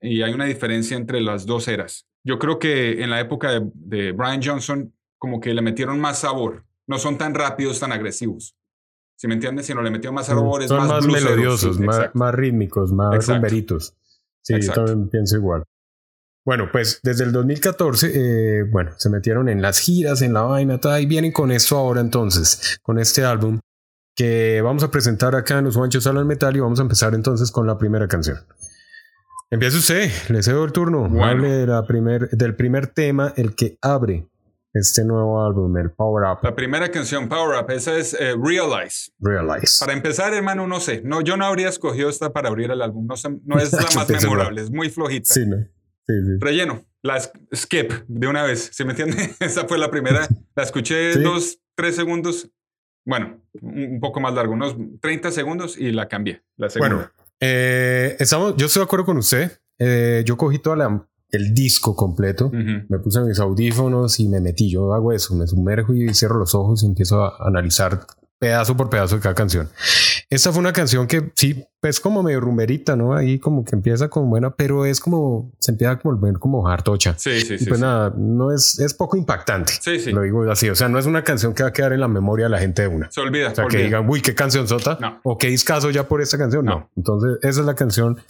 y 0.00 0.22
hay 0.22 0.32
una 0.32 0.46
diferencia 0.46 0.96
entre 0.96 1.20
las 1.20 1.44
dos 1.44 1.68
eras. 1.68 2.06
Yo 2.24 2.38
creo 2.38 2.58
que 2.58 3.02
en 3.02 3.10
la 3.10 3.20
época 3.20 3.50
de, 3.50 3.70
de 3.74 4.12
Brian 4.12 4.40
Johnson, 4.42 4.94
como 5.18 5.40
que 5.40 5.52
le 5.52 5.60
metieron 5.60 6.00
más 6.00 6.20
sabor. 6.20 6.64
No 6.86 6.98
son 6.98 7.18
tan 7.18 7.34
rápidos, 7.34 7.80
tan 7.80 7.92
agresivos. 7.92 8.56
Si 9.16 9.28
me 9.28 9.34
entiendes, 9.34 9.66
sino 9.66 9.82
le 9.82 9.90
metió 9.90 10.10
más 10.10 10.28
sabores, 10.28 10.68
son 10.68 10.88
más, 10.88 11.06
melodiosos, 11.06 11.78
más, 11.80 12.14
más, 12.14 12.34
rítmicos, 12.34 12.94
más 12.94 13.26
rumberitos. 13.26 13.94
Sí, 14.40 14.54
yo 14.58 14.72
también 14.72 15.10
pienso 15.10 15.36
igual. 15.36 15.64
Bueno, 16.44 16.68
pues 16.70 17.00
desde 17.02 17.24
el 17.24 17.32
2014, 17.32 18.12
eh, 18.14 18.62
bueno, 18.64 18.92
se 18.98 19.08
metieron 19.08 19.48
en 19.48 19.62
las 19.62 19.78
giras, 19.78 20.20
en 20.20 20.34
la 20.34 20.42
vaina, 20.42 20.78
y 21.00 21.06
vienen 21.06 21.32
con 21.32 21.50
esto 21.50 21.76
ahora 21.78 22.02
entonces, 22.02 22.78
con 22.82 22.98
este 22.98 23.24
álbum 23.24 23.60
que 24.14 24.60
vamos 24.62 24.84
a 24.84 24.90
presentar 24.90 25.34
acá 25.34 25.58
en 25.58 25.64
Los 25.64 25.76
Juanchos 25.76 26.06
al 26.06 26.24
Metal 26.24 26.54
y 26.54 26.60
vamos 26.60 26.78
a 26.78 26.82
empezar 26.82 27.14
entonces 27.14 27.50
con 27.50 27.66
la 27.66 27.78
primera 27.78 28.06
canción. 28.06 28.38
Empieza 29.50 29.78
usted, 29.78 30.10
le 30.28 30.42
cedo 30.42 30.64
el 30.64 30.72
turno. 30.72 31.08
Hable 31.24 31.66
la 31.66 31.86
primer, 31.86 32.28
del 32.30 32.54
primer 32.54 32.88
tema, 32.88 33.32
el 33.36 33.54
que 33.54 33.78
abre 33.80 34.28
este 34.72 35.04
nuevo 35.04 35.44
álbum, 35.44 35.76
el 35.78 35.92
Power 35.92 36.24
Up. 36.30 36.38
La 36.42 36.54
primera 36.54 36.90
canción, 36.90 37.28
Power 37.28 37.62
Up, 37.62 37.70
esa 37.70 37.96
es 37.96 38.14
eh, 38.14 38.34
Realize. 38.36 39.12
Realize. 39.20 39.78
Para 39.80 39.92
empezar, 39.92 40.34
hermano, 40.34 40.66
no 40.66 40.80
sé. 40.80 41.02
No, 41.04 41.20
yo 41.20 41.36
no 41.36 41.46
habría 41.46 41.68
escogido 41.68 42.08
esta 42.08 42.32
para 42.32 42.48
abrir 42.48 42.70
el 42.70 42.82
álbum. 42.82 43.06
No, 43.06 43.14
no 43.44 43.58
es 43.58 43.72
la 43.72 43.82
más 43.94 44.08
memorable, 44.08 44.60
es 44.60 44.70
muy 44.70 44.90
flojita. 44.90 45.32
Sí, 45.32 45.46
¿no? 45.46 45.56
Sí, 46.06 46.14
sí. 46.24 46.32
Relleno. 46.40 46.84
La 47.02 47.20
skip 47.54 47.92
de 48.08 48.26
una 48.26 48.44
vez, 48.44 48.70
¿se 48.72 48.84
me 48.84 48.92
entiende? 48.92 49.34
Esa 49.40 49.66
fue 49.68 49.78
la 49.78 49.90
primera. 49.90 50.26
La 50.56 50.62
escuché 50.62 51.18
dos, 51.18 51.58
tres 51.74 51.96
segundos. 51.96 52.50
Bueno, 53.04 53.42
un 53.60 54.00
poco 54.00 54.20
más 54.20 54.32
largo, 54.32 54.54
unos 54.54 54.74
30 55.02 55.30
segundos 55.30 55.76
y 55.76 55.92
la 55.92 56.08
cambié. 56.08 56.42
La 56.56 56.70
segunda. 56.70 56.94
Bueno, 56.96 57.10
eh, 57.40 58.16
estamos, 58.18 58.56
yo 58.56 58.66
estoy 58.66 58.80
de 58.80 58.84
acuerdo 58.84 59.04
con 59.04 59.18
usted. 59.18 59.52
Eh, 59.78 60.22
yo 60.24 60.38
cogí 60.38 60.58
toda 60.58 60.76
la 60.76 61.06
el 61.34 61.52
disco 61.52 61.96
completo. 61.96 62.50
Me 62.52 62.98
puse 63.00 63.20
mis 63.20 63.40
audífonos 63.40 64.20
y 64.20 64.28
me 64.28 64.40
metí. 64.40 64.70
Yo 64.70 64.94
hago 64.94 65.12
eso, 65.12 65.34
me 65.34 65.46
sumerjo 65.46 65.92
y 65.92 66.14
cierro 66.14 66.38
los 66.38 66.54
ojos 66.54 66.82
y 66.82 66.86
empiezo 66.86 67.24
a 67.24 67.36
analizar 67.46 68.06
pedazo 68.38 68.76
por 68.76 68.90
pedazo 68.90 69.16
de 69.16 69.22
cada 69.22 69.34
canción. 69.34 69.68
Esta 70.30 70.52
fue 70.52 70.60
una 70.60 70.72
canción 70.72 71.06
que 71.06 71.32
sí, 71.34 71.64
es 71.82 72.00
como 72.00 72.22
medio 72.22 72.40
rumberita, 72.40 72.96
¿no? 72.96 73.14
Ahí 73.14 73.38
como 73.38 73.64
que 73.64 73.76
empieza 73.76 74.08
como 74.08 74.26
buena, 74.26 74.54
pero 74.54 74.84
es 74.86 75.00
como, 75.00 75.52
se 75.58 75.72
empieza 75.72 75.92
a 75.92 76.00
volver 76.02 76.34
como 76.38 76.66
hartocha. 76.68 77.14
Sí, 77.18 77.40
sí, 77.40 77.58
sí. 77.58 77.66
pues 77.66 77.80
nada, 77.80 78.12
no 78.16 78.52
es, 78.52 78.78
es 78.80 78.94
poco 78.94 79.16
impactante. 79.16 79.72
Sí, 79.80 80.00
sí. 80.00 80.12
Lo 80.12 80.22
digo 80.22 80.50
así, 80.50 80.68
o 80.68 80.74
sea, 80.74 80.88
no 80.88 80.98
es 80.98 81.06
una 81.06 81.22
canción 81.22 81.54
que 81.54 81.62
va 81.62 81.70
a 81.70 81.72
quedar 81.72 81.92
en 81.92 82.00
la 82.00 82.08
memoria 82.08 82.46
de 82.46 82.50
la 82.50 82.58
gente 82.58 82.82
de 82.82 82.88
una. 82.88 83.10
Se 83.10 83.20
olvida. 83.20 83.50
O 83.50 83.54
sea, 83.54 83.66
que 83.66 83.78
digan, 83.78 84.08
uy, 84.08 84.20
qué 84.20 84.34
canción 84.34 84.66
sota. 84.66 84.98
No. 85.00 85.20
O 85.24 85.38
qué 85.38 85.48
discazo 85.48 85.90
ya 85.90 86.08
por 86.08 86.20
esta 86.20 86.38
canción. 86.38 86.64
No. 86.64 86.90
Entonces, 86.96 87.38
esa 87.42 87.60
es 87.60 87.66
la 87.66 87.74
canción 87.74 88.20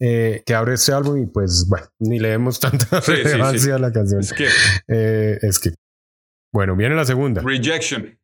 eh, 0.00 0.42
que 0.46 0.54
abre 0.54 0.74
este 0.74 0.92
álbum 0.92 1.18
y 1.22 1.26
pues, 1.26 1.66
bueno, 1.68 1.86
ni 1.98 2.18
le 2.18 2.30
demos 2.30 2.60
tanta 2.60 3.00
relevancia 3.00 3.76
a 3.76 3.78
la 3.78 3.92
canción. 3.92 4.22
Skip. 4.22 4.48
Eh, 4.88 5.38
skip. 5.50 5.74
Bueno, 6.52 6.76
viene 6.76 6.94
la 6.94 7.04
segunda. 7.04 7.42
Rejection. 7.42 8.18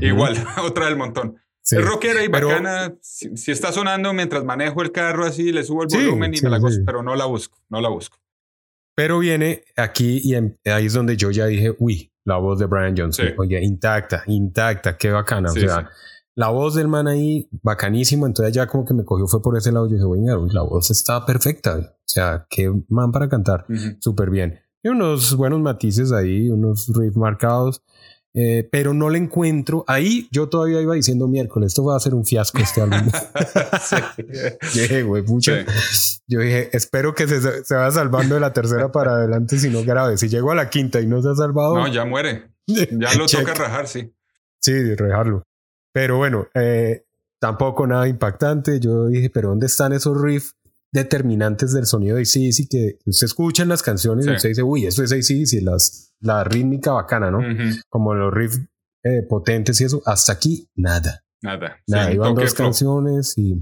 Igual, 0.00 0.36
otra 0.64 0.86
del 0.86 0.96
montón. 0.96 1.36
Es 1.68 1.84
rockera 1.84 2.22
y 2.22 2.28
bacana. 2.28 2.96
Si, 3.00 3.50
está 3.50 3.72
sonando 3.72 4.12
mientras 4.12 4.44
manejo 4.44 4.82
el 4.82 4.92
carro 4.92 5.24
así, 5.24 5.52
le 5.52 5.64
subo 5.64 5.82
el 5.82 5.88
volumen 5.88 6.34
y 6.34 6.40
me 6.40 6.50
la 6.50 6.58
gozo, 6.58 6.80
pero 6.86 7.02
no 7.02 7.16
la 7.16 7.26
busco, 7.26 7.58
no 7.68 7.80
la 7.80 7.88
busco. 7.88 8.18
Pero 8.94 9.18
viene 9.18 9.62
aquí 9.76 10.20
y 10.22 10.34
ahí 10.34 10.86
es 10.86 10.92
donde 10.92 11.16
yo 11.16 11.30
ya 11.30 11.46
dije, 11.46 11.74
uy, 11.78 12.12
la 12.24 12.36
voz 12.36 12.58
de 12.58 12.66
Brian 12.66 12.96
Johnson. 12.96 13.26
Oye, 13.38 13.62
intacta, 13.62 14.22
intacta, 14.26 14.96
qué 14.96 15.10
bacana. 15.10 15.50
o 15.50 15.54
sea, 15.54 15.90
la 16.34 16.48
voz 16.50 16.74
del 16.74 16.88
man 16.88 17.08
ahí, 17.08 17.48
bacanísimo. 17.62 18.26
Entonces 18.26 18.54
ya 18.54 18.66
como 18.66 18.84
que 18.84 18.94
me 18.94 19.04
cogió, 19.04 19.26
fue 19.26 19.42
por 19.42 19.56
ese 19.56 19.72
lado. 19.72 19.86
Yo 19.86 19.94
dije, 19.94 20.04
bueno, 20.04 20.46
la 20.52 20.62
voz 20.62 20.90
está 20.90 21.24
perfecta. 21.26 21.76
O 21.78 22.04
sea, 22.04 22.46
qué 22.48 22.72
man 22.88 23.10
para 23.10 23.28
cantar. 23.28 23.66
Súper 24.00 24.30
bien. 24.30 24.60
Y 24.82 24.88
unos 24.88 25.34
buenos 25.36 25.60
matices 25.60 26.12
ahí, 26.12 26.48
unos 26.50 26.88
riffs 26.94 27.16
marcados. 27.16 27.82
Eh, 28.38 28.68
pero 28.70 28.92
no 28.92 29.08
le 29.08 29.16
encuentro. 29.16 29.82
Ahí 29.86 30.28
yo 30.30 30.50
todavía 30.50 30.82
iba 30.82 30.94
diciendo 30.94 31.26
miércoles, 31.26 31.68
esto 31.68 31.84
va 31.84 31.96
a 31.96 32.00
ser 32.00 32.12
un 32.14 32.26
fiasco 32.26 32.58
este 32.58 32.82
álbum. 32.82 33.00
sí. 34.62 35.02
güey, 35.02 35.24
Yo 36.26 36.40
dije, 36.40 36.68
espero 36.76 37.14
que 37.14 37.26
se, 37.26 37.64
se 37.64 37.74
vaya 37.74 37.90
salvando 37.90 38.34
de 38.34 38.42
la 38.42 38.52
tercera 38.52 38.92
para 38.92 39.12
adelante, 39.12 39.58
si 39.58 39.70
no 39.70 39.82
grave. 39.84 40.18
Si 40.18 40.28
llego 40.28 40.52
a 40.52 40.54
la 40.54 40.68
quinta 40.68 41.00
y 41.00 41.06
no 41.06 41.22
se 41.22 41.30
ha 41.30 41.34
salvado. 41.34 41.76
No, 41.76 41.88
ya 41.88 42.04
muere. 42.04 42.50
Ya 42.66 43.14
lo 43.14 43.26
toca 43.26 43.54
rajar, 43.54 43.86
sí. 43.86 44.12
Sí, 44.58 44.94
rajarlo. 44.96 45.44
Pero 45.92 46.18
bueno, 46.18 46.48
eh, 46.52 47.04
tampoco 47.38 47.86
nada 47.86 48.08
impactante. 48.08 48.80
Yo 48.80 49.06
dije, 49.06 49.30
pero 49.30 49.50
¿dónde 49.50 49.66
están 49.66 49.92
esos 49.92 50.20
riffs 50.20 50.55
determinantes 50.92 51.72
del 51.72 51.86
sonido 51.86 52.16
de 52.16 52.22
ACDC 52.22 52.68
que 52.70 52.98
usted 53.06 53.26
escucha 53.26 53.62
en 53.62 53.68
las 53.68 53.82
canciones 53.82 54.26
y 54.26 54.30
usted 54.30 54.50
dice, 54.50 54.62
uy, 54.62 54.86
eso 54.86 55.02
es 55.02 55.12
ACDC, 55.12 55.62
las, 55.62 56.14
la 56.20 56.44
rítmica 56.44 56.92
bacana, 56.92 57.30
¿no? 57.30 57.40
Como 57.88 58.14
los 58.14 58.32
riffs 58.32 58.60
eh, 59.04 59.22
potentes 59.22 59.80
y 59.80 59.84
eso. 59.84 60.02
Hasta 60.06 60.32
aquí, 60.32 60.68
nada. 60.74 61.24
Nada. 61.42 61.78
Nada, 61.86 62.12
iban 62.12 62.34
dos 62.34 62.54
canciones 62.54 63.34
y 63.36 63.60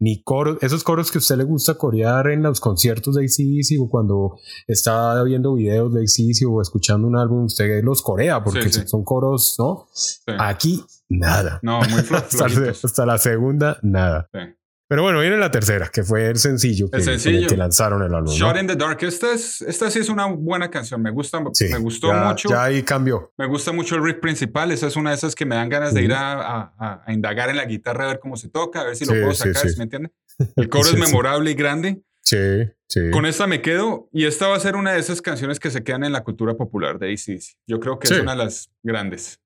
ni 0.00 0.22
coros, 0.22 0.58
esos 0.62 0.84
coros 0.84 1.10
que 1.10 1.18
a 1.18 1.20
usted 1.20 1.36
le 1.36 1.44
gusta 1.44 1.74
corear 1.74 2.28
en 2.28 2.42
los 2.42 2.60
conciertos 2.60 3.16
de 3.16 3.24
ACDC 3.24 3.80
o 3.80 3.90
cuando 3.90 4.38
está 4.66 5.22
viendo 5.24 5.54
videos 5.54 5.92
de 5.92 6.02
ACDC 6.02 6.48
o 6.48 6.62
escuchando 6.62 7.08
un 7.08 7.16
álbum, 7.16 7.44
usted 7.44 7.82
los 7.82 8.02
corea 8.02 8.42
porque 8.42 8.70
son 8.70 9.04
coros, 9.04 9.56
¿no? 9.58 9.88
Aquí, 10.38 10.84
nada. 11.08 11.58
No, 11.62 11.80
muy 11.80 12.00
hasta, 12.10 12.46
hasta, 12.46 13.06
la 13.06 13.18
segunda, 13.18 13.78
nada. 13.82 14.30
Pero 14.88 15.02
bueno, 15.02 15.20
viene 15.20 15.36
la 15.36 15.50
tercera, 15.50 15.90
que 15.92 16.02
fue 16.02 16.30
el 16.30 16.38
sencillo 16.38 16.90
que, 16.90 17.46
que 17.46 17.56
lanzaron 17.58 18.02
el 18.02 18.14
álbum. 18.14 18.32
Shot 18.32 18.56
in 18.58 18.66
the 18.66 18.74
Dark. 18.74 18.96
Esta, 19.02 19.34
es, 19.34 19.60
esta 19.60 19.90
sí 19.90 19.98
es 19.98 20.08
una 20.08 20.24
buena 20.24 20.70
canción. 20.70 21.02
Me 21.02 21.10
gusta, 21.10 21.40
me 21.40 21.78
gustó 21.78 22.10
mucho. 22.10 22.48
Ya 22.48 22.64
ahí 22.64 22.82
cambió. 22.82 23.30
Me 23.36 23.46
gusta 23.46 23.70
mucho 23.72 23.96
el 23.96 24.02
riff 24.02 24.16
principal. 24.16 24.70
Esa 24.70 24.86
es 24.86 24.96
una 24.96 25.10
de 25.10 25.16
esas 25.16 25.34
que 25.34 25.44
me 25.44 25.56
dan 25.56 25.68
ganas 25.68 25.92
de 25.92 26.02
ir 26.02 26.14
a, 26.14 26.72
a, 26.78 27.12
indagar 27.12 27.50
en 27.50 27.56
la 27.56 27.66
guitarra, 27.66 28.04
a 28.04 28.08
ver 28.08 28.18
cómo 28.18 28.38
se 28.38 28.48
toca, 28.48 28.80
a 28.80 28.84
ver 28.84 28.96
si 28.96 29.04
lo 29.04 29.12
puedo 29.12 29.34
sacar, 29.34 29.66
¿me 29.76 29.84
entiendes? 29.84 30.12
El 30.56 30.70
coro 30.70 30.88
es 30.88 30.96
memorable 30.96 31.50
y 31.50 31.54
grande. 31.54 32.02
Sí, 32.22 32.38
sí. 32.86 33.10
Con 33.10 33.26
esta 33.26 33.46
me 33.46 33.60
quedo 33.60 34.08
y 34.10 34.24
esta 34.24 34.48
va 34.48 34.56
a 34.56 34.60
ser 34.60 34.74
una 34.74 34.92
de 34.92 35.00
esas 35.00 35.20
canciones 35.20 35.60
que 35.60 35.70
se 35.70 35.84
quedan 35.84 36.04
en 36.04 36.12
la 36.12 36.24
cultura 36.24 36.54
popular 36.54 36.98
de 36.98 37.12
ACDC. 37.12 37.58
Yo 37.66 37.78
creo 37.78 37.98
que 37.98 38.06
es 38.06 38.20
una 38.20 38.32
de 38.32 38.38
las 38.38 38.70
grandes. 38.82 39.38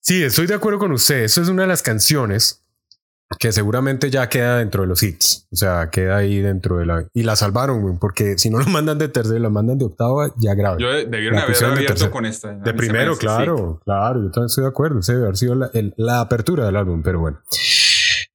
Sí, 0.00 0.24
estoy 0.24 0.46
de 0.46 0.54
acuerdo 0.54 0.80
con 0.80 0.90
usted. 0.90 1.22
Esa 1.22 1.42
es 1.42 1.48
una 1.48 1.62
de 1.62 1.68
las 1.68 1.82
canciones 1.82 2.65
que 3.38 3.52
seguramente 3.52 4.10
ya 4.10 4.28
queda 4.28 4.58
dentro 4.58 4.82
de 4.82 4.88
los 4.88 5.02
hits. 5.02 5.46
O 5.52 5.56
sea, 5.56 5.90
queda 5.90 6.18
ahí 6.18 6.40
dentro 6.40 6.78
de 6.78 6.86
la. 6.86 7.06
Y 7.12 7.22
la 7.22 7.36
salvaron, 7.36 7.98
porque 7.98 8.38
si 8.38 8.50
no 8.50 8.58
lo 8.58 8.66
mandan 8.70 8.98
de 8.98 9.08
tercero, 9.08 9.38
lo 9.38 9.50
mandan 9.50 9.78
de 9.78 9.86
octava, 9.86 10.32
ya 10.36 10.54
grave. 10.54 10.80
Yo 10.80 10.88
debieron 10.88 11.38
haber 11.38 11.64
abierto 11.64 12.10
con 12.10 12.26
esta. 12.26 12.52
De 12.52 12.74
primero, 12.74 13.16
claro, 13.16 13.80
claro, 13.84 14.22
yo 14.22 14.30
también 14.30 14.46
estoy 14.46 14.62
de 14.64 14.68
acuerdo. 14.68 15.00
Ese 15.00 15.12
debe 15.12 15.24
haber 15.24 15.36
sido 15.36 15.54
la, 15.54 15.70
la 15.96 16.20
apertura 16.20 16.66
del 16.66 16.76
álbum, 16.76 17.02
pero 17.02 17.20
bueno. 17.20 17.38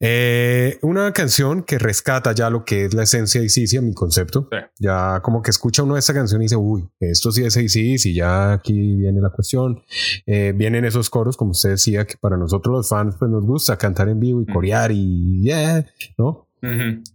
Eh, 0.04 0.80
una 0.82 1.14
canción 1.14 1.62
que 1.62 1.78
rescata 1.78 2.34
ya 2.34 2.50
lo 2.50 2.66
que 2.66 2.86
es 2.86 2.94
la 2.96 3.04
esencia 3.04 3.40
de 3.40 3.46
Isis, 3.46 3.80
mi 3.82 3.94
concepto. 3.94 4.50
Ya 4.80 5.20
como 5.22 5.44
que 5.44 5.52
escucha 5.52 5.84
uno 5.84 5.96
esta 5.96 6.14
canción 6.14 6.42
y 6.42 6.46
dice, 6.46 6.56
uy, 6.56 6.90
esto 7.00 7.32
sí 7.32 7.44
es 7.46 7.76
y 7.76 8.14
ya 8.16 8.54
aquí 8.54 8.96
viene 8.96 9.22
la 9.22 9.30
cuestión. 9.30 9.84
Eh, 10.26 10.54
vienen 10.56 10.86
esos 10.86 11.10
coros, 11.10 11.38
como 11.38 11.52
usted 11.52 11.70
decía, 11.70 12.06
que 12.06 12.16
para 12.18 12.36
nosotros 12.36 12.76
los 12.76 12.90
fans 12.90 13.16
pues 13.20 13.30
nos 13.30 13.46
gusta 13.46 13.78
cantar 13.78 14.10
en 14.10 14.20
vivo 14.20 14.42
y 14.42 14.48
corear 14.48 14.92
y 14.92 15.42
yeah, 15.44 15.86
¿no? 16.18 16.48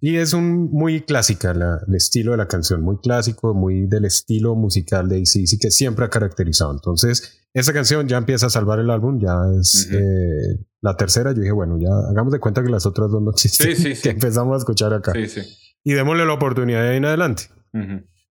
Y 0.01 0.17
es 0.17 0.33
un 0.33 0.71
muy 0.73 1.03
clásica 1.03 1.53
el 1.53 1.95
estilo 1.95 2.33
de 2.33 2.39
la 2.39 2.49
canción, 2.49 2.83
muy 2.83 2.99
clásico, 2.99 3.55
muy 3.55 3.87
del 3.87 4.05
estilo 4.05 4.57
musical 4.57 5.09
de 5.09 5.19
ACDC 5.19 5.61
que 5.61 5.71
siempre 5.71 6.05
ha 6.05 6.11
caracterizado. 6.11 6.73
Entonces, 6.73 7.47
esa 7.55 7.73
canción 7.73 8.09
ya 8.09 8.19
empieza 8.19 8.47
a 8.47 8.51
salvar 8.51 8.81
el 8.81 8.91
álbum, 8.91 9.21
ya 9.21 9.35
es 9.59 9.89
eh, 9.93 10.59
la 10.83 10.97
tercera. 10.97 11.33
Yo 11.33 11.41
dije, 11.41 11.53
bueno, 11.53 11.79
ya 11.81 11.91
hagamos 12.11 12.33
de 12.33 12.41
cuenta 12.41 12.63
que 12.63 12.71
las 12.71 12.87
otras 12.87 13.11
dos 13.11 13.23
no 13.23 13.31
existen. 13.31 13.77
Sí, 13.77 13.95
sí, 13.95 14.03
que 14.03 14.11
empezamos 14.11 14.55
a 14.55 14.59
escuchar 14.59 14.93
acá. 14.93 15.13
Y 15.85 15.93
démosle 15.93 16.27
la 16.27 16.33
oportunidad 16.33 16.83
de 16.83 16.89
ahí 16.91 16.97
en 16.97 17.05
adelante. 17.05 17.45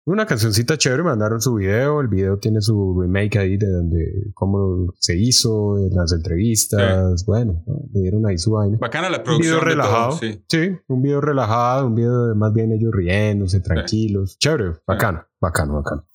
Una 0.07 0.27
cancioncita 0.27 0.77
chévere, 0.77 1.03
mandaron 1.03 1.41
su 1.41 1.55
video, 1.55 2.03
el 2.03 2.09
video 2.09 2.39
tiene 2.39 2.61
su 2.61 3.01
remake 3.01 3.39
ahí 3.39 3.57
de 3.57 3.71
donde 3.71 4.33
cómo 4.35 4.93
se 4.99 5.17
hizo, 5.17 5.79
en 5.79 5.95
las 5.95 6.13
entrevistas, 6.13 7.25
bueno, 7.25 7.65
le 7.91 8.03
dieron 8.03 8.27
ahí 8.27 8.37
su 8.37 8.53
vaina. 8.53 8.77
Bacana 8.79 9.09
la 9.09 9.23
producción. 9.23 9.55
Un 9.55 9.61
video 9.61 9.77
relajado, 9.77 10.19
sí. 10.19 10.79
un 10.89 11.03
video 11.03 11.23
relajado, 11.23 11.87
un 11.87 11.95
video 11.95 12.27
de 12.27 12.35
más 12.35 12.53
bien 12.53 12.73
ellos 12.73 12.93
riéndose, 12.93 13.61
tranquilos, 13.61 14.37
chévere, 14.39 14.75
bacano, 14.87 15.27
bacano, 15.41 15.77
bacano. 15.77 16.07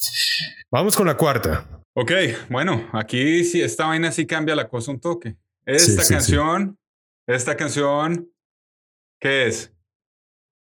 Vamos 0.69 0.95
con 0.95 1.07
la 1.07 1.17
cuarta. 1.17 1.83
Ok, 1.95 2.11
bueno, 2.51 2.89
aquí 2.93 3.43
sí, 3.43 3.59
esta 3.59 3.87
vaina 3.87 4.11
sí 4.11 4.27
cambia 4.27 4.55
la 4.55 4.69
cosa 4.69 4.91
un 4.91 4.99
toque. 4.99 5.35
Esta 5.65 6.03
canción, 6.07 6.77
esta 7.25 7.57
canción, 7.57 8.29
¿qué 9.19 9.47
es? 9.47 9.73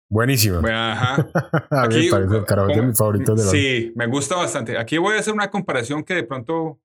Buenísimo. 0.09 0.61
Ajá. 0.67 1.27
a 1.71 1.87
mí 1.87 2.05
me 2.05 2.09
parece 2.09 2.37
el 2.37 2.45
karaoke 2.45 2.73
de 2.75 2.79
álbum. 2.81 3.37
Sí, 3.37 3.91
me 3.95 4.07
gusta 4.07 4.35
bastante. 4.35 4.77
Aquí 4.77 4.97
voy 4.97 5.15
a 5.15 5.19
hacer 5.19 5.33
una 5.33 5.49
comparación 5.49 6.03
que 6.03 6.13
de 6.15 6.23
pronto 6.23 6.79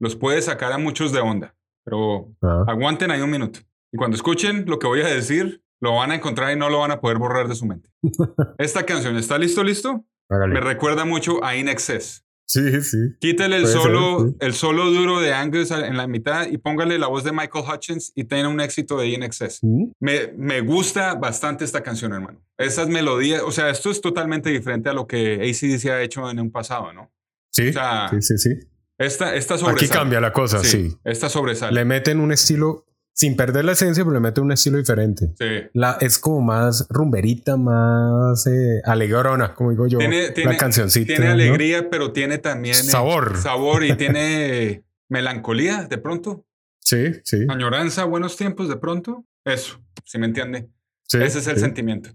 los 0.00 0.16
puede 0.16 0.42
sacar 0.42 0.72
a 0.72 0.78
muchos 0.78 1.12
de 1.12 1.20
onda, 1.20 1.54
pero 1.84 2.28
Ah. 2.42 2.64
aguanten 2.68 3.10
ahí 3.10 3.20
un 3.20 3.30
minuto. 3.30 3.60
Y 3.92 3.96
cuando 3.96 4.16
escuchen 4.16 4.64
lo 4.66 4.78
que 4.78 4.86
voy 4.88 5.02
a 5.02 5.06
decir, 5.06 5.62
lo 5.80 5.94
van 5.96 6.10
a 6.10 6.16
encontrar 6.16 6.52
y 6.52 6.58
no 6.58 6.68
lo 6.68 6.80
van 6.80 6.90
a 6.90 7.00
poder 7.00 7.18
borrar 7.18 7.46
de 7.48 7.54
su 7.54 7.64
mente. 7.66 7.88
Esta 8.58 8.84
canción, 8.84 9.16
¿está 9.16 9.38
listo, 9.38 9.62
listo? 9.62 10.04
Hágale. 10.28 10.54
Me 10.54 10.60
recuerda 10.60 11.04
mucho 11.04 11.44
a 11.44 11.54
In 11.54 11.68
Excess. 11.68 12.23
Sí, 12.46 12.82
sí. 12.82 12.98
Quítale 13.20 13.56
el 13.56 13.62
Puede 13.62 13.72
ser, 13.74 13.82
solo, 13.82 14.26
sí. 14.28 14.36
el 14.40 14.52
solo 14.54 14.90
duro 14.90 15.20
de 15.20 15.32
Angus 15.32 15.70
en 15.70 15.96
la 15.96 16.06
mitad 16.06 16.46
y 16.46 16.58
póngale 16.58 16.98
la 16.98 17.06
voz 17.06 17.24
de 17.24 17.32
Michael 17.32 17.64
Hutchins 17.66 18.12
y 18.14 18.24
tenga 18.24 18.48
un 18.48 18.60
éxito 18.60 18.98
de 18.98 19.08
In 19.08 19.22
Excess. 19.22 19.60
Mm, 19.62 19.92
Me, 20.00 20.32
me 20.36 20.60
gusta 20.60 21.14
bastante 21.14 21.64
esta 21.64 21.82
canción, 21.82 22.12
hermano. 22.12 22.44
Esas 22.58 22.88
melodías, 22.88 23.42
o 23.44 23.50
sea, 23.50 23.70
esto 23.70 23.90
es 23.90 24.00
totalmente 24.00 24.50
diferente 24.50 24.90
a 24.90 24.92
lo 24.92 25.06
que 25.06 25.36
ACDC 25.36 25.86
ha 25.90 26.02
hecho 26.02 26.30
en 26.30 26.38
un 26.38 26.50
pasado, 26.52 26.92
¿no? 26.92 27.10
Sí, 27.50 27.68
O 27.68 27.72
sea, 27.72 28.08
sí, 28.10 28.20
sí, 28.20 28.38
sí. 28.38 28.50
Esta, 28.98 29.34
esta 29.34 29.58
sobresale. 29.58 29.86
Aquí 29.86 29.92
cambia 29.92 30.20
la 30.20 30.32
cosa, 30.32 30.62
sí. 30.62 30.96
Esta 31.02 31.28
sobresale. 31.28 31.74
Le 31.74 31.84
meten 31.84 32.20
un 32.20 32.30
estilo, 32.30 32.86
sin 33.16 33.36
perder 33.36 33.64
la 33.64 33.72
esencia, 33.72 34.02
pero 34.04 34.12
le 34.14 34.20
meten 34.20 34.42
un 34.44 34.52
estilo 34.52 34.76
diferente. 34.76 35.32
Sí. 35.38 35.68
La, 35.72 35.96
es 36.00 36.18
como 36.18 36.40
más 36.40 36.86
rumberita, 36.90 37.56
más 37.56 38.46
eh, 38.48 38.82
alegrona, 38.84 39.54
como 39.54 39.70
digo 39.70 39.86
yo. 39.86 39.98
Tiene, 39.98 40.30
tiene, 40.32 40.52
la 40.52 40.56
cancioncita. 40.58 41.06
Tiene 41.06 41.26
¿no? 41.26 41.32
alegría, 41.32 41.88
pero 41.88 42.12
tiene 42.12 42.38
también... 42.38 42.74
eh, 42.74 42.78
Sabor. 42.82 43.36
sabor 43.38 43.84
y 43.84 43.96
tiene 43.96 44.82
melancolía, 45.08 45.84
de 45.84 45.96
pronto. 45.98 46.44
Sí, 46.80 47.12
sí. 47.22 47.46
Añoranza, 47.48 48.04
buenos 48.04 48.36
tiempos, 48.36 48.68
de 48.68 48.76
pronto. 48.76 49.24
Eso, 49.44 49.80
si 50.04 50.18
me 50.18 50.26
entiende. 50.26 50.68
sí, 51.04 51.18
Ese 51.22 51.38
es 51.38 51.46
el 51.46 51.54
sí. 51.54 51.60
sentimiento. 51.60 52.10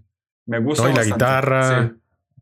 Me 0.46 0.58
gusta 0.60 0.84
No, 0.84 0.90
y 0.90 0.94
la 0.94 1.04
guitarra. 1.04 1.88
Sí. 1.88 1.96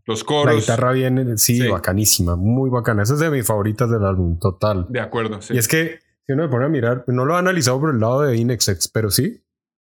Los 0.05 0.25
coros. 0.25 0.55
La 0.55 0.61
guitarra 0.61 0.93
viene, 0.93 1.37
sí, 1.39 1.61
Sí. 1.61 1.69
bacanísima, 1.69 2.35
muy 2.35 2.71
bacana. 2.71 3.03
Esa 3.05 3.15
es 3.15 3.21
de 3.21 3.31
mis 3.31 3.47
favoritas 3.47 3.89
del 3.91 4.05
álbum, 4.05 4.39
total. 4.39 4.87
De 4.89 5.01
acuerdo, 5.01 5.41
sí. 5.43 5.55
Y 5.55 5.59
es 5.59 5.69
que, 5.69 6.01
si 6.29 6.35
uno 6.35 6.43
me 6.43 6.49
pone 6.51 6.67
a 6.67 6.69
mirar, 6.69 7.05
no 7.07 7.25
lo 7.25 7.35
he 7.35 7.39
analizado 7.39 7.81
por 7.81 7.95
el 7.95 8.01
lado 8.01 8.21
de 8.21 8.37
Inexex, 8.37 8.89
pero 8.89 9.11
sí, 9.11 9.43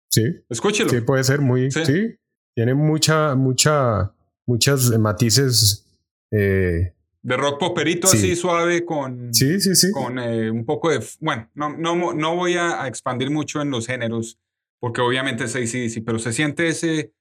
sí, 0.09 0.23
Escúchelo. 0.49 0.89
sí 0.89 1.01
puede 1.01 1.25
ser 1.25 1.41
muy, 1.41 1.69
Sí. 1.73 1.85
sí. 1.85 2.15
Tiene 2.55 2.75
mucha, 2.75 3.35
mucha, 3.35 4.13
muchas 4.47 4.91
eh, 4.93 4.99
matices. 4.99 5.85
eh, 6.31 6.95
De 7.23 7.37
rock 7.37 7.59
poperito 7.59 8.07
Sí. 8.07 8.17
así 8.19 8.37
suave 8.37 8.85
con, 8.85 9.35
sí, 9.35 9.61
sí, 9.61 9.75
sí. 9.75 9.91
con 9.91 10.19
eh, 10.21 10.49
un 10.51 10.65
poco 10.65 10.91
de... 10.91 11.05
Bueno, 11.21 11.51
no, 11.55 11.77
no, 11.77 12.15
no 12.15 12.37
voy 12.37 12.55
a, 12.55 12.83
a 12.83 12.87
expandir 12.89 13.31
mucho 13.31 13.61
en 13.61 13.71
los 13.71 13.87
géneros, 13.89 14.39
porque 14.81 15.01
obviamente 15.01 15.45
es 15.45 15.57
ACDC, 15.57 16.05
pero 16.05 16.19
se 16.21 16.33
siente 16.33 16.69
ese... 16.69 17.13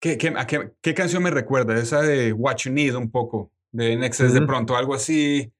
¿Qué, 0.00 0.16
qué, 0.18 0.32
a 0.36 0.46
qué, 0.46 0.72
qué 0.82 0.94
canción 0.94 1.22
me 1.22 1.30
recuerda? 1.30 1.76
Esa 1.78 2.00
de 2.02 2.32
What 2.32 2.56
You 2.64 2.72
Need 2.72 2.94
un 2.94 3.10
poco, 3.10 3.50
de 3.72 3.96
Nexus 3.96 4.32
de 4.32 4.38
Ujú. 4.40 4.46
pronto, 4.48 4.76
algo 4.76 4.94
así. 4.94 5.50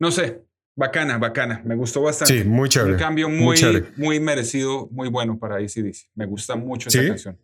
No 0.00 0.10
sé, 0.10 0.42
bacana, 0.76 1.18
bacana. 1.18 1.60
Me 1.64 1.74
gustó 1.74 2.02
bastante. 2.02 2.42
Sí, 2.42 2.48
muy 2.48 2.64
un 2.64 2.68
chévere. 2.68 2.96
cambio 2.96 3.28
muy 3.28 3.38
muy, 3.40 3.56
chévere. 3.56 3.86
muy 3.96 4.20
merecido, 4.20 4.88
muy 4.92 5.08
bueno 5.08 5.38
para 5.38 5.56
ACDC. 5.56 6.08
Me 6.14 6.26
gusta 6.26 6.54
mucho 6.54 6.90
Sí. 6.90 6.98
esa 6.98 7.08
canción. 7.08 7.38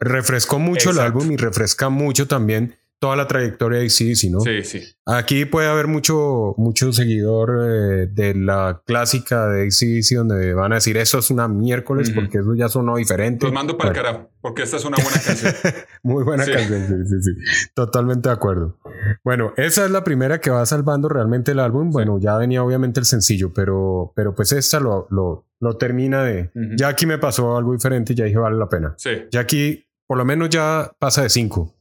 Refrescó 0.00 0.58
mucho 0.58 0.90
el 0.90 0.96
Exacto. 0.96 1.18
álbum 1.20 1.32
y 1.32 1.36
refresca 1.36 1.88
mucho 1.88 2.26
también 2.26 2.76
toda 2.98 3.14
la 3.16 3.26
trayectoria 3.26 3.78
de 3.80 3.84
ACDC, 3.86 4.30
¿no? 4.30 4.40
Sí, 4.40 4.62
sí. 4.64 4.82
Aquí 5.04 5.44
puede 5.44 5.68
haber 5.68 5.86
mucho, 5.86 6.54
mucho 6.56 6.92
seguidor 6.92 7.50
eh, 7.68 8.06
de 8.10 8.34
la 8.34 8.80
clásica 8.86 9.46
de 9.48 9.64
ACDC 9.66 10.16
donde 10.16 10.54
van 10.54 10.72
a 10.72 10.76
decir 10.76 10.96
eso 10.96 11.18
es 11.18 11.30
una 11.30 11.46
miércoles 11.46 12.08
Ujú. 12.08 12.20
porque 12.20 12.38
eso 12.38 12.54
ya 12.54 12.68
sonó 12.68 12.96
diferente. 12.96 13.44
Los 13.44 13.52
mando 13.52 13.76
para 13.76 13.90
el 13.90 13.96
carajo, 13.96 14.30
porque 14.40 14.62
esta 14.62 14.78
es 14.78 14.84
una 14.86 14.96
buena 14.96 15.20
canción. 15.22 15.52
Muy 16.02 16.24
buena 16.24 16.44
Sí. 16.44 16.52
canción, 16.52 16.86
sí, 16.86 16.94
sí, 17.08 17.22
sí. 17.22 17.68
Totalmente 17.74 18.28
de 18.28 18.34
acuerdo. 18.34 18.78
Bueno, 19.22 19.52
esa 19.56 19.84
es 19.84 19.90
la 19.90 20.02
primera 20.02 20.40
que 20.40 20.50
va 20.50 20.64
salvando 20.64 21.08
realmente 21.08 21.52
el 21.52 21.60
álbum. 21.60 21.90
Bueno, 21.90 22.18
ya 22.18 22.36
venía 22.38 22.62
obviamente 22.64 22.98
el 23.00 23.06
sencillo, 23.06 23.52
pero, 23.54 24.12
pero 24.16 24.34
pues 24.34 24.52
esta 24.52 24.80
lo, 24.80 25.06
lo, 25.10 25.46
lo 25.60 25.76
termina 25.76 26.24
de... 26.24 26.50
Ujú. 26.54 26.76
Ya 26.76 26.88
aquí 26.88 27.04
me 27.06 27.18
pasó 27.18 27.56
algo 27.56 27.72
diferente 27.72 28.14
y 28.14 28.16
ya 28.16 28.24
dije 28.24 28.38
vale 28.38 28.56
la 28.56 28.68
pena. 28.68 28.94
Sí, 28.96 29.10
Ya 29.30 29.40
aquí 29.40 29.82
por 30.06 30.16
lo 30.18 30.24
menos 30.24 30.48
ya 30.50 30.92
pasa 30.98 31.22
de 31.22 31.28
5. 31.28 31.74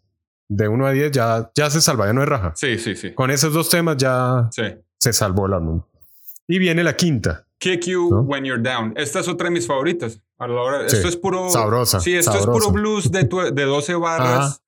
De 0.47 0.67
1 0.67 0.86
a 0.86 0.91
10 0.91 1.12
ya, 1.12 1.51
ya 1.55 1.69
se 1.69 1.81
salva, 1.81 2.05
ya 2.05 2.13
no 2.13 2.21
es 2.23 2.29
raja. 2.29 2.53
sí, 2.55 2.77
sí, 2.77 2.95
sí. 2.95 3.13
Con 3.13 3.31
esos 3.31 3.53
dos 3.53 3.69
temas 3.69 3.97
ya 3.97 4.47
sí. 4.51 4.63
se 4.99 5.12
salvó 5.13 5.47
el 5.47 5.53
álbum. 5.53 5.81
Y 6.47 6.60
viene 6.60 6.84
la 6.84 6.95
quinta. 6.95 7.47
Kick 7.58 7.86
You 7.86 8.10
¿No? 8.12 8.21
When 8.21 8.43
You're 8.45 8.62
Down. 8.62 8.93
Esta 8.95 9.19
es 9.21 9.27
otra 9.27 9.45
de 9.45 9.51
mis 9.51 9.65
favoritas. 9.65 10.21
A 10.38 10.47
la 10.47 10.62
hora, 10.62 10.89
Sí. 10.89 10.97
Esto 10.97 11.08
es 11.08 11.17
puro. 11.17 11.49
Sabrosa, 11.49 11.99
Sí, 11.99 12.13
esto 12.15 12.31
sabrosa. 12.34 12.51
es 12.51 12.58
puro 12.65 12.71
blues 12.71 13.12
de, 13.12 13.23
tu- 13.23 13.39
de 13.53 13.63
12 13.63 13.95
barras. 13.99 14.62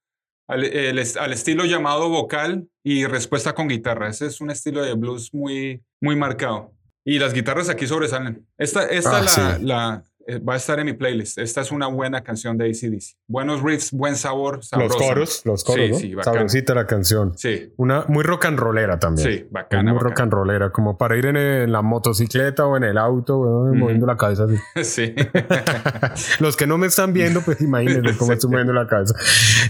Al, 0.47 0.63
el 0.63 0.97
al 1.19 1.33
estilo 1.33 1.65
llamado 1.65 2.07
vocal 2.09 2.69
y 2.81 3.05
respuesta 3.05 3.53
con 3.53 3.67
guitarra. 3.67 4.07
Ese 4.07 4.27
es 4.27 4.39
un 4.41 4.49
estilo 4.49 4.81
de 4.81 4.93
blues 4.93 5.33
muy, 5.33 5.83
muy 6.01 6.15
marcado. 6.15 6.71
Y 7.05 7.19
las 7.19 7.33
guitarras 7.33 7.67
aquí 7.69 7.85
sobresalen. 7.85 8.47
Esta, 8.57 8.85
esta 8.85 9.17
Ah, 9.17 9.21
la, 9.21 9.29
sí. 9.29 9.41
la- 9.63 10.03
va 10.47 10.53
a 10.53 10.57
estar 10.57 10.79
en 10.79 10.85
mi 10.85 10.93
playlist. 10.93 11.37
Esta 11.37 11.61
es 11.61 11.71
una 11.71 11.87
buena 11.87 12.21
canción 12.23 12.57
de 12.57 12.65
ACDC. 12.65 13.17
Buenos 13.27 13.61
riffs, 13.61 13.91
buen 13.91 14.15
sabor. 14.15 14.63
sabrosa. 14.63 14.93
Los 14.93 15.07
coros, 15.07 15.41
los 15.45 15.63
coros, 15.63 15.85
Sí, 15.85 15.91
¿no? 15.91 15.97
sí, 15.99 16.15
bacana. 16.15 16.35
Sabrosita 16.37 16.75
la 16.75 16.85
canción. 16.87 17.33
Sí, 17.37 17.73
Una 17.77 18.05
muy 18.07 18.23
rock 18.23 18.45
and 18.45 18.59
rollera 18.59 18.99
también. 18.99 19.27
sí, 19.31 19.47
bacana. 19.49 19.91
muy 19.93 20.01
rock 20.01 20.19
and 20.19 20.31
rollera, 20.33 20.71
como 20.71 20.97
para 20.97 21.15
ir 21.17 21.25
en, 21.27 21.37
en 21.37 21.71
la 21.71 21.81
motocicleta 21.81 22.65
o 22.65 22.75
en 22.77 22.83
el 22.83 22.97
auto, 22.97 23.37
moviendo 23.73 24.05
la 24.05 24.17
cabeza 24.17 24.45
así. 24.45 24.55
Sí. 24.83 25.13
Los 26.39 26.55
que 26.57 26.67
no 26.67 26.77
me 26.77 26.87
están 26.87 27.13
viendo, 27.13 27.41
pues 27.41 27.61
imagínense 27.61 28.17
cómo 28.17 28.31
estoy 28.33 28.49
moviendo 28.49 28.73
la 28.73 28.87
cabeza. 28.87 29.13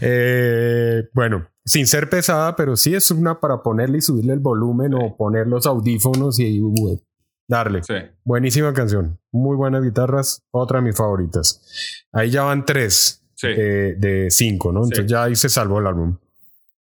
Eh, 0.01 1.03
bueno, 1.13 1.47
sin 1.65 1.87
ser 1.87 2.09
pesada, 2.09 2.55
pero 2.55 2.75
sí 2.77 2.95
es 2.95 3.11
una 3.11 3.39
para 3.39 3.61
ponerle 3.61 3.97
y 3.97 4.01
subirle 4.01 4.33
el 4.33 4.39
volumen 4.39 4.93
o 4.93 5.15
poner 5.17 5.47
los 5.47 5.65
audífonos 5.65 6.39
y 6.39 6.61
uh, 6.61 6.99
darle. 7.47 7.83
sí. 7.83 7.93
Buenísima 8.23 8.73
canción, 8.73 9.19
muy 9.31 9.55
buenas 9.55 9.83
guitarras, 9.83 10.43
otra 10.51 10.79
de 10.79 10.85
mis 10.87 10.95
favoritas. 10.97 12.05
Ahí 12.11 12.29
ya 12.29 12.43
van 12.43 12.65
tres 12.65 13.23
Sí. 13.35 13.47
de, 13.49 13.95
de 13.95 14.31
cinco, 14.31 14.71
¿no? 14.71 14.83
Entonces 14.83 15.05
ya 15.05 15.23
ahí 15.23 15.35
se 15.35 15.47
salvó 15.49 15.79
el 15.79 15.85
álbum. 15.87 16.17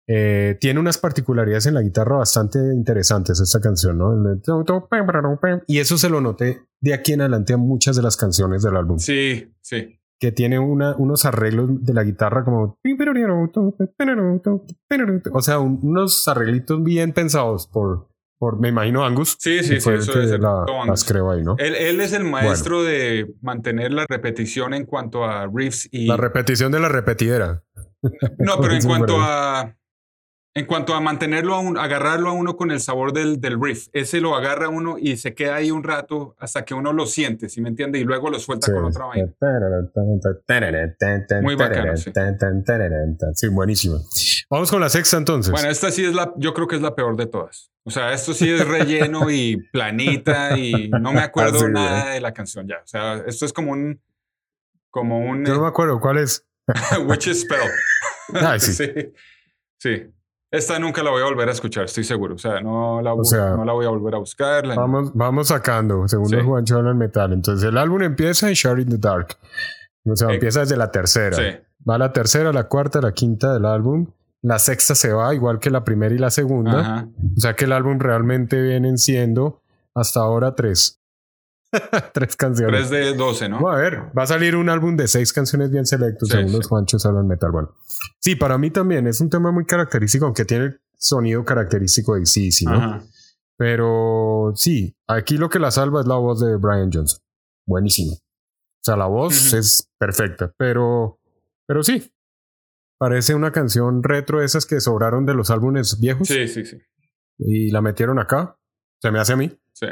Eh, 0.06 0.58
tiene 0.60 0.80
unas 0.80 0.98
particularidades 0.98 1.64
en 1.66 1.74
la 1.74 1.80
guitarra 1.80 2.16
bastante 2.18 2.58
interesantes 2.58 3.40
esta 3.40 3.60
canción, 3.60 3.96
¿no? 3.96 4.12
Y 5.66 5.78
eso 5.78 5.96
se 5.96 6.10
lo 6.10 6.20
noté 6.20 6.62
de 6.80 6.92
aquí 6.92 7.12
en 7.14 7.20
adelante 7.22 7.52
a 7.54 7.56
muchas 7.56 7.96
de 7.96 8.02
las 8.02 8.16
canciones 8.16 8.62
del 8.62 8.76
álbum, 8.76 8.98
Sí, 8.98 9.54
sí. 9.62 9.98
que 10.18 10.32
tiene 10.32 10.58
una, 10.58 10.94
unos 10.96 11.24
arreglos 11.24 11.82
de 11.84 11.94
la 11.94 12.02
guitarra 12.04 12.44
como... 12.44 12.78
O 15.32 15.40
sea, 15.40 15.58
un- 15.60 15.78
unos 15.82 16.26
arreglitos 16.28 16.82
bien 16.82 17.12
pensados 17.12 17.66
por, 17.68 18.08
por 18.42 18.58
me 18.58 18.70
imagino, 18.70 19.04
Angus. 19.04 19.36
Sí, 19.38 19.62
sí, 19.62 19.80
sí, 19.80 19.90
eso 20.00 20.12
ser 20.26 20.40
la- 20.40 20.64
las 20.90 21.04
creó 21.04 21.30
ahí, 21.30 21.44
¿no? 21.44 21.54
Él, 21.58 21.76
él 21.76 22.00
es 22.00 22.12
el 22.12 22.24
maestro 22.24 22.82
de 22.82 23.32
mantener 23.40 23.92
la 23.92 24.04
repetición 24.08 24.74
en 24.74 24.84
cuanto 24.84 25.24
a 25.24 25.46
riffs 25.46 25.88
y... 25.92 26.06
La 26.08 26.16
repetición 26.16 26.72
de 26.72 26.80
la 26.80 26.88
repetidera. 26.88 27.62
no, 28.38 28.60
pero 28.60 28.74
en 28.74 28.82
cuanto 28.82 29.20
a... 29.20 29.76
En 30.54 30.66
cuanto 30.66 30.92
a 30.94 31.00
mantenerlo 31.00 31.54
a 31.54 31.60
un, 31.60 31.78
agarrarlo 31.78 32.28
a 32.30 32.32
uno 32.32 32.56
con 32.56 32.72
el 32.72 32.80
sabor 32.80 33.12
del, 33.12 33.40
del 33.40 33.58
riff, 33.62 33.86
ese 33.92 34.20
lo 34.20 34.34
agarra 34.34 34.68
uno 34.68 34.96
y 34.98 35.16
se 35.18 35.34
queda 35.34 35.54
ahí 35.54 35.70
un 35.70 35.82
rato 35.84 36.34
hasta 36.38 36.64
que 36.64 36.74
uno 36.74 36.92
lo 36.92 37.06
siente, 37.06 37.48
¿sí 37.48 37.62
me 37.62 37.68
entiende? 37.70 37.98
Y 38.00 38.04
luego 38.04 38.28
lo 38.28 38.38
suelta 38.40 38.66
con 38.74 38.84
otra 38.90 39.06
vaina. 39.06 39.32
Muy 41.42 41.54
bacano, 41.70 41.96
sí. 41.96 42.10
Sí, 43.34 43.48
buenísimo. 43.48 43.98
Vamos 44.52 44.70
con 44.70 44.80
la 44.82 44.90
sexta 44.90 45.16
entonces. 45.16 45.50
Bueno, 45.50 45.70
esta 45.70 45.90
sí 45.90 46.04
es 46.04 46.14
la, 46.14 46.30
yo 46.36 46.52
creo 46.52 46.66
que 46.68 46.76
es 46.76 46.82
la 46.82 46.94
peor 46.94 47.16
de 47.16 47.24
todas. 47.26 47.70
O 47.84 47.90
sea, 47.90 48.12
esto 48.12 48.34
sí 48.34 48.50
es 48.52 48.68
relleno 48.68 49.30
y 49.30 49.56
planita 49.72 50.58
y 50.58 50.90
no 50.90 51.12
me 51.12 51.20
acuerdo 51.22 51.58
Sí, 51.60 51.64
nada 51.70 52.10
de 52.10 52.20
la 52.20 52.34
canción 52.34 52.68
ya. 52.68 52.76
O 52.84 52.86
sea, 52.86 53.16
esto 53.26 53.46
es 53.46 53.52
como 53.54 53.72
un, 53.72 53.98
como 54.90 55.18
un 55.20 55.44
Yo 55.46 55.54
no 55.54 55.62
me 55.62 55.68
acuerdo 55.68 55.98
cuál 55.98 56.18
es. 56.18 56.46
Witch's 57.06 57.40
Spell. 57.40 57.70
Ay, 58.34 58.60
sí. 58.60 58.72
sí. 58.74 58.92
Sí. 59.80 60.02
Esta 60.50 60.78
nunca 60.78 61.02
la 61.02 61.10
voy 61.10 61.22
a 61.22 61.24
volver 61.24 61.48
a 61.48 61.52
escuchar, 61.52 61.84
estoy 61.86 62.04
seguro. 62.04 62.34
O 62.34 62.38
sea, 62.38 62.60
no 62.60 63.00
la, 63.00 63.14
bu- 63.14 63.24
sea, 63.24 63.56
no 63.56 63.64
la 63.64 63.72
voy 63.72 63.86
a 63.86 63.88
volver 63.88 64.16
a 64.16 64.18
buscar. 64.18 64.66
la- 64.66 64.74
Vamos, 64.74 65.12
vamos 65.14 65.48
sacando, 65.48 66.06
según 66.06 66.28
Sí. 66.28 66.36
Juancho 66.44 66.76
hablan 66.76 66.98
metal. 66.98 67.32
Entonces 67.32 67.66
el 67.66 67.78
álbum 67.78 68.02
empieza 68.02 68.48
en 68.48 68.54
Share 68.54 68.80
in 68.80 68.90
the 68.90 68.98
Dark. 68.98 69.38
O 70.04 70.14
sea, 70.14 70.28
Eh, 70.28 70.34
empieza 70.34 70.60
desde 70.60 70.76
la 70.76 70.90
tercera. 70.90 71.36
Sí. 71.38 71.58
Va 71.88 71.96
la 71.96 72.12
tercera, 72.12 72.52
la 72.52 72.68
cuarta, 72.68 73.00
la 73.00 73.12
quinta 73.12 73.54
del 73.54 73.64
álbum. 73.64 74.08
La 74.42 74.58
sexta 74.58 74.94
se 74.94 75.12
va, 75.12 75.34
igual 75.34 75.60
que 75.60 75.70
la 75.70 75.84
primera 75.84 76.14
y 76.14 76.18
la 76.18 76.30
segunda. 76.30 76.80
Ajá. 76.80 77.08
O 77.36 77.40
sea 77.40 77.54
que 77.54 77.64
el 77.66 77.72
álbum 77.72 77.98
realmente 78.00 78.60
vienen 78.60 78.98
siendo 78.98 79.62
hasta 79.94 80.20
ahora 80.20 80.54
tres. 80.54 80.98
tres 82.12 82.36
canciones. 82.36 82.88
3 82.88 82.90
de 82.90 83.14
12, 83.16 83.48
¿no? 83.48 83.56
Vamos 83.56 83.74
a 83.74 83.78
ver, 83.78 84.00
va 84.18 84.24
a 84.24 84.26
salir 84.26 84.56
un 84.56 84.68
álbum 84.68 84.94
de 84.96 85.08
seis 85.08 85.32
canciones 85.32 85.70
bien 85.70 85.86
selectos, 85.86 86.28
Sí, 86.28 86.34
según 86.34 86.50
sí. 86.50 86.56
los 86.56 86.66
Juanchos 86.68 87.06
hablan 87.06 87.26
metal. 87.26 87.50
Bueno, 87.50 87.74
sí, 88.18 88.34
para 88.36 88.58
mí 88.58 88.70
también 88.70 89.06
es 89.06 89.20
un 89.22 89.30
tema 89.30 89.52
muy 89.52 89.64
característico, 89.64 90.26
aunque 90.26 90.44
tiene 90.44 90.64
el 90.64 90.80
sonido 90.98 91.44
característico 91.44 92.14
de 92.16 92.26
sí, 92.26 92.52
sí, 92.52 92.66
¿no? 92.66 92.74
Ajá. 92.74 93.02
Pero 93.56 94.52
sí, 94.56 94.94
aquí 95.06 95.38
lo 95.38 95.48
que 95.48 95.58
la 95.60 95.70
salva 95.70 96.00
es 96.00 96.06
la 96.06 96.16
voz 96.16 96.40
de 96.40 96.56
Brian 96.56 96.90
Johnson. 96.92 97.20
Buenísimo. 97.66 98.12
O 98.14 98.84
sea, 98.84 98.96
la 98.96 99.06
voz 99.06 99.48
Ujú. 99.48 99.56
es 99.58 99.88
perfecta, 99.98 100.52
pero, 100.58 101.18
pero 101.66 101.82
sí. 101.82 102.10
Parece 103.02 103.34
una 103.34 103.50
canción 103.50 104.00
retro, 104.04 104.40
esas 104.44 104.64
que 104.64 104.80
sobraron 104.80 105.26
de 105.26 105.34
los 105.34 105.50
álbumes 105.50 105.98
viejos. 106.00 106.28
Sí, 106.28 106.46
sí, 106.46 106.64
sí. 106.64 106.78
Y 107.36 107.72
la 107.72 107.80
metieron 107.82 108.20
acá. 108.20 108.56
Se 109.00 109.10
me 109.10 109.18
hace 109.18 109.32
a 109.32 109.36
mí. 109.36 109.50
Sí. 109.72 109.86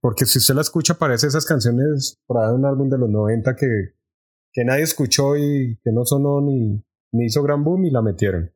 Porque 0.00 0.26
si 0.26 0.38
usted 0.38 0.54
la 0.54 0.60
escucha, 0.60 0.94
parece 0.94 1.26
esas 1.26 1.44
canciones 1.44 2.20
de 2.28 2.54
un 2.54 2.64
álbum 2.64 2.88
de 2.88 2.98
los 2.98 3.10
90 3.10 3.56
que, 3.56 3.66
que 4.52 4.64
nadie 4.64 4.84
escuchó 4.84 5.36
y 5.36 5.76
que 5.82 5.90
no 5.90 6.04
sonó 6.04 6.40
ni, 6.40 6.84
ni 7.12 7.24
hizo 7.24 7.42
gran 7.42 7.64
boom 7.64 7.84
y 7.86 7.90
la 7.90 8.00
metieron. 8.00 8.52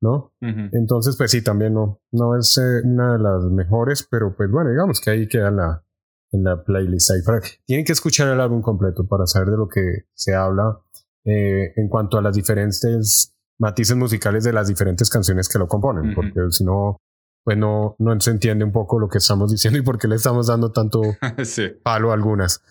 ¿No? 0.00 0.32
Ujú. 0.40 0.70
Entonces, 0.72 1.14
pues 1.18 1.30
sí, 1.30 1.42
también 1.44 1.74
no, 1.74 2.00
no 2.12 2.38
es 2.38 2.56
eh, 2.56 2.86
una 2.86 3.18
de 3.18 3.22
las 3.22 3.44
mejores, 3.52 4.08
pero 4.10 4.34
pues 4.34 4.50
bueno, 4.50 4.70
digamos 4.70 4.98
que 4.98 5.10
ahí 5.10 5.28
queda 5.28 5.50
la, 5.50 5.84
en 6.32 6.42
la 6.42 6.64
playlist. 6.64 7.10
Ahí 7.10 7.20
para- 7.22 7.42
tienen 7.66 7.84
que 7.84 7.92
escuchar 7.92 8.32
el 8.32 8.40
álbum 8.40 8.62
completo 8.62 9.06
para 9.06 9.26
saber 9.26 9.50
de 9.50 9.56
lo 9.58 9.68
que 9.68 10.06
se 10.14 10.34
habla 10.34 10.80
eh, 11.26 11.72
en 11.76 11.88
cuanto 11.88 12.16
a 12.18 12.22
las 12.22 12.34
diferentes 12.36 13.34
matices 13.58 13.96
musicales 13.96 14.44
de 14.44 14.52
las 14.52 14.68
diferentes 14.68 15.10
canciones 15.10 15.48
que 15.48 15.58
lo 15.58 15.66
componen, 15.66 16.14
porque 16.14 16.40
si 16.50 16.64
no, 16.64 16.98
pues 17.44 17.56
no, 17.58 17.96
no 17.98 18.20
se 18.20 18.30
entiende 18.30 18.64
un 18.64 18.72
poco 18.72 18.98
lo 18.98 19.08
que 19.08 19.18
estamos 19.18 19.50
diciendo 19.52 19.78
y 19.78 19.82
por 19.82 19.98
qué 19.98 20.08
le 20.08 20.16
estamos 20.16 20.46
dando 20.46 20.72
tanto 20.72 21.00
sí. 21.44 21.68
palo 21.82 22.10
a 22.10 22.14
algunas. 22.14 22.62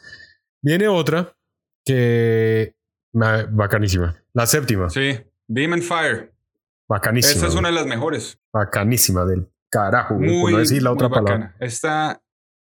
Viene 0.64 0.88
otra 0.88 1.36
que 1.86 2.76
ma- 3.14 3.46
bacanísima, 3.52 4.16
la 4.34 4.46
séptima, 4.46 4.90
Sí. 4.90 5.20
Beam 5.48 5.74
and 5.74 5.84
Fire. 5.84 6.34
bacanísima, 6.90 7.34
Esta 7.36 7.48
es 7.48 7.56
una 7.56 7.70
de 7.70 7.76
las 7.76 7.86
mejores. 7.86 8.40
bacanísima 8.54 9.26
del 9.26 9.48
carajo, 9.72 10.16
Muy, 10.16 10.54
no 10.54 10.60
decir 10.60 10.82
la 10.82 10.92
otra 10.92 11.10
palabra. 11.10 11.56
Esta, 11.60 12.22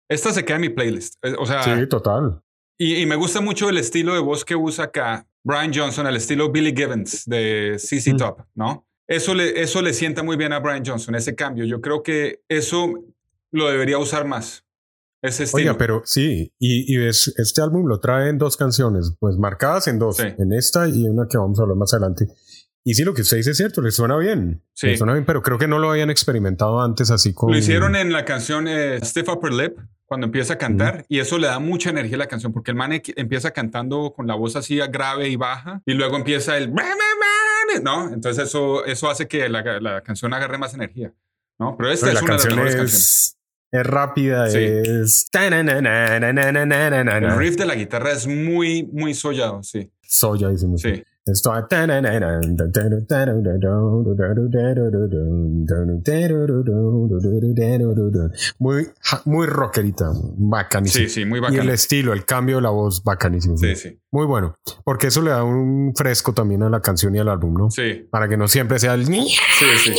esta 0.08 0.32
se 0.32 0.44
queda 0.44 0.56
en 0.56 0.60
mi 0.62 0.68
playlist. 0.68 1.14
O 1.38 1.46
sea, 1.46 1.62
Sí, 1.62 1.86
total. 1.88 2.42
Y, 2.80 2.96
y 3.02 3.06
me 3.06 3.16
gusta 3.16 3.40
mucho 3.40 3.68
el 3.68 3.76
estilo 3.78 4.14
de 4.14 4.20
voz 4.20 4.44
que 4.44 4.56
usa 4.56 4.86
acá 4.86 5.26
Brian 5.44 5.72
Johnson, 5.74 6.06
el 6.06 6.16
estilo 6.16 6.50
Billy 6.50 6.72
Gibbons 6.76 7.24
de 7.26 7.76
CC 7.78 8.14
Mm. 8.14 8.16
Top, 8.16 8.40
¿no? 8.54 8.86
Eso 9.06 9.34
le, 9.34 9.60
eso 9.60 9.82
le 9.82 9.92
sienta 9.92 10.22
muy 10.22 10.36
bien 10.36 10.52
a 10.52 10.60
Brian 10.60 10.84
Johnson, 10.84 11.14
ese 11.14 11.34
cambio. 11.34 11.64
Yo 11.64 11.80
creo 11.80 12.02
que 12.02 12.42
eso 12.48 12.92
lo 13.52 13.68
debería 13.70 13.98
usar 13.98 14.24
más. 14.26 14.64
Ese 15.22 15.44
estilo. 15.44 15.72
Oiga, 15.72 15.78
pero 15.78 16.00
sí, 16.04 16.52
y, 16.58 16.94
y 16.96 17.06
es- 17.06 17.34
este 17.36 17.60
álbum 17.60 17.86
lo 17.86 18.00
trae 18.00 18.28
en 18.30 18.38
dos 18.38 18.56
canciones, 18.56 19.12
pues 19.20 19.36
marcadas 19.36 19.86
en 19.88 19.98
dos, 19.98 20.16
Sí. 20.16 20.28
en 20.38 20.52
esta 20.52 20.88
y 20.88 21.06
una 21.08 21.26
que 21.28 21.36
vamos 21.38 21.58
a 21.58 21.62
hablar 21.62 21.76
más 21.76 21.92
adelante. 21.92 22.26
Y 22.84 22.94
sí, 22.94 23.04
lo 23.04 23.12
que 23.12 23.20
usted 23.22 23.36
dice 23.36 23.50
es 23.50 23.56
cierto, 23.58 23.82
le 23.82 23.90
suena 23.90 24.16
bien. 24.16 24.62
Sí. 24.72 24.86
Le 24.86 24.96
suena 24.96 25.12
bien, 25.12 25.26
pero 25.26 25.42
creo 25.42 25.58
que 25.58 25.68
no 25.68 25.78
lo 25.78 25.90
habían 25.90 26.08
experimentado 26.08 26.80
antes 26.80 27.10
así 27.10 27.34
con... 27.34 27.50
Lo 27.50 27.58
hicieron 27.58 27.94
en 27.96 28.12
la 28.12 28.24
canción 28.24 28.66
eh, 28.68 28.98
Upper 29.30 29.52
Lip 29.52 29.76
cuando 30.10 30.26
empieza 30.26 30.54
a 30.54 30.58
cantar 30.58 31.04
y 31.08 31.20
eso 31.20 31.38
le 31.38 31.46
da 31.46 31.60
mucha 31.60 31.88
energía 31.90 32.16
a 32.16 32.18
la 32.18 32.26
canción 32.26 32.52
porque 32.52 32.72
el 32.72 32.76
man 32.76 32.90
equi- 32.90 33.14
empieza 33.16 33.52
cantando 33.52 34.12
con 34.12 34.26
la 34.26 34.34
voz 34.34 34.56
así 34.56 34.76
grave 34.90 35.28
y 35.28 35.36
baja 35.36 35.82
y 35.86 35.92
luego 35.94 36.16
empieza 36.16 36.56
el 36.56 36.72
no 37.84 38.12
entonces 38.12 38.48
eso 38.48 38.84
eso 38.84 39.08
hace 39.08 39.28
que 39.28 39.48
la, 39.48 39.62
la 39.80 40.00
canción 40.02 40.34
agarre 40.34 40.58
más 40.58 40.74
energía 40.74 41.12
no 41.60 41.76
pero 41.78 41.92
esta 41.92 42.06
Pero 42.06 42.18
es 42.18 42.22
la 42.22 42.24
una 42.24 42.36
de 42.36 42.38
las 42.44 42.46
mejores 42.56 42.74
canciones. 42.74 43.38
es, 43.70 43.86
rápida, 43.86 44.50
Sí. 44.50 44.58
es... 44.60 45.28
el 47.32 47.38
riff 47.38 47.56
de 47.56 47.66
la 47.66 47.76
guitarra 47.76 48.10
es 48.10 48.26
muy 48.26 48.82
muy 48.92 49.14
sollado 49.14 49.62
sí. 49.62 49.92
Soya, 50.02 50.48
decimos. 50.48 50.82
Sí 51.24 51.32
Esto- 51.32 51.52
Muy, 58.58 58.88
muy 59.26 59.46
rockerita, 59.46 60.10
bacanísimo. 60.36 61.06
sí 61.08 61.10
sí 61.12 61.24
muy 61.24 61.40
Y 61.52 61.56
el 61.56 61.68
estilo, 61.70 62.12
el 62.12 62.24
cambio 62.24 62.56
de 62.56 62.62
la 62.62 62.70
voz, 62.70 63.02
bacanísimo. 63.04 63.56
sí 63.56 63.76
sí 63.76 64.00
Muy 64.10 64.26
bueno, 64.26 64.56
porque 64.84 65.08
eso 65.08 65.22
le 65.22 65.30
da 65.30 65.44
un 65.44 65.92
fresco 65.94 66.32
también 66.32 66.62
a 66.62 66.70
la 66.70 66.80
canción 66.80 67.14
y 67.14 67.18
al 67.18 67.28
álbum, 67.28 67.54
¿no? 67.54 67.70
sí 67.70 68.06
Para 68.10 68.28
que 68.28 68.36
no 68.36 68.48
siempre 68.48 68.78
sea 68.78 68.94
el... 68.94 69.06
sí 69.06 69.28
sí, 69.58 69.66
sí. 69.84 69.94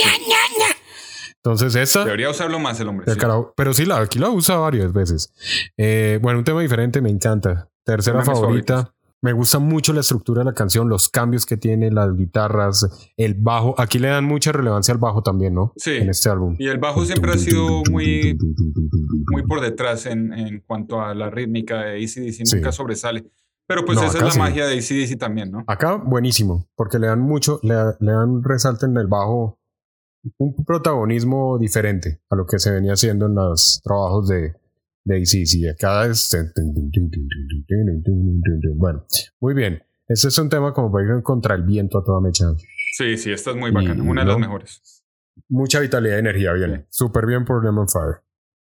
Entonces 1.37 1.75
esa... 1.75 2.03
debería 2.05 2.29
usarlo 2.29 2.59
más 2.59 2.79
el 2.79 2.87
hombre 2.87 3.05
el 3.07 3.13
sí. 3.13 3.19
carajo- 3.19 3.53
pero 3.55 3.73
sí, 3.73 3.85
la, 3.85 3.97
aquí 3.99 4.19
la 4.19 4.29
usa 4.29 4.57
varias 4.57 4.93
veces. 4.93 5.33
Eh, 5.77 6.19
bueno, 6.21 6.39
un 6.39 6.45
tema 6.45 6.61
diferente, 6.61 7.01
me 7.01 7.09
encanta. 7.09 7.69
Tercera 7.83 8.19
favorita. 8.23 8.93
Me 9.23 9.33
gusta 9.33 9.59
mucho 9.59 9.93
la 9.93 9.99
estructura 9.99 10.39
de 10.39 10.45
la 10.45 10.53
canción, 10.53 10.89
los 10.89 11.07
cambios 11.09 11.45
que 11.45 11.55
tiene, 11.55 11.91
las 11.91 12.15
guitarras, 12.15 13.11
el 13.17 13.35
bajo. 13.35 13.75
Aquí 13.79 13.99
le 13.99 14.07
dan 14.07 14.25
mucha 14.25 14.51
relevancia 14.51 14.93
al 14.93 14.97
bajo 14.99 15.21
también, 15.21 15.53
¿no? 15.53 15.73
Sí. 15.77 15.91
En 15.91 16.09
este 16.09 16.29
álbum. 16.29 16.55
y 16.57 16.67
el 16.67 16.79
bajo 16.79 17.05
siempre 17.05 17.31
ha 17.31 17.37
sido 17.37 17.83
muy 17.91 18.35
muy 19.31 19.43
por 19.47 19.61
detrás 19.61 20.07
en, 20.07 20.33
en 20.33 20.61
cuanto 20.65 21.01
a 21.01 21.13
la 21.13 21.29
rítmica 21.29 21.81
de 21.83 21.97
ACDC, 22.03 22.45
Sí. 22.45 22.55
nunca 22.55 22.71
sobresale. 22.71 23.29
Pero 23.67 23.85
pues 23.85 23.97
No, 23.99 24.05
esa 24.05 24.17
es 24.17 24.23
la 24.23 24.31
sí. 24.31 24.39
magia 24.39 24.65
de 24.65 24.77
ACDC 24.79 25.17
también, 25.19 25.51
¿no? 25.51 25.63
Acá, 25.67 25.95
buenísimo, 25.95 26.67
porque 26.75 26.97
le 26.99 27.07
dan 27.07 27.21
mucho, 27.21 27.59
le, 27.61 27.75
le 27.99 28.11
dan 28.11 28.43
resalto 28.43 28.85
en 28.87 28.97
el 28.97 29.05
bajo 29.07 29.59
un 30.39 30.55
protagonismo 30.65 31.57
diferente 31.59 32.21
a 32.29 32.35
lo 32.35 32.45
que 32.45 32.59
se 32.59 32.71
venía 32.71 32.93
haciendo 32.93 33.27
en 33.27 33.35
los 33.35 33.81
trabajos 33.83 34.27
de, 34.27 34.55
de 35.03 35.15
ACDC. 35.17 35.73
Acá 35.73 36.05
es... 36.07 36.35
Bueno, 38.75 39.05
muy 39.39 39.53
bien. 39.53 39.83
Este 40.07 40.27
es 40.27 40.37
un 40.37 40.49
tema 40.49 40.73
como 40.73 40.91
para 40.91 41.05
ir 41.17 41.23
contra 41.23 41.55
el 41.55 41.63
viento 41.63 41.97
a 41.99 42.03
toda 42.03 42.19
mecha. 42.19 42.45
Sí, 42.93 43.17
sí, 43.17 43.31
esta 43.31 43.51
es 43.51 43.55
muy 43.55 43.71
bacana, 43.71 44.03
Y- 44.03 44.07
una 44.07 44.21
de 44.21 44.27
las 44.27 44.35
¿no? 44.37 44.39
mejores. 44.41 45.03
Mucha 45.47 45.79
vitalidad 45.79 46.17
y 46.17 46.19
energía 46.19 46.53
viene. 46.53 46.79
Sí. 46.79 46.85
Súper 46.89 47.25
bien 47.25 47.45
por 47.45 47.63
Lemon 47.63 47.87
Fire. 47.87 48.21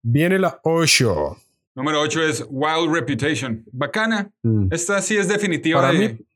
Viene 0.02 0.38
la 0.38 0.58
8. 0.64 1.36
Número 1.74 2.00
8 2.00 2.22
es 2.22 2.46
Wild 2.48 2.92
Reputation. 2.94 3.64
Bacana. 3.72 4.32
Mm. 4.42 4.68
Esta 4.70 5.02
sí 5.02 5.16
es 5.16 5.28
definitiva 5.28 5.80
Para 5.82 5.92
de, 5.92 6.08
mí- 6.14 6.26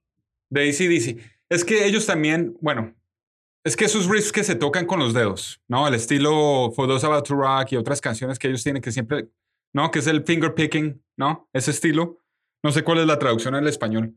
de 0.51 0.69
ACDC. 0.69 1.19
Es 1.49 1.65
que 1.65 1.87
ellos 1.87 2.05
también, 2.07 2.57
bueno, 2.61 2.95
es 3.65 3.77
que 3.77 3.87
esos 3.87 4.07
riffs 4.09 4.33
que 4.33 4.45
se 4.45 4.55
tocan 4.55 4.87
con 4.87 4.99
los 4.99 5.15
dedos, 5.15 5.61
¿no? 5.69 5.89
El 5.89 5.95
estilo 5.95 6.71
For 6.77 6.87
Those 6.87 7.07
About 7.07 7.27
to 7.27 7.35
Rock 7.35 7.73
y 7.73 7.77
otras 7.77 8.01
canciones 8.01 8.39
que 8.39 8.49
ellos 8.49 8.63
tienen 8.63 8.83
que 8.83 8.93
siempre, 8.93 9.29
¿no? 9.73 9.91
Que 9.91 9.99
es 10.01 10.07
el 10.07 10.25
finger 10.25 10.55
picking, 10.55 11.03
¿no? 11.17 11.49
Ese 11.53 11.71
estilo. 11.71 12.19
No 12.63 12.73
sé 12.73 12.83
cuál 12.85 12.99
es 12.99 13.07
la 13.07 13.19
traducción 13.19 13.55
al 13.55 13.67
español. 13.67 14.15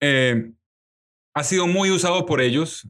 Eh, 0.00 0.52
ha 1.34 1.42
sido 1.44 1.66
muy 1.66 1.90
usado 1.90 2.26
por 2.26 2.40
ellos 2.40 2.88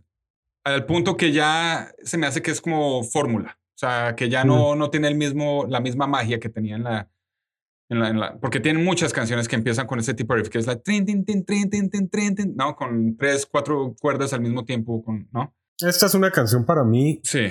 al 0.64 0.84
punto 0.86 1.16
que 1.16 1.32
ya 1.32 1.92
se 2.02 2.18
me 2.18 2.26
hace 2.26 2.42
que 2.42 2.50
es 2.50 2.60
como 2.60 3.02
fórmula. 3.04 3.58
O 3.74 3.78
sea, 3.78 4.14
que 4.16 4.28
ya 4.28 4.44
no, 4.44 4.74
no 4.74 4.90
tiene 4.90 5.08
el 5.08 5.14
mismo, 5.16 5.66
la 5.68 5.80
misma 5.80 6.06
magia 6.06 6.40
que 6.40 6.48
tenía 6.48 6.76
en 6.76 6.84
la, 6.84 7.10
en 7.90 8.00
la, 8.00 8.08
en 8.08 8.18
la- 8.20 8.38
porque 8.40 8.58
tienen 8.58 8.82
muchas 8.82 9.12
canciones 9.12 9.48
que 9.48 9.56
empiezan 9.56 9.86
con 9.86 9.98
ese 10.00 10.14
tipo 10.14 10.32
de 10.34 10.40
riff, 10.40 10.48
que 10.48 10.58
es 10.58 10.66
la 10.66 10.80
trin, 10.80 11.04
tin, 11.04 11.24
tin, 11.24 11.44
trin, 11.44 11.68
tin, 11.68 11.90
tin, 11.90 12.08
trin, 12.08 12.34
tin, 12.34 12.56
¿no? 12.56 12.74
Con 12.74 13.16
tres, 13.18 13.46
cuatro 13.46 13.94
cuerdas 14.00 14.32
al 14.32 14.40
mismo 14.40 14.64
tiempo, 14.64 15.04
con, 15.04 15.28
¿no? 15.32 15.54
Esta 15.78 16.06
es 16.06 16.14
una 16.14 16.30
canción 16.30 16.64
para 16.64 16.84
mí 16.84 17.20
Sí, 17.22 17.48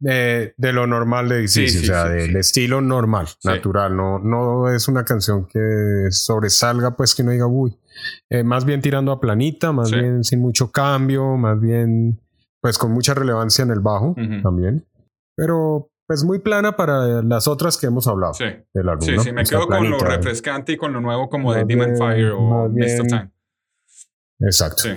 de, 0.00 0.54
de 0.56 0.72
lo 0.72 0.86
normal 0.86 1.28
de 1.28 1.46
Sí, 1.48 1.62
DC, 1.62 1.78
sí, 1.78 1.84
o 1.84 1.86
sea, 1.86 2.06
sí, 2.08 2.12
del 2.14 2.30
sí. 2.32 2.38
estilo 2.38 2.80
normal, 2.80 3.26
Sí. 3.28 3.48
natural. 3.48 3.96
No, 3.96 4.18
no 4.18 4.70
es 4.70 4.88
una 4.88 5.04
canción 5.04 5.46
que 5.46 6.06
sobresalga, 6.10 6.96
pues 6.96 7.14
que 7.14 7.22
no 7.22 7.30
diga, 7.30 7.46
uy. 7.46 7.78
Eh, 8.30 8.42
más 8.42 8.64
bien 8.64 8.80
tirando 8.82 9.12
a 9.12 9.20
planita, 9.20 9.72
más 9.72 9.88
Sí. 9.90 9.96
bien 9.96 10.24
sin 10.24 10.40
mucho 10.40 10.70
cambio, 10.72 11.36
más 11.36 11.60
bien, 11.60 12.20
pues 12.60 12.76
con 12.78 12.92
mucha 12.92 13.14
relevancia 13.14 13.62
en 13.62 13.70
el 13.70 13.80
bajo 13.80 14.10
Ujú. 14.10 14.42
también. 14.42 14.86
Pero, 15.36 15.90
pues 16.06 16.22
muy 16.24 16.38
plana 16.40 16.76
para 16.76 17.22
las 17.22 17.48
otras 17.48 17.78
que 17.78 17.86
hemos 17.86 18.06
hablado 18.08 18.34
sí. 18.34 18.44
del 18.74 18.88
álbum. 18.88 19.06
Sí, 19.06 19.12
¿no? 19.16 19.22
sí, 19.22 19.32
me 19.32 19.44
quedo 19.44 19.66
con 19.66 19.88
lo 19.90 19.96
planita. 19.98 20.16
refrescante 20.16 20.72
y 20.72 20.76
con 20.76 20.92
lo 20.92 21.00
nuevo 21.00 21.28
como 21.30 21.52
de 21.54 21.60
Más 21.60 21.68
Demon 21.68 21.86
bien, 21.86 21.98
Fire 21.98 22.30
o 22.36 22.68
Mist 22.68 23.00
of. 23.00 23.06
Time. 23.06 23.30
Exacto. 24.40 24.82
Sí. 24.82 24.90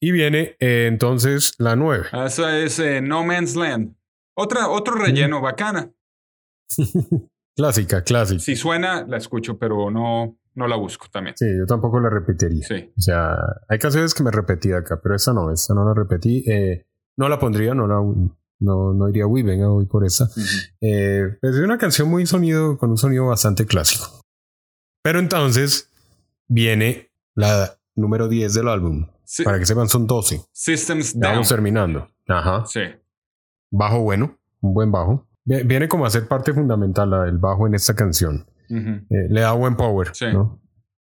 Y 0.00 0.12
viene 0.12 0.54
eh, 0.60 0.86
entonces 0.88 1.54
la 1.58 1.76
9. 1.76 2.06
Esa 2.26 2.58
es 2.58 2.78
eh, 2.78 3.00
No 3.00 3.24
Man's 3.24 3.56
Land. 3.56 3.94
Otra, 4.36 4.68
otro 4.68 4.94
relleno 4.94 5.40
bacana. 5.40 5.92
clásica, 7.56 8.02
clásica. 8.02 8.40
Si 8.40 8.56
suena, 8.56 9.04
la 9.06 9.16
escucho, 9.16 9.58
pero 9.58 9.90
no, 9.90 10.38
no 10.54 10.66
la 10.66 10.76
busco 10.76 11.06
también. 11.10 11.36
Sí, 11.36 11.46
yo 11.56 11.66
tampoco 11.66 12.00
la 12.00 12.10
repetiría. 12.10 12.66
Sí. 12.66 12.92
O 12.96 13.00
sea, 13.00 13.36
hay 13.68 13.78
canciones 13.78 14.14
que 14.14 14.22
me 14.22 14.30
repetí 14.30 14.72
acá, 14.72 15.00
pero 15.02 15.14
esta 15.14 15.32
no, 15.32 15.52
esta 15.52 15.74
no 15.74 15.84
la 15.84 15.94
repetí. 15.94 16.44
Eh, 16.50 16.86
no 17.16 17.28
la 17.28 17.38
pondría, 17.38 17.74
no 17.74 17.86
la 17.86 18.00
no, 18.60 18.94
no 18.94 19.06
diría, 19.06 19.26
uy, 19.26 19.42
venga, 19.42 19.68
voy 19.68 19.86
por 19.86 20.04
esta. 20.06 20.24
Ujú. 20.24 20.40
Eh, 20.80 21.38
es 21.42 21.56
una 21.56 21.76
canción 21.78 22.08
muy 22.08 22.26
sonido, 22.26 22.78
con 22.78 22.90
un 22.90 22.96
sonido 22.96 23.26
bastante 23.26 23.66
clásico. 23.66 24.22
Pero 25.02 25.18
entonces 25.18 25.90
viene 26.48 27.10
la 27.34 27.76
número 27.94 28.28
10 28.28 28.54
del 28.54 28.68
álbum. 28.68 29.08
Sí, 29.24 29.42
Para 29.42 29.58
que 29.58 29.66
sepan, 29.66 29.88
son 29.88 30.06
12. 30.06 30.42
Systems 30.52 31.18
Down. 31.18 31.32
vamos 31.32 31.48
terminando. 31.48 32.08
Ajá. 32.28 32.64
Sí. 32.66 32.80
Bajo 33.76 34.00
bueno, 34.02 34.38
un 34.60 34.72
buen 34.74 34.92
bajo. 34.92 35.26
Vi- 35.44 35.62
Viene 35.64 35.88
como 35.88 36.06
a 36.06 36.10
ser 36.10 36.28
parte 36.28 36.52
fundamental 36.52 37.12
el 37.28 37.38
bajo 37.38 37.66
en 37.66 37.74
esta 37.74 37.94
canción. 37.94 38.46
Eh, 38.70 39.26
le 39.28 39.40
da 39.40 39.52
buen 39.52 39.76
power. 39.76 40.08
Sí. 40.14 40.26
¿no? 40.32 40.60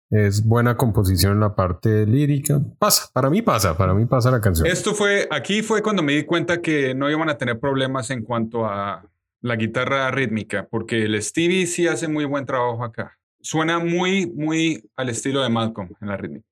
Es 0.09 0.45
buena 0.45 0.75
composición 0.77 1.33
en 1.33 1.39
la 1.39 1.55
parte 1.55 2.05
lírica. 2.05 2.59
Pasa, 2.79 3.09
para 3.13 3.29
mí 3.29 3.41
pasa, 3.41 3.77
para 3.77 3.93
mí 3.93 4.05
pasa 4.05 4.29
la 4.31 4.41
canción. 4.41 4.67
Esto 4.67 4.93
fue, 4.93 5.27
aquí 5.31 5.61
fue 5.61 5.81
cuando 5.81 6.03
me 6.03 6.13
di 6.13 6.23
cuenta 6.23 6.61
que 6.61 6.93
no 6.93 7.09
iban 7.09 7.29
a 7.29 7.37
tener 7.37 7.59
problemas 7.59 8.09
en 8.11 8.23
cuanto 8.23 8.65
a 8.65 9.03
la 9.41 9.55
guitarra 9.55 10.09
rítmica, 10.11 10.67
porque 10.69 11.03
el 11.03 11.21
Stevie 11.21 11.65
sí 11.67 11.87
hace 11.87 12.07
muy 12.07 12.25
buen 12.25 12.45
trabajo 12.45 12.83
acá. 12.83 13.17
Suena 13.41 13.79
muy, 13.79 14.25
muy 14.35 14.89
al 14.95 15.09
estilo 15.09 15.41
de 15.43 15.49
Malcolm 15.49 15.89
en 16.01 16.07
la 16.07 16.17
rítmica. 16.17 16.45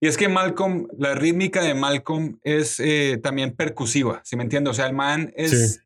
Y 0.00 0.06
es 0.06 0.16
que 0.16 0.28
Malcolm, 0.28 0.88
la 0.96 1.14
rítmica 1.14 1.62
de 1.62 1.74
Malcolm 1.74 2.38
es 2.42 2.78
eh, 2.78 3.18
también 3.22 3.56
percusiva, 3.56 4.20
¿sí 4.24 4.36
me 4.36 4.44
entiendes? 4.44 4.72
O 4.72 4.74
sea, 4.74 4.86
el 4.86 4.94
man 4.94 5.32
es, 5.36 5.84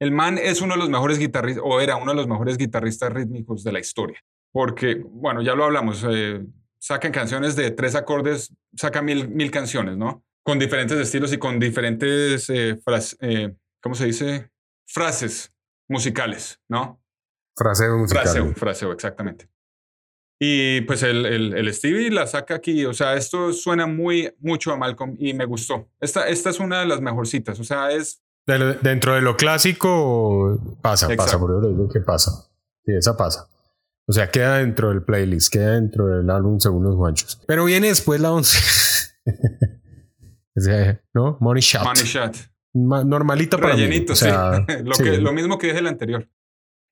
el 0.00 0.10
man 0.10 0.38
es 0.38 0.62
uno 0.62 0.74
de 0.74 0.80
los 0.80 0.88
mejores 0.88 1.18
guitarristas, 1.18 1.62
o 1.64 1.80
era 1.80 1.96
uno 1.96 2.12
de 2.12 2.16
los 2.16 2.28
mejores 2.28 2.56
guitarristas 2.56 3.12
rítmicos 3.12 3.62
de 3.62 3.72
la 3.72 3.80
historia. 3.80 4.18
Porque, 4.52 5.02
bueno, 5.04 5.42
ya 5.42 5.54
lo 5.54 5.64
hablamos, 5.64 6.04
eh, 6.08 6.44
sacan 6.78 7.12
canciones 7.12 7.54
de 7.54 7.70
tres 7.70 7.94
acordes, 7.94 8.54
sacan 8.74 9.04
mil, 9.04 9.28
mil 9.28 9.50
canciones, 9.50 9.96
¿no? 9.96 10.24
Con 10.42 10.58
diferentes 10.58 10.98
estilos 10.98 11.32
y 11.32 11.38
con 11.38 11.60
diferentes, 11.60 12.50
eh, 12.50 12.80
eh, 13.20 13.54
¿cómo 13.80 13.94
se 13.94 14.06
dice? 14.06 14.50
Frases 14.86 15.54
musicales, 15.88 16.58
¿no? 16.68 17.00
Fraseo 17.56 17.98
musical. 17.98 18.22
Fraseo, 18.24 18.54
fraseo, 18.54 18.92
exactamente. 18.92 19.51
Y 20.44 20.80
pues 20.80 21.04
el, 21.04 21.24
el, 21.24 21.54
el, 21.54 21.72
Stevie 21.72 22.10
la 22.10 22.26
saca 22.26 22.56
aquí, 22.56 22.84
o 22.84 22.92
sea, 22.92 23.14
esto 23.14 23.52
suena 23.52 23.86
muy, 23.86 24.34
mucho 24.40 24.72
a 24.72 24.76
Malcolm 24.76 25.14
y 25.20 25.34
me 25.34 25.44
gustó. 25.44 25.88
Esta, 26.00 26.26
esta 26.26 26.50
es 26.50 26.58
una 26.58 26.80
de 26.80 26.86
las 26.86 27.00
mejorcitas, 27.00 27.60
o 27.60 27.64
sea, 27.64 27.92
es... 27.92 28.24
dentro 28.44 29.14
de 29.14 29.20
lo 29.20 29.36
clásico 29.36 30.60
pasa, 30.82 31.08
pasa, 31.16 31.38
por 31.38 31.64
lo 31.64 31.88
que 31.88 32.00
pasa. 32.00 32.32
Sí, 32.84 32.90
esa 32.92 33.16
pasa. 33.16 33.48
O 34.04 34.12
sea, 34.12 34.32
queda 34.32 34.58
dentro 34.58 34.88
del 34.88 35.04
playlist, 35.04 35.52
queda 35.52 35.74
dentro 35.74 36.08
del 36.08 36.28
álbum 36.28 36.58
según 36.58 36.82
los 36.82 36.96
guanchos. 36.96 37.40
Pero 37.46 37.64
viene 37.66 37.86
después 37.86 38.20
la 38.20 38.32
11. 38.32 38.58
¿No? 41.14 41.38
Money 41.38 41.62
Shot. 41.62 41.84
Money 41.84 42.02
Shot. 42.02 42.36
normalita 42.72 43.58
para 43.58 43.76
mí. 43.76 44.06
O 44.10 44.14
sea, 44.16 44.56
sí. 44.68 44.74
lo, 44.82 44.96
Que, 44.96 45.18
lo 45.18 45.32
mismo 45.32 45.56
que 45.56 45.70
es 45.70 45.76
el 45.76 45.86
anterior. 45.86 46.28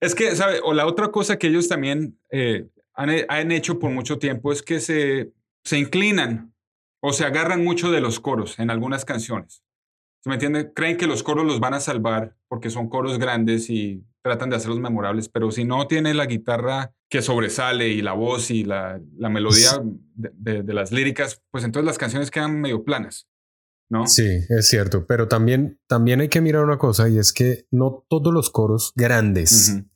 Es 0.01 0.15
que, 0.15 0.37
¿sabe? 0.37 0.61
O 0.63 0.73
la 0.73 0.87
otra 0.87 1.09
cosa 1.09 1.37
que 1.37 1.49
ellos 1.49 1.67
también 1.67 2.17
eh, 2.31 2.71
han, 2.95 3.11
han, 3.29 3.53
hecho 3.53 3.79
por 3.79 3.91
mucho 3.91 4.19
tiempo 4.19 4.53
es 4.53 4.63
que 4.63 4.81
se, 4.81 5.33
se 5.65 5.79
inclinan 5.79 6.55
o 7.03 7.13
se 7.13 7.25
agarran 7.25 7.65
mucho 7.65 7.91
de 7.91 8.01
los 8.01 8.21
coros 8.21 8.59
en 8.59 8.71
algunas 8.71 9.05
canciones. 9.05 9.63
¿Se 10.23 10.29
me 10.29 10.35
entiende? 10.35 10.73
Creen 10.75 10.99
que 10.99 11.07
los 11.07 11.23
coros 11.23 11.47
los 11.47 11.61
van 11.61 11.75
a 11.75 11.81
salvar 11.81 12.37
porque 12.49 12.69
son 12.69 12.89
coros 12.89 13.19
grandes 13.19 13.71
y 13.71 14.05
tratan 14.23 14.51
de 14.51 14.57
hacerlos 14.57 14.81
memorables, 14.81 15.31
pero 15.31 15.51
si 15.51 15.65
no 15.65 15.87
tiene 15.87 16.13
la 16.13 16.27
guitarra 16.27 16.93
que 17.09 17.23
sobresale 17.23 17.89
y 17.89 18.03
la 18.03 18.13
voz 18.13 18.51
y 18.51 18.65
la, 18.65 19.01
la 19.17 19.31
melodía 19.31 19.81
de, 20.15 20.31
de, 20.35 20.63
de, 20.63 20.75
las 20.75 20.93
líricas, 20.93 21.43
pues 21.51 21.65
entonces 21.65 21.87
las 21.87 21.97
canciones 21.97 22.31
quedan 22.31 22.61
medio 22.61 22.85
planas. 22.85 23.27
¿No? 23.89 24.07
Sí, 24.07 24.29
es 24.49 24.69
cierto, 24.69 25.05
pero 25.05 25.27
también, 25.27 25.81
también 25.89 26.21
hay 26.21 26.29
que 26.29 26.41
mirar 26.41 26.65
una 26.65 26.79
cosa 26.79 27.09
y 27.09 27.19
es 27.19 27.33
que 27.33 27.67
no 27.73 28.07
todos 28.09 28.33
los 28.33 28.49
coros 28.51 28.93
grandes 28.95 29.71
uh 29.71 29.79
-huh. 29.79 29.90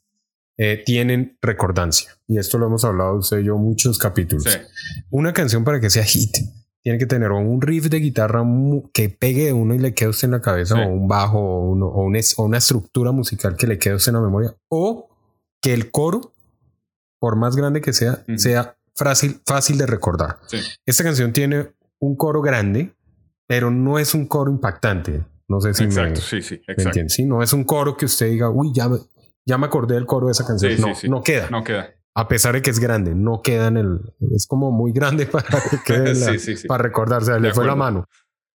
Eh, 0.56 0.82
tienen 0.84 1.38
recordancia. 1.42 2.12
Y 2.26 2.38
esto 2.38 2.58
lo 2.58 2.66
hemos 2.66 2.84
hablado 2.84 3.16
usted 3.16 3.40
y 3.40 3.44
yo 3.44 3.56
muchos 3.56 3.98
capítulos. 3.98 4.44
Sí. 4.44 4.58
Una 5.10 5.32
canción 5.32 5.64
para 5.64 5.80
que 5.80 5.90
sea 5.90 6.04
hit 6.04 6.36
tiene 6.82 6.98
que 6.98 7.06
tener 7.06 7.32
un 7.32 7.62
riff 7.62 7.88
de 7.88 7.98
guitarra 7.98 8.44
que 8.92 9.08
pegue 9.08 9.46
de 9.46 9.52
uno 9.54 9.74
y 9.74 9.78
le 9.78 9.94
quede 9.94 10.10
usted 10.10 10.26
en 10.28 10.32
la 10.32 10.42
cabeza, 10.42 10.74
sí. 10.76 10.82
o 10.82 10.88
un 10.88 11.08
bajo, 11.08 11.38
o, 11.38 11.70
uno, 11.70 11.86
o, 11.86 12.04
una, 12.04 12.20
o, 12.36 12.42
una, 12.44 12.58
estructura 12.58 13.10
musical 13.10 13.56
que 13.56 13.66
le 13.66 13.78
quede 13.78 13.94
usted 13.94 14.10
en 14.10 14.16
la 14.16 14.20
memoria, 14.20 14.54
o 14.68 15.08
que 15.62 15.72
el 15.72 15.90
coro, 15.90 16.34
por 17.18 17.36
más 17.36 17.56
grande 17.56 17.80
que 17.80 17.94
sea, 17.94 18.22
uh 18.28 18.32
-huh. 18.32 18.36
sea 18.36 18.76
fácil, 18.94 19.40
fácil 19.46 19.78
de 19.78 19.86
recordar. 19.86 20.40
Sí. 20.46 20.58
Esta 20.84 21.04
canción 21.04 21.32
tiene 21.32 21.72
un 21.98 22.16
coro 22.16 22.42
grande, 22.42 22.94
pero 23.46 23.70
no 23.70 23.98
es 23.98 24.14
un 24.14 24.26
coro 24.26 24.50
impactante. 24.50 25.24
No 25.48 25.62
sé 25.62 25.72
si 25.72 25.84
exacto, 25.84 26.20
me, 26.20 26.26
sí, 26.26 26.42
sí, 26.42 26.54
exacto. 26.56 26.74
me 26.76 26.84
entiendes. 26.84 27.14
Sí, 27.14 27.24
no 27.24 27.42
es 27.42 27.52
un 27.54 27.64
coro 27.64 27.96
que 27.96 28.04
usted 28.04 28.30
diga, 28.30 28.50
uy, 28.50 28.72
ya, 28.74 28.90
ya 29.46 29.58
me 29.58 29.66
acordé 29.66 29.94
del 29.94 30.06
coro 30.06 30.26
de 30.26 30.32
esa 30.32 30.46
canción. 30.46 30.76
Sí, 30.76 30.80
no, 30.80 30.94
sí, 30.94 31.08
no 31.08 31.22
queda. 31.22 31.48
No 31.50 31.62
queda 31.62 31.94
a 32.14 32.28
pesar 32.28 32.54
de 32.54 32.62
que 32.62 32.70
es 32.70 32.78
grande, 32.78 33.14
no 33.14 33.42
queda 33.42 33.68
en 33.68 33.76
el. 33.76 34.00
Es 34.34 34.46
como 34.46 34.70
muy 34.70 34.92
grande 34.92 35.26
para 35.32 35.48
que 35.84 35.98
la, 35.98 36.14
sí, 36.14 36.38
sí, 36.38 36.56
sí. 36.56 36.68
para 36.68 36.82
recordarse, 36.82 37.38
le 37.40 37.52
fue 37.52 37.66
la 37.66 37.74
mano. 37.74 38.06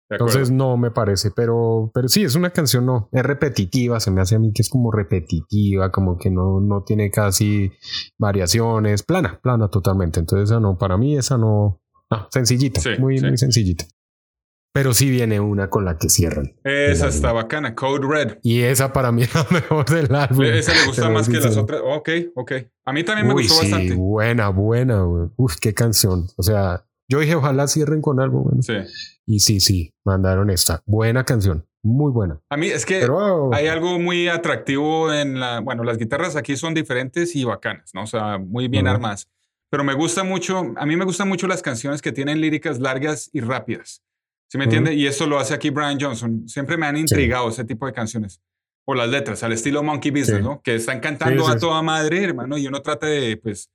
Entonces 0.07 0.51
no 0.51 0.77
me 0.77 0.91
parece, 0.91 1.31
pero, 1.31 1.89
pero 1.91 2.07
sí, 2.07 2.23
es 2.23 2.35
una 2.35 2.51
canción, 2.51 2.85
no, 2.85 3.09
es 3.11 3.23
repetitiva, 3.23 3.99
se 3.99 4.11
me 4.11 4.21
hace 4.21 4.35
a 4.35 4.39
mí 4.39 4.51
que 4.53 4.61
es 4.61 4.69
como 4.69 4.91
repetitiva, 4.91 5.91
como 5.91 6.15
que 6.19 6.29
no, 6.29 6.61
no 6.61 6.83
tiene 6.83 7.09
casi 7.09 7.71
variaciones, 8.19 9.01
plana, 9.01 9.39
plana 9.41 9.67
totalmente. 9.67 10.19
Entonces 10.19 10.51
esa 10.51 10.59
no, 10.59 10.77
para 10.77 10.95
mí 10.95 11.17
esa 11.17 11.39
no, 11.39 11.81
no 12.11 12.27
sencillita, 12.29 12.81
sí, 12.81 12.89
muy, 12.99 13.17
sí. 13.17 13.25
muy 13.25 13.37
sencillita. 13.37 13.85
Pero 14.75 14.93
sí 14.93 15.09
viene 15.09 15.39
una 15.39 15.69
con 15.69 15.85
la 15.85 15.97
que 15.97 16.09
cierran. 16.09 16.53
Esa 16.65 17.07
está 17.07 17.31
bacana, 17.31 17.75
Code 17.75 18.05
Red. 18.05 18.39
Y 18.43 18.59
esa 18.59 18.91
para 18.91 19.09
mí 19.13 19.21
es 19.23 19.33
la 19.33 19.47
mejor 19.49 19.85
del 19.85 20.13
álbum. 20.13 20.43
Esa 20.43 20.73
le 20.73 20.87
gusta 20.87 21.09
más 21.09 21.29
que 21.29 21.37
las 21.39 21.55
otras. 21.55 21.79
Ok, 21.81 22.09
ok. 22.35 22.51
A 22.83 22.91
mí 22.91 23.05
también 23.05 23.25
me 23.25 23.33
Uy, 23.33 23.43
gustó 23.43 23.61
sí, 23.61 23.71
bastante. 23.71 23.95
Buena, 23.95 24.49
buena. 24.49 25.03
Güey. 25.03 25.29
Uf, 25.37 25.55
qué 25.61 25.73
canción. 25.73 26.27
O 26.35 26.43
sea, 26.43 26.85
yo 27.07 27.21
dije, 27.21 27.35
ojalá 27.35 27.69
cierren 27.69 28.01
con 28.01 28.19
algo. 28.19 28.41
Bueno. 28.43 28.61
Sí. 28.63 28.73
Y 29.25 29.39
sí, 29.39 29.61
sí, 29.61 29.93
mandaron 30.03 30.49
esta. 30.49 30.83
Buena 30.85 31.23
canción. 31.23 31.65
Muy 31.81 32.11
buena. 32.11 32.41
A 32.49 32.57
mí 32.57 32.67
es 32.67 32.85
que 32.85 32.99
Pero, 32.99 33.53
hay 33.53 33.67
algo 33.67 33.97
muy 33.97 34.27
atractivo 34.27 35.13
en 35.13 35.39
la. 35.39 35.61
Bueno, 35.61 35.85
las 35.85 35.97
guitarras 35.97 36.35
aquí 36.35 36.57
son 36.57 36.73
diferentes 36.73 37.33
y 37.37 37.45
bacanas, 37.45 37.91
¿no? 37.93 38.03
O 38.03 38.07
sea, 38.07 38.39
muy 38.39 38.67
bien 38.67 38.87
uh 38.87 38.89
-huh. 38.89 38.95
armadas. 38.95 39.29
Pero 39.69 39.85
me 39.85 39.93
gusta 39.93 40.25
mucho, 40.25 40.73
a 40.75 40.85
mí 40.85 40.97
me 40.97 41.05
gustan 41.05 41.29
mucho 41.29 41.47
las 41.47 41.61
canciones 41.61 42.01
que 42.01 42.11
tienen 42.11 42.41
líricas 42.41 42.79
largas 42.79 43.29
y 43.31 43.39
rápidas. 43.39 44.01
¿Sí 44.47 44.57
me 44.57 44.65
entiende? 44.65 44.91
Uh 44.91 44.93
-huh. 44.93 44.97
Y 44.97 45.07
eso 45.07 45.27
lo 45.27 45.39
hace 45.39 45.53
aquí 45.53 45.69
Brian 45.69 45.99
Johnson. 45.99 46.47
Siempre 46.47 46.77
me 46.77 46.85
han 46.85 46.97
intrigado 46.97 47.49
sí. 47.49 47.55
ese 47.55 47.65
tipo 47.65 47.85
de 47.85 47.93
canciones. 47.93 48.41
O 48.87 48.93
las 48.93 49.09
letras, 49.09 49.41
al 49.43 49.51
estilo 49.51 49.81
Monkey 49.81 50.11
Business, 50.11 50.37
sí. 50.37 50.43
¿no? 50.43 50.61
Que 50.61 50.75
están 50.75 50.99
cantando 50.99 51.45
sí, 51.45 51.51
a 51.51 51.57
toda 51.57 51.81
madre, 51.81 52.23
hermano, 52.23 52.57
y 52.57 52.67
uno 52.67 52.81
trata 52.81 53.07
de, 53.07 53.37
pues, 53.37 53.71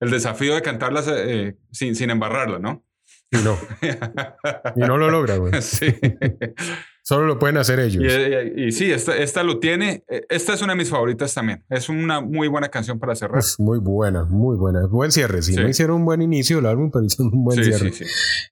el 0.00 0.10
desafío 0.10 0.54
de 0.54 0.62
cantarlas 0.62 1.08
eh, 1.08 1.56
sin, 1.72 1.96
sin 1.96 2.10
embarrarla, 2.10 2.60
¿no? 2.60 2.84
Y 3.32 3.38
no. 3.38 3.58
y 4.76 4.80
no 4.80 4.96
lo 4.96 5.10
logra, 5.10 5.36
güey. 5.36 5.60
Sí. 5.60 5.86
Solo 7.06 7.26
lo 7.26 7.38
pueden 7.38 7.58
hacer 7.58 7.80
ellos. 7.80 8.02
Y, 8.02 8.62
y, 8.62 8.66
y, 8.66 8.72
sí, 8.72 8.90
esta, 8.90 9.14
esta 9.14 9.42
lo 9.42 9.58
tiene. 9.58 10.04
Eh, 10.08 10.24
esta 10.30 10.54
es 10.54 10.62
una 10.62 10.72
de 10.72 10.78
mis 10.78 10.88
favoritas 10.88 11.34
también. 11.34 11.62
Es 11.68 11.90
una 11.90 12.22
muy 12.22 12.48
buena 12.48 12.70
canción 12.70 12.98
para 12.98 13.14
cerrar. 13.14 13.40
Es 13.40 13.60
muy 13.60 13.78
buena, 13.78 14.24
muy 14.24 14.56
buena. 14.56 14.86
Buen 14.86 15.12
cierre. 15.12 15.42
Sí, 15.42 15.52
sí. 15.52 15.60
no 15.60 15.68
hicieron 15.68 15.96
un 15.96 16.06
buen 16.06 16.22
inicio 16.22 16.56
del 16.56 16.66
álbum, 16.66 16.90
pero 16.90 17.04
hicieron 17.04 17.34
un 17.34 17.44
buen 17.44 17.62
sí, 17.62 17.64
cierre. 17.64 17.92
Sí, 17.92 18.06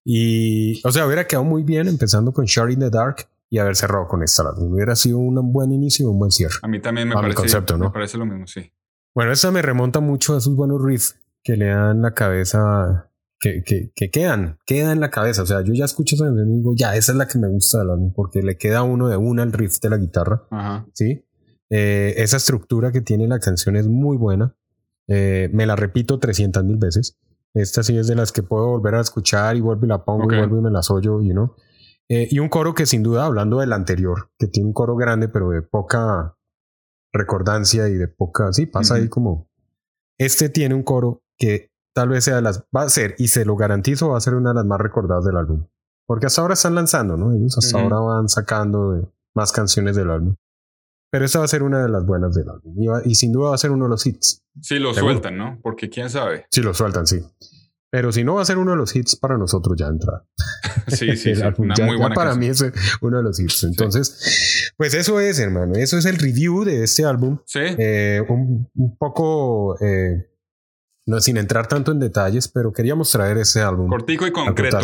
y, 0.05 0.87
o 0.87 0.93
sea, 0.93 1.07
hubiera 1.07 1.27
quedado 1.27 1.45
muy 1.45 1.63
bien 1.63 1.89
empezando 1.89 2.31
con 2.33 2.45
Shot 2.45 2.71
in 2.71 2.81
the 2.81 2.91
Dark 2.91 3.27
y 3.49 3.57
haber 3.57 3.75
cerrado 3.75 4.07
con 4.07 4.23
esta. 4.23 4.45
Hubiera 4.59 4.97
sido 4.97 5.17
un 5.17 5.51
buen 5.51 5.73
inicio 5.73 6.05
y 6.05 6.11
un 6.11 6.19
buen 6.19 6.31
cierre. 6.31 6.57
A 6.61 6.69
mí 6.69 6.79
también 6.79 7.09
me, 7.09 7.15
parece, 7.15 7.35
concepto, 7.35 7.79
¿no? 7.79 7.87
me 7.87 7.91
parece 7.91 8.19
lo 8.19 8.27
mismo, 8.27 8.47
sí. 8.47 8.71
Bueno, 9.15 9.33
esta 9.33 9.51
me 9.51 9.63
remonta 9.63 10.01
mucho 10.01 10.35
a 10.35 10.39
esos 10.39 10.55
buenos 10.55 10.83
riffs 10.85 11.17
que 11.43 11.57
le 11.57 11.69
dan 11.69 12.03
la 12.03 12.13
cabeza 12.13 13.11
que, 13.43 13.65
que, 13.65 13.91
que, 13.95 14.11
quedan, 14.11 14.59
queda 14.65 14.93
en 14.93 15.01
la 15.01 15.11
cabeza. 15.11 15.43
O 15.43 15.47
sea, 15.47 15.63
yo 15.63 15.75
ya 15.75 15.85
escucho 15.85 16.15
esa 16.15 16.27
canción 16.27 16.49
y 16.49 16.59
digo, 16.59 16.75
ya, 16.77 16.95
esa 16.95 17.11
es 17.11 17.19
la 17.19 17.27
que 17.27 17.41
me 17.41 17.49
gusta 17.49 17.81
del 17.81 17.91
álbum, 17.91 18.13
porque 18.15 18.41
le 18.41 18.57
queda 18.57 18.85
uno 18.85 19.09
de 19.09 19.17
una 19.17 19.43
al 19.43 19.53
riff 19.53 19.81
de 19.81 19.91
la 19.91 19.99
guitarra. 19.99 20.47
Ajá. 20.51 20.87
Sí. 20.95 21.27
Eh, 21.69 22.15
esa 22.19 22.37
estructura 22.37 22.93
que 22.93 23.01
tiene 23.01 23.27
la 23.27 23.41
canción 23.41 23.75
es 23.75 23.89
muy 23.89 24.17
buena. 24.17 24.55
Eh, 25.09 25.51
me 25.53 25.67
la 25.67 25.75
repito 25.75 26.21
300 26.21 26.63
mil 26.63 26.77
veces. 26.77 27.19
Esta 27.53 27.83
sí 27.83 27.99
es 27.99 28.07
de 28.07 28.15
las 28.15 28.31
que 28.31 28.45
puedo 28.45 28.69
volver 28.69 28.95
a 28.95 29.01
escuchar 29.01 29.57
y 29.57 29.61
vuelvo 29.61 29.87
y 29.87 29.89
la 29.89 30.05
pongo 30.05 30.27
okay. 30.27 30.39
y 30.39 30.41
vuelvo 30.41 30.59
y 30.59 30.63
me 30.63 30.71
las 30.71 30.91
oyo, 30.91 31.21
you 31.21 31.33
know? 31.33 31.57
eh, 32.09 32.29
y 32.31 32.39
un 32.39 32.49
coro 32.49 32.75
que 32.75 32.87
sin 32.87 33.03
duda, 33.03 33.27
hablando 33.27 33.59
del 33.59 33.73
anterior, 33.73 34.31
que 34.39 34.47
tiene 34.47 34.69
un 34.69 34.73
coro 34.73 34.95
grande, 34.95 35.29
pero 35.29 35.51
de 35.51 35.63
poca 35.63 36.37
recordancia 37.13 37.89
y 37.89 37.95
de 37.95 38.07
poca. 38.07 38.53
Sí, 38.53 38.67
pasa 38.67 38.95
uh 38.95 38.99
-huh. 38.99 39.01
ahí 39.01 39.09
como. 39.09 39.51
Este 40.17 40.49
tiene 40.49 40.77
un 40.77 40.85
coro 40.85 41.25
que 41.37 41.72
tal 41.95 42.09
vez 42.09 42.25
sea 42.25 42.37
de 42.37 42.43
las, 42.43 42.65
va 42.75 42.83
a 42.83 42.89
ser, 42.89 43.15
y 43.19 43.29
se 43.29 43.45
lo 43.45 43.57
garantizo, 43.57 44.11
va 44.11 44.19
a 44.19 44.21
ser 44.21 44.35
una 44.35 44.51
de 44.51 44.57
las 44.57 44.67
más 44.67 44.81
recordadas 44.81 45.25
del 45.25 45.37
álbum. 45.37 45.67
Porque 46.07 46.27
hasta 46.27 46.43
ahora 46.43 46.55
están 46.55 46.75
lanzando, 46.75 47.17
¿no? 47.17 47.33
Ellos 47.33 47.57
hasta 47.57 47.77
uh 47.77 47.81
-huh. 47.81 47.85
ahora 47.85 47.99
van 47.99 48.29
sacando 48.29 49.13
más 49.35 49.53
canciones 49.53 49.97
del 49.97 50.11
álbum. 50.11 50.35
Pero 51.11 51.27
esta 51.27 51.39
va 51.41 51.45
a 51.45 51.49
ser 51.49 51.63
una 51.63 51.83
de 51.83 51.91
las 51.91 52.07
buenas 52.07 52.35
del 52.35 52.49
álbum. 52.49 52.75
Y, 52.77 52.87
va, 52.87 53.03
y 53.05 53.15
sin 53.15 53.33
duda 53.33 53.51
va 53.51 53.55
a 53.55 53.59
ser 53.59 53.71
uno 53.71 53.85
de 53.85 53.91
los 53.91 54.07
hits. 54.07 54.43
Sí, 54.61 54.79
lo 54.79 54.95
sueltan, 54.95 55.37
¿no? 55.37 55.59
Porque 55.63 55.91
quién 55.91 56.09
sabe. 56.09 56.47
Sí, 56.51 56.63
lo 56.63 56.73
sueltan, 56.73 57.07
sí. 57.07 57.23
Pero 57.91 58.11
si 58.11 58.25
no, 58.25 58.37
va 58.37 58.43
a 58.43 58.47
ser 58.47 58.57
uno 58.57 58.71
de 58.71 58.79
los 58.79 58.97
hits 58.97 59.17
para 59.17 59.37
nosotros 59.37 59.77
ya 59.79 59.87
entra. 59.87 60.25
Sí, 60.89 61.15
sí, 61.17 61.35
sí. 61.37 61.43
Una 61.59 61.75
ya, 61.77 61.85
muy 61.85 61.97
buena 61.97 62.15
ya 62.15 62.15
para 62.15 62.31
canción. 62.31 62.39
mí 62.41 62.47
es 62.47 62.99
uno 63.03 63.19
de 63.19 63.23
los 63.23 63.39
hits. 63.39 63.65
Entonces, 63.65 64.09
sí. 64.09 64.73
pues 64.77 64.95
eso 64.95 65.21
es, 65.21 65.39
hermano. 65.39 65.75
Eso 65.75 65.99
es 65.99 66.07
el 66.07 66.17
review 66.17 66.65
de 66.65 66.83
este 66.83 67.05
álbum. 67.05 67.39
Sí. 67.45 67.61
Eh, 67.61 68.23
un, 68.29 68.69
un, 68.75 68.97
poco 68.97 69.77
eh, 69.81 70.32
no, 71.07 71.21
sin 71.21 71.37
entrar 71.37 71.67
tanto 71.67 71.91
en 71.93 71.99
detalles, 71.99 72.49
pero 72.49 72.73
queríamos 72.73 73.11
traer 73.11 73.39
ese 73.39 73.61
álbum. 73.61 73.89
Cortico 73.89 74.27
y 74.27 74.33
concreto. 74.33 74.79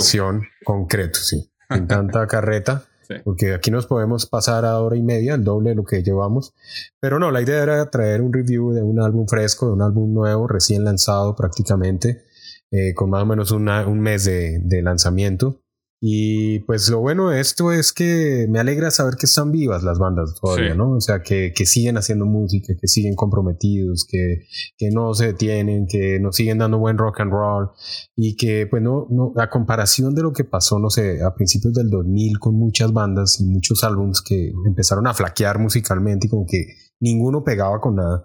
concreto, 0.65 1.19
sí. 1.21 1.51
Sin 1.71 1.87
tanta 1.87 2.27
carreta. 2.27 2.85
Sí. 3.09 3.15
Porque 3.25 3.55
aquí 3.55 3.71
nos 3.71 3.87
podemos 3.87 4.27
pasar 4.27 4.67
a 4.67 4.79
hora 4.81 4.95
y 4.95 5.03
media, 5.03 5.35
el 5.35 5.43
doble 5.43 5.71
de 5.71 5.77
lo 5.77 5.85
que 5.85 6.03
llevamos. 6.03 6.53
Pero 7.01 7.19
no, 7.19 7.31
la 7.31 7.41
idea 7.41 7.63
era 7.63 7.89
traer 7.89 8.21
un 8.21 8.35
review 8.35 8.73
de 8.73 8.83
un 8.83 9.01
álbum 9.01 9.27
fresco, 9.27 9.65
de 9.65 9.73
un 9.73 9.81
álbum 9.81 10.13
nuevo, 10.13 10.47
recién 10.47 10.85
lanzado 10.85 11.35
prácticamente, 11.35 12.25
eh, 12.71 12.93
con 12.93 13.09
más 13.09 13.23
o 13.23 13.25
menos 13.25 13.51
una, 13.51 13.87
un 13.87 14.01
mes 14.01 14.27
de, 14.27 14.59
de 14.63 14.83
lanzamiento. 14.83 15.63
Y 16.01 16.61
pues 16.61 16.89
lo 16.91 17.01
bueno 17.01 17.31
de 17.31 17.41
esto 17.41 17.73
es 17.73 17.93
que 17.93 18.47
me 18.49 18.61
alegra 18.61 18.93
saber 18.93 19.17
que 19.17 19.27
están 19.27 19.51
vivas 19.51 19.83
las 19.83 19.99
bandas 19.99 20.39
todavía, 20.41 20.75
¿no? 20.77 20.93
O 20.93 21.01
sea, 21.01 21.23
que, 21.23 21.53
que, 21.53 21.67
siguen 21.67 21.97
haciendo 21.97 22.25
música, 22.25 22.73
que 22.81 22.87
siguen 22.87 23.17
comprometidos, 23.17 24.07
que, 24.09 24.47
que 24.77 24.91
no 24.91 25.13
se 25.15 25.27
detienen, 25.27 25.89
que 25.89 26.21
nos 26.21 26.37
siguen 26.37 26.59
dando 26.59 26.79
buen 26.79 26.99
rock 26.99 27.21
and 27.21 27.33
roll 27.33 27.71
y 28.15 28.37
que, 28.37 28.69
pues 28.69 28.81
no, 28.81 29.09
no, 29.11 29.33
a 29.39 29.51
comparación 29.51 30.15
de 30.15 30.23
lo 30.23 30.33
que 30.33 30.45
pasó, 30.45 30.79
no 30.79 30.89
sé, 30.89 31.21
a 31.21 31.35
principios 31.35 31.75
del 31.75 31.91
2000 31.91 32.39
con 32.39 32.55
muchas 32.55 32.93
bandas 32.93 33.41
y 33.41 33.45
muchos 33.47 33.83
álbums 33.83 34.23
que 34.23 34.53
empezaron 34.67 35.09
a 35.09 35.15
flaquear 35.15 35.59
musicalmente 35.59 36.29
y 36.29 36.31
como 36.31 36.47
que 36.47 36.77
ninguno 37.01 37.43
pegaba 37.43 37.81
con 37.81 37.97
nada. 37.97 38.23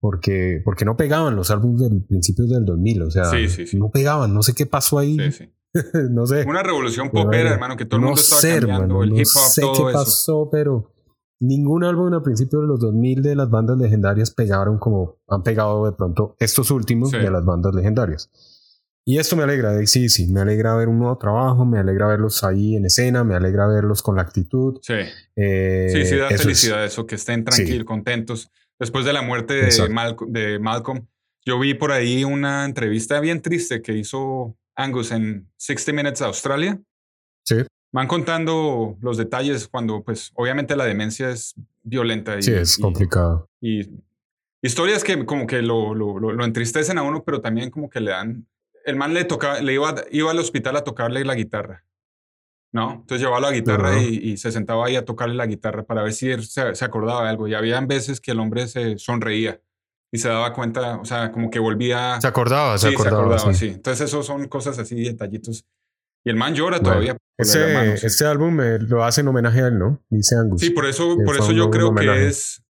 Porque, 0.00 0.60
porque 0.64 0.84
no 0.84 0.96
pegaban 0.96 1.36
los 1.36 1.52
álbumes 1.52 1.88
del 1.88 2.02
principios 2.02 2.50
del 2.50 2.64
2000, 2.64 3.02
o 3.02 3.10
sea, 3.12 3.30
no 3.74 3.90
pegaban, 3.90 4.34
no 4.34 4.42
sé 4.42 4.52
qué 4.52 4.66
pasó 4.66 4.98
ahí. 4.98 5.16
no 6.10 6.26
sé. 6.26 6.44
Una 6.46 6.62
revolución 6.62 7.10
popera, 7.10 7.52
hermano, 7.52 7.76
que 7.76 7.84
todo 7.84 7.98
el 7.98 8.06
mundo 8.06 8.20
estaba 8.20 8.40
cambiando, 8.40 9.02
el 9.02 9.12
hip 9.12 9.26
hop, 9.34 9.50
sé 9.50 9.62
qué 9.62 9.82
pasó, 9.92 10.48
pero 10.50 10.92
ningún 11.40 11.84
álbum 11.84 12.12
a 12.14 12.22
principios 12.22 12.62
de 12.62 12.68
los 12.68 12.80
2000 12.80 13.22
de 13.22 13.36
las 13.36 13.50
bandas 13.50 13.76
legendarias 13.76 14.30
pegaron 14.30 14.78
como 14.78 15.18
han 15.28 15.42
pegado 15.42 15.84
de 15.86 15.92
pronto 15.92 16.36
estos 16.38 16.70
últimos 16.70 17.10
de 17.10 17.30
las 17.30 17.44
bandas 17.44 17.74
legendarias. 17.74 18.30
Y 19.06 19.18
esto 19.18 19.36
me 19.36 19.42
alegra, 19.42 19.84
sí, 19.84 20.08
sí, 20.08 20.28
me 20.28 20.40
alegra 20.40 20.74
ver 20.76 20.88
un 20.88 20.98
nuevo 20.98 21.18
trabajo, 21.18 21.66
me 21.66 21.78
alegra 21.78 22.06
verlos 22.06 22.42
ahí 22.42 22.74
en 22.74 22.86
escena, 22.86 23.22
me 23.22 23.34
alegra 23.34 23.66
verlos 23.66 24.02
con 24.02 24.16
la 24.16 24.22
actitud. 24.22 24.78
Sí, 24.80 24.94
eh, 25.36 25.90
sí, 25.92 26.06
sí, 26.06 26.16
da 26.16 26.30
felicidad 26.30 26.82
eso, 26.82 27.06
que 27.06 27.16
estén 27.16 27.44
tranquilos, 27.44 27.84
contentos. 27.84 28.50
Después 28.78 29.04
de 29.04 29.12
la 29.12 29.20
muerte 29.20 29.54
de, 29.54 30.16
de 30.28 30.58
Malcolm, 30.58 31.06
yo 31.44 31.58
vi 31.58 31.74
por 31.74 31.92
ahí 31.92 32.24
una 32.24 32.64
entrevista 32.64 33.20
bien 33.20 33.42
triste 33.42 33.82
que 33.82 33.92
hizo 33.92 34.56
Angus 34.76 35.12
en 35.12 35.48
60 35.56 35.92
Minutes 35.92 36.22
Australia. 36.22 36.80
Sí. 37.44 37.56
Van 37.92 38.08
contando 38.08 38.96
los 39.00 39.16
detalles 39.16 39.68
cuando, 39.68 40.02
pues, 40.02 40.32
obviamente 40.34 40.74
la 40.74 40.84
demencia 40.84 41.30
es 41.30 41.54
violenta. 41.82 42.38
Y, 42.38 42.42
sí, 42.42 42.52
es 42.52 42.78
complicado. 42.78 43.48
Y, 43.60 43.88
historias 44.62 45.04
que 45.04 45.24
como 45.24 45.46
que 45.46 45.62
lo, 45.62 45.94
lo, 45.94 46.18
lo, 46.18 46.44
entristecen 46.44 46.98
a 46.98 47.02
uno, 47.02 47.22
pero 47.24 47.40
también 47.40 47.70
como 47.70 47.88
que 47.88 48.00
le 48.00 48.10
dan... 48.10 48.46
El 48.84 48.96
man 48.96 49.14
le 49.14 49.24
tocaba, 49.24 49.60
le 49.60 49.74
iba, 49.74 49.94
iba 50.10 50.30
al 50.30 50.38
hospital 50.38 50.76
a 50.76 50.84
tocarle 50.84 51.24
la 51.24 51.34
guitarra. 51.34 51.84
¿no? 52.72 52.94
Entonces 52.94 53.20
llevaba 53.20 53.40
la 53.40 53.52
guitarra 53.52 54.02
y, 54.02 54.36
se 54.36 54.50
sentaba 54.50 54.86
ahí 54.86 54.96
a 54.96 55.04
tocarle 55.04 55.36
la 55.36 55.46
guitarra 55.46 55.84
para 55.84 56.02
ver 56.02 56.12
si 56.12 56.34
se, 56.42 56.74
se, 56.74 56.84
acordaba 56.84 57.22
de 57.22 57.28
algo. 57.30 57.46
Y 57.46 57.54
había 57.54 57.80
veces 57.80 58.20
que 58.20 58.32
el 58.32 58.40
hombre 58.40 58.66
se 58.66 58.98
sonreía 58.98 59.60
y 60.14 60.18
se 60.18 60.28
daba 60.28 60.52
cuenta, 60.52 61.00
o 61.00 61.04
sea, 61.04 61.32
como 61.32 61.50
que 61.50 61.58
volvía. 61.58 62.20
Se 62.20 62.28
acordaba, 62.28 62.78
se 62.78 62.90
acordaba. 62.90 63.52
sí. 63.52 63.72
Entonces, 63.74 64.08
eso 64.08 64.22
son 64.22 64.46
cosas 64.46 64.78
así, 64.78 65.02
detallitos. 65.02 65.66
Y 66.24 66.30
el 66.30 66.36
man 66.36 66.54
llora 66.54 66.78
todavía. 66.78 67.16
Ese, 67.36 67.94
este 67.94 68.24
álbum 68.24 68.56
lo 68.60 69.02
hace 69.02 69.22
en 69.22 69.28
homenaje 69.28 69.62
a 69.62 69.66
él, 69.66 69.76
¿no? 69.76 70.00
Dice 70.08 70.36
Angus. 70.36 70.60
Sí, 70.60 70.70
por 70.70 70.86
eso, 70.86 71.16
por 71.26 71.34
eso 71.34 71.50
yo 71.50 71.68
creo 71.68 71.92
que 71.92 72.28
es 72.28 72.62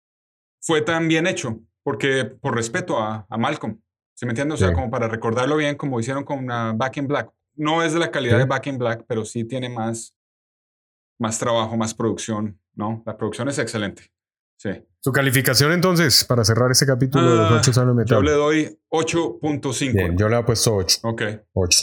fue 0.62 0.80
tan 0.80 1.06
bien 1.06 1.26
hecho, 1.26 1.60
porque 1.82 2.24
por 2.24 2.54
respeto 2.54 2.98
a, 2.98 3.26
a 3.28 3.36
Malcolm. 3.36 3.78
¿Sí 4.14 4.24
me 4.24 4.30
entiendes? 4.30 4.62
O 4.62 4.64
sea, 4.64 4.72
como 4.72 4.90
para 4.90 5.08
recordarlo 5.08 5.58
bien, 5.58 5.76
como 5.76 6.00
hicieron 6.00 6.24
con 6.24 6.46
Back 6.46 6.96
in 6.96 7.08
Black. 7.08 7.30
No 7.56 7.82
es 7.82 7.92
de 7.92 7.98
la 7.98 8.10
calidad 8.10 8.38
de 8.38 8.46
Back 8.46 8.68
in 8.68 8.78
Black, 8.78 9.04
pero 9.06 9.26
sí 9.26 9.44
tiene 9.44 9.68
más, 9.68 10.16
más 11.20 11.38
trabajo, 11.38 11.76
más 11.76 11.92
producción, 11.92 12.58
¿no? 12.74 13.02
La 13.04 13.18
producción 13.18 13.50
es 13.50 13.58
excelente. 13.58 14.13
Sí. 14.56 14.70
Su 15.00 15.12
calificación 15.12 15.72
entonces, 15.72 16.24
para 16.24 16.44
cerrar 16.44 16.70
ese 16.70 16.86
capítulo 16.86 17.30
de 17.30 17.36
los 17.36 17.50
8 17.52 17.70
ah, 17.70 17.74
sanos 17.74 17.94
metal. 17.94 18.16
Yo 18.16 18.22
le 18.22 18.32
doy 18.32 18.78
8.5. 18.90 20.16
yo 20.16 20.28
le 20.28 20.38
he 20.38 20.44
puesto 20.44 20.74
8. 20.74 20.98
Ok. 21.02 21.22
8. 21.52 21.80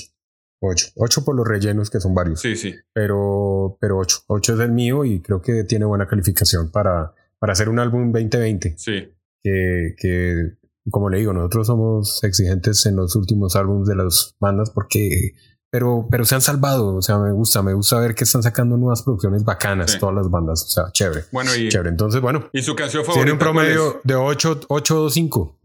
8. 0.59 0.87
8 0.95 1.25
por 1.25 1.35
los 1.35 1.47
rellenos, 1.47 1.89
que 1.91 1.99
son 1.99 2.15
varios. 2.15 2.41
Sí, 2.41 2.55
sí. 2.55 2.73
Pero, 2.93 3.77
pero 3.79 3.99
8. 3.99 4.23
8 4.25 4.53
es 4.55 4.59
el 4.61 4.71
mío 4.71 5.05
y 5.05 5.21
creo 5.21 5.39
que 5.41 5.63
tiene 5.65 5.85
buena 5.85 6.07
calificación 6.07 6.71
para, 6.71 7.13
para 7.37 7.53
hacer 7.53 7.69
un 7.69 7.77
álbum 7.77 8.11
2020. 8.11 8.75
Sí. 8.77 9.13
Que, 9.43 9.93
que, 9.97 10.53
como 10.89 11.09
le 11.09 11.19
digo, 11.19 11.33
nosotros 11.33 11.67
somos 11.67 12.23
exigentes 12.23 12.85
en 12.87 12.95
los 12.95 13.15
últimos 13.15 13.55
álbumes 13.55 13.87
de 13.87 13.95
las 13.95 14.35
bandas 14.39 14.71
porque 14.71 15.33
pero, 15.71 16.05
pero 16.11 16.25
se 16.25 16.35
han 16.35 16.41
salvado. 16.41 16.95
O 16.95 17.01
sea, 17.01 17.17
me 17.17 17.31
gusta, 17.31 17.63
me 17.63 17.73
gusta 17.73 17.97
ver 17.99 18.13
que 18.13 18.25
están 18.25 18.43
sacando 18.43 18.77
nuevas 18.77 19.01
producciones 19.01 19.43
bacanas, 19.43 19.97
todas 19.97 20.13
las 20.13 20.29
bandas. 20.29 20.63
O 20.63 20.67
sea, 20.67 20.91
chévere. 20.91 21.23
Bueno, 21.31 21.55
y, 21.55 21.69
chévere. 21.69 21.89
Entonces, 21.89 22.21
bueno. 22.21 22.49
¿Y 22.51 22.61
su 22.61 22.75
canción 22.75 23.03
favorita? 23.03 23.23
Tiene 23.23 23.31
un 23.31 23.39
promedio 23.39 24.01
de 24.03 24.15
8, 24.15 24.61
8 24.67 25.09
5. 25.09 25.59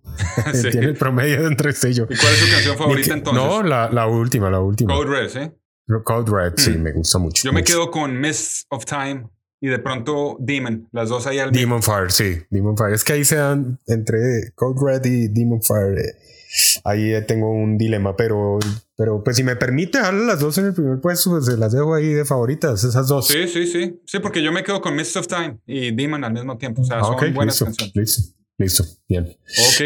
Tiene 0.70 0.86
el 0.86 0.96
promedio 0.96 1.42
de 1.42 1.48
entre 1.48 1.72
sello. 1.72 2.06
¿Y 2.08 2.16
cuál 2.16 2.32
es 2.32 2.38
su 2.38 2.50
canción 2.50 2.78
favorita 2.78 3.14
entonces? 3.14 3.44
No, 3.44 3.62
la, 3.62 3.90
la 3.90 4.06
última, 4.06 4.48
la 4.48 4.60
última. 4.60 4.94
Code 4.94 5.10
Red, 5.10 5.28
¿sí? 5.28 5.50
Code 6.04 6.32
Red, 6.32 6.54
sí, 6.56 6.70
hmm. 6.70 6.82
me 6.82 6.92
gusta 6.92 7.18
mucho. 7.18 7.42
Yo 7.44 7.52
me 7.52 7.64
quedo 7.64 7.90
con 7.90 8.18
Mist 8.20 8.66
of 8.70 8.84
Time 8.84 9.28
y 9.60 9.68
de 9.68 9.78
pronto 9.78 10.36
Demon, 10.38 10.88
las 10.92 11.08
dos 11.08 11.26
ahí 11.26 11.38
al 11.38 11.50
Demon 11.50 11.82
Fire, 11.82 12.10
sí, 12.10 12.42
Demon 12.50 12.76
Fire. 12.76 12.94
Es 12.94 13.04
que 13.04 13.14
ahí 13.14 13.24
se 13.24 13.36
dan 13.36 13.80
entre 13.86 14.52
Code 14.54 14.80
Red 14.80 15.04
y 15.04 15.28
Demon 15.28 15.62
Fire. 15.62 15.98
Eh, 15.98 16.14
ahí 16.84 17.12
tengo 17.26 17.50
un 17.50 17.78
dilema, 17.78 18.16
pero, 18.16 18.58
pero 18.96 19.22
pues 19.22 19.36
si 19.36 19.42
me 19.42 19.56
permite 19.56 19.98
darle 19.98 20.26
las 20.26 20.40
dos 20.40 20.58
en 20.58 20.66
el 20.66 20.74
primer 20.74 21.00
puesto, 21.00 21.30
pues 21.30 21.46
se 21.46 21.56
las 21.56 21.72
dejo 21.72 21.94
ahí 21.94 22.08
de 22.08 22.24
favoritas, 22.24 22.82
esas 22.84 23.08
dos. 23.08 23.26
Sí, 23.26 23.48
sí, 23.48 23.66
sí. 23.66 24.00
Sí, 24.06 24.18
porque 24.20 24.42
yo 24.42 24.52
me 24.52 24.62
quedo 24.62 24.80
con 24.80 24.94
Mist 24.94 25.16
of 25.16 25.26
Time 25.26 25.58
y 25.66 25.94
Demon 25.94 26.24
al 26.24 26.32
mismo 26.32 26.56
tiempo. 26.58 26.82
O 26.82 26.84
sea, 26.84 26.98
ah, 27.00 27.04
son 27.04 27.34
buenas 27.34 27.60
listo, 27.60 27.64
canciones. 27.64 27.94
Listo. 27.94 28.36
Listo, 28.58 28.84
bien. 29.06 29.36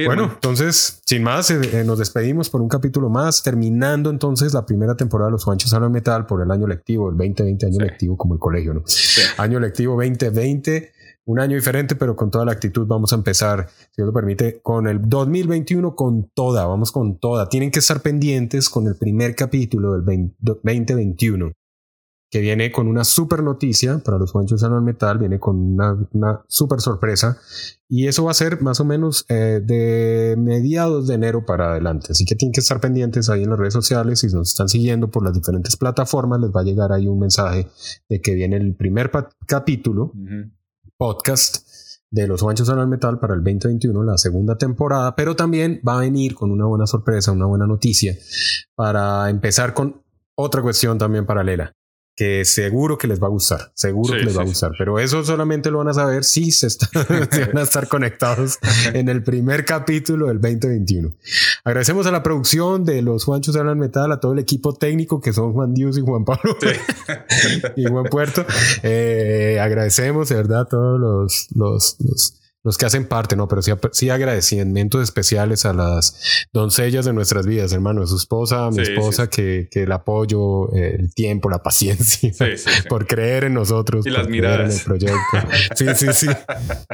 bueno, 0.06 0.30
entonces, 0.32 1.02
sin 1.04 1.24
más, 1.24 1.50
eh, 1.50 1.58
eh, 1.72 1.82
nos 1.84 1.98
despedimos 1.98 2.50
por 2.50 2.60
un 2.60 2.68
capítulo 2.68 3.08
más, 3.08 3.42
terminando 3.42 4.10
entonces 4.10 4.54
la 4.54 4.64
primera 4.64 4.96
temporada 4.96 5.26
de 5.26 5.32
Los 5.32 5.42
Juanchos 5.42 5.74
Hablan 5.74 5.90
Metal 5.90 6.24
por 6.24 6.40
el 6.40 6.52
año 6.52 6.68
lectivo, 6.68 7.10
el 7.10 7.16
2020, 7.16 7.66
año 7.66 7.80
lectivo 7.80 8.16
como 8.16 8.34
el 8.34 8.40
colegio, 8.40 8.72
¿no? 8.72 8.84
Año 9.38 9.58
lectivo 9.58 9.94
2020 9.94 10.92
un 11.24 11.40
año 11.40 11.56
diferente, 11.56 11.96
pero 11.96 12.16
con 12.16 12.30
toda 12.30 12.44
la 12.44 12.52
actitud 12.52 12.86
vamos 12.86 13.12
a 13.12 13.16
empezar, 13.16 13.68
si 13.68 13.96
Dios 13.98 14.06
lo 14.06 14.12
permite, 14.12 14.60
con 14.62 14.86
el 14.86 15.08
2021 15.08 15.94
con 15.94 16.30
toda, 16.34 16.66
vamos 16.66 16.92
con 16.92 17.18
toda. 17.18 17.48
Tienen 17.48 17.70
que 17.70 17.78
estar 17.78 18.00
pendientes 18.00 18.68
con 18.68 18.86
el 18.86 18.96
primer 18.96 19.34
capítulo 19.34 19.92
del 19.92 20.32
2021, 20.38 21.52
que 22.30 22.40
viene 22.40 22.70
con 22.70 22.86
una 22.86 23.04
super 23.04 23.42
noticia 23.42 23.98
para 23.98 24.18
los 24.18 24.32
Juanchos 24.32 24.62
al 24.62 24.80
Metal, 24.82 25.18
viene 25.18 25.38
con 25.38 25.56
una, 25.56 25.96
una 26.12 26.44
super 26.48 26.80
sorpresa, 26.80 27.38
y 27.88 28.06
eso 28.06 28.24
va 28.24 28.30
a 28.30 28.34
ser 28.34 28.62
más 28.62 28.80
o 28.80 28.84
menos 28.84 29.26
eh, 29.28 29.60
de 29.64 30.36
mediados 30.38 31.08
de 31.08 31.14
enero 31.14 31.44
para 31.44 31.72
adelante. 31.72 32.08
Así 32.10 32.24
que 32.24 32.36
tienen 32.36 32.52
que 32.52 32.60
estar 32.60 32.80
pendientes 32.80 33.28
ahí 33.28 33.42
en 33.42 33.50
las 33.50 33.58
redes 33.58 33.74
sociales, 33.74 34.20
si 34.20 34.28
nos 34.28 34.50
están 34.50 34.68
siguiendo 34.68 35.10
por 35.10 35.24
las 35.24 35.34
diferentes 35.34 35.76
plataformas, 35.76 36.40
les 36.40 36.50
va 36.50 36.60
a 36.60 36.64
llegar 36.64 36.92
ahí 36.92 37.08
un 37.08 37.18
mensaje 37.18 37.68
de 38.08 38.20
que 38.20 38.34
viene 38.34 38.56
el 38.56 38.74
primer 38.74 39.10
capítulo 39.46 40.12
podcast 41.00 41.66
de 42.10 42.26
los 42.26 42.42
Juanchos 42.42 42.68
al 42.68 42.86
Metal 42.86 43.18
para 43.18 43.32
el 43.32 43.42
2021, 43.42 44.04
la 44.04 44.18
segunda 44.18 44.58
temporada, 44.58 45.16
pero 45.16 45.34
también 45.34 45.80
va 45.86 45.96
a 45.96 46.00
venir 46.00 46.34
con 46.34 46.50
una 46.50 46.66
buena 46.66 46.86
sorpresa, 46.86 47.32
una 47.32 47.46
buena 47.46 47.66
noticia 47.66 48.14
para 48.74 49.30
empezar 49.30 49.72
con 49.72 50.02
otra 50.34 50.60
cuestión 50.60 50.98
también 50.98 51.24
paralela 51.24 51.72
que 52.16 52.44
seguro 52.44 52.98
que 52.98 53.06
les 53.06 53.22
va 53.22 53.28
a 53.28 53.30
gustar, 53.30 53.72
seguro 53.74 54.14
que 54.14 54.24
les 54.24 54.36
va 54.36 54.42
a 54.42 54.44
gustar, 54.44 54.72
pero 54.78 54.98
eso 54.98 55.24
solamente 55.24 55.70
lo 55.70 55.78
van 55.78 55.88
a 55.88 55.94
saber 55.94 56.24
si 56.24 56.52
se, 56.52 56.68
van 56.94 57.58
a 57.58 57.62
estar 57.62 57.88
conectados 57.88 58.58
en 58.92 59.08
el 59.08 59.22
primer 59.22 59.64
capítulo 59.64 60.26
del 60.26 60.40
2021. 60.40 61.14
Agradecemos 61.64 62.06
a 62.06 62.10
la 62.10 62.22
producción 62.22 62.84
de 62.84 63.02
los 63.02 63.24
Juanchos 63.24 63.56
Hablan 63.56 63.78
Metal, 63.78 64.12
a 64.12 64.20
todo 64.20 64.32
el 64.32 64.38
equipo 64.38 64.74
técnico 64.74 65.20
que 65.20 65.32
son 65.32 65.52
Juan 65.52 65.72
Dios 65.72 65.96
y 65.96 66.02
Juan 66.02 66.24
Pablo 66.24 66.56
y 67.76 67.84
Juan 67.84 68.04
Puerto. 68.04 68.44
Eh, 68.82 69.58
agradecemos 69.60 70.28
de 70.28 70.34
verdad 70.34 70.60
a 70.60 70.64
todos 70.66 71.00
los, 71.00 71.48
los, 71.54 71.96
los 72.00 72.40
los 72.62 72.76
que 72.76 72.86
hacen 72.86 73.06
parte, 73.06 73.36
no, 73.36 73.48
pero 73.48 73.62
sí, 73.62 73.72
sí, 73.92 74.10
agradecimientos 74.10 75.02
especiales 75.02 75.64
a 75.64 75.72
las 75.72 76.46
doncellas 76.52 77.06
de 77.06 77.12
nuestras 77.12 77.46
vidas, 77.46 77.72
hermano, 77.72 78.02
a 78.02 78.06
su 78.06 78.16
esposa, 78.16 78.66
a 78.66 78.70
mi 78.70 78.82
esposa, 78.82 79.30
Que, 79.30 79.68
que, 79.70 79.84
el 79.84 79.92
apoyo, 79.92 80.70
el 80.72 81.14
tiempo, 81.14 81.48
la 81.48 81.62
paciencia, 81.62 82.30
por 82.88 83.06
creer 83.06 83.44
en 83.44 83.54
nosotros, 83.54 84.06
y 84.06 84.10
las 84.10 84.28
miradas. 84.28 84.72
en 84.72 84.78
el 84.78 84.84
proyecto. 84.84 85.18
Sí, 85.74 85.86
sí, 85.94 86.06
sí. 86.12 86.26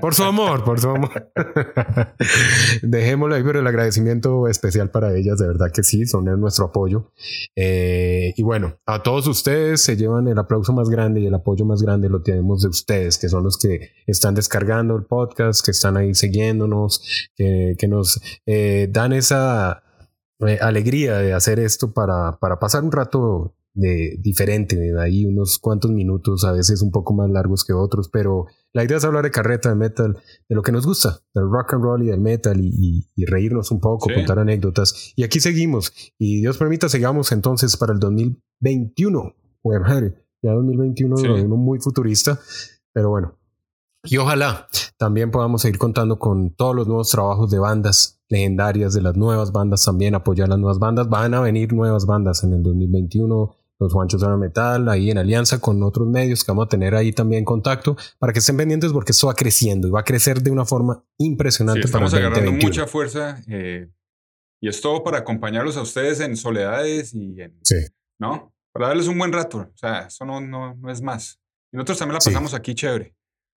Por 0.01 0.15
su 0.15 0.25
amor, 0.25 0.65
por 0.65 0.81
su 0.81 0.91
amor. 0.91 1.33
Dejémoslo 2.83 3.35
ahí, 3.35 3.43
pero 3.43 3.61
el 3.61 3.67
agradecimiento 3.67 4.49
especial 4.49 4.91
para 4.91 5.17
ellas, 5.17 5.39
de 5.39 5.49
verdad 5.49 5.73
que 5.73 5.83
sí, 5.83 6.07
son 6.07 6.25
nuestro 6.41 6.67
apoyo. 6.67 7.13
Eh, 7.57 8.35
y 8.37 8.43
bueno, 8.43 8.79
a 8.87 9.03
todos 9.03 9.27
ustedes 9.27 9.81
se 9.81 9.97
llevan 9.97 10.29
el 10.29 10.39
aplauso 10.39 10.73
más 10.73 10.89
grande 10.89 11.21
y 11.21 11.27
el 11.27 11.35
apoyo 11.35 11.65
más 11.65 11.83
grande 11.83 12.09
lo 12.09 12.23
tenemos 12.23 12.63
de 12.63 12.69
ustedes, 12.69 13.19
que 13.19 13.29
son 13.29 13.45
los 13.45 13.59
que 13.59 13.91
están 14.07 14.35
descargando 14.35 14.97
el 14.97 15.05
podcast 15.05 15.56
que 15.63 15.71
están 15.71 15.97
ahí 15.97 16.15
siguiéndonos, 16.15 17.03
que, 17.37 17.77
nos 17.89 18.21
eh, 18.47 18.89
dan 18.91 19.13
esa 19.13 19.83
eh, 20.41 20.59
alegría 20.61 21.19
de 21.19 21.33
hacer 21.33 21.59
esto 21.59 21.93
para, 21.93 22.39
para 22.39 22.59
pasar 22.59 22.85
un 22.85 22.93
rato 22.93 23.55
de 23.75 24.17
diferente, 24.21 24.75
de 24.77 24.99
ahí 25.01 25.27
unos 25.27 25.59
cuantos 25.59 25.91
minutos, 25.91 26.45
a 26.45 26.53
veces 26.53 26.81
un 26.81 26.91
poco 26.91 27.13
más 27.13 27.29
largos 27.31 27.63
que 27.65 27.75
otros, 27.75 28.09
pero 28.09 28.47
la 28.73 28.85
idea 28.85 28.97
es 28.97 29.05
hablar 29.05 29.25
de 29.25 29.31
carreta, 29.31 29.69
de 29.69 29.75
metal, 29.75 30.19
de 30.49 30.55
lo 30.57 30.63
que 30.63 30.73
nos 30.73 30.87
gusta, 30.87 31.21
del 31.35 31.45
rock 31.51 31.75
and 31.75 31.83
roll 31.83 32.03
y 32.03 32.07
del 32.07 32.21
metal 32.21 32.59
y, 32.59 33.07
reírnos 33.27 33.71
un 33.71 33.81
poco, 33.81 34.09
contar 34.15 34.39
anécdotas. 34.39 35.13
Y 35.15 35.25
aquí 35.25 35.41
seguimos. 35.41 35.93
Y 36.19 36.41
Dios 36.41 36.57
permita, 36.57 36.89
sigamos 36.89 37.33
entonces 37.33 37.77
para 37.77 37.93
el 37.93 37.99
2021 37.99 39.35
pues 39.67 39.81
madre, 39.81 40.15
ya 40.43 40.53
2021 40.53 41.17
sí. 41.17 41.27
uno 41.27 41.57
muy 41.57 41.81
futurista, 41.81 42.39
pero 42.93 43.11
bueno. 43.11 43.36
Y 44.07 44.17
ojalá 44.19 44.69
también 44.97 45.31
podamos 45.31 45.63
seguir 45.63 45.79
contando 45.79 46.19
con 46.19 46.51
todos 46.55 46.75
los 46.75 46.87
nuevos 46.87 47.11
trabajos 47.11 47.51
de 47.51 47.59
bandas 47.59 48.21
legendarias, 48.29 48.95
de 48.95 49.03
las 49.03 49.17
nuevas 49.17 49.53
bandas 49.53 49.85
también, 49.85 50.15
apoyar 50.15 50.49
las 50.49 50.59
nuevas 50.59 50.79
bandas. 50.79 51.09
Van 51.09 51.35
a 51.35 51.41
venir 51.41 51.73
nuevas 51.73 52.07
bandas 52.07 52.43
en 52.45 52.53
el 52.53 52.63
2021 52.63 53.57
los 53.79 53.93
Juanchos 53.93 54.21
de 54.21 54.29
Metal, 54.37 54.89
ahí 54.89 55.11
en 55.11 55.19
alianza 55.19 55.61
con 55.61 55.83
otros 55.83 56.09
medios 56.09 56.45
que 56.45 56.51
vamos 56.51 56.67
a 56.67 56.69
tener 56.69 56.95
ahí 56.95 57.13
también 57.13 57.45
contacto 57.45 57.97
para 58.19 58.33
que 58.33 58.39
estén 58.39 58.57
pendientes 58.57 58.93
porque 58.93 59.13
esto 59.13 59.27
va 59.27 59.35
creciendo 59.35 59.89
y 59.89 59.91
va 59.91 60.01
a 60.01 60.05
crecer 60.05 60.41
de 60.41 60.51
una 60.51 60.65
forma 60.65 61.05
impresionante. 61.19 61.83
Sí, 61.83 61.87
estamos 61.87 62.15
agarrando 62.15 62.53
mucha 62.53 62.87
fuerza 62.87 63.43
eh, 63.49 63.91
y 64.61 64.69
es 64.69 64.81
todo 64.81 65.03
para 65.05 65.19
acompañarlos 65.19 65.77
a 65.77 65.83
ustedes 65.83 66.21
en 66.21 66.37
soledades 66.37 67.13
y 67.15 67.41
en, 67.41 67.59
sí. 67.63 67.77
¿no? 68.19 68.55
Para 68.73 68.89
darles 68.89 69.09
un 69.09 69.19
buen 69.19 69.33
rato, 69.33 69.59
o 69.59 69.77
sea, 69.77 70.07
eso 70.07 70.25
no, 70.25 70.41
no, 70.41 70.75
no 70.75 70.91
es 70.91 71.03
más. 71.03 71.41
Y 71.73 71.77
nosotros 71.77 71.99
también 71.99 72.15
la 72.15 72.21
pasamos 72.21 72.51
sí. 72.51 72.57
aquí 72.57 72.75
chévere, 72.75 73.15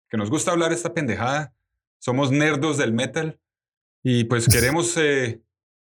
que 0.09 0.17
nos 0.17 0.29
gusta 0.29 0.51
hablar 0.51 0.71
esta 0.73 0.93
pendejada, 0.93 1.53
somos 1.99 2.31
nerdos 2.31 2.77
del 2.77 2.93
metal 2.93 3.39
y 4.03 4.23
pues 4.25 4.47
queremos, 4.47 4.95
eh, 4.97 5.41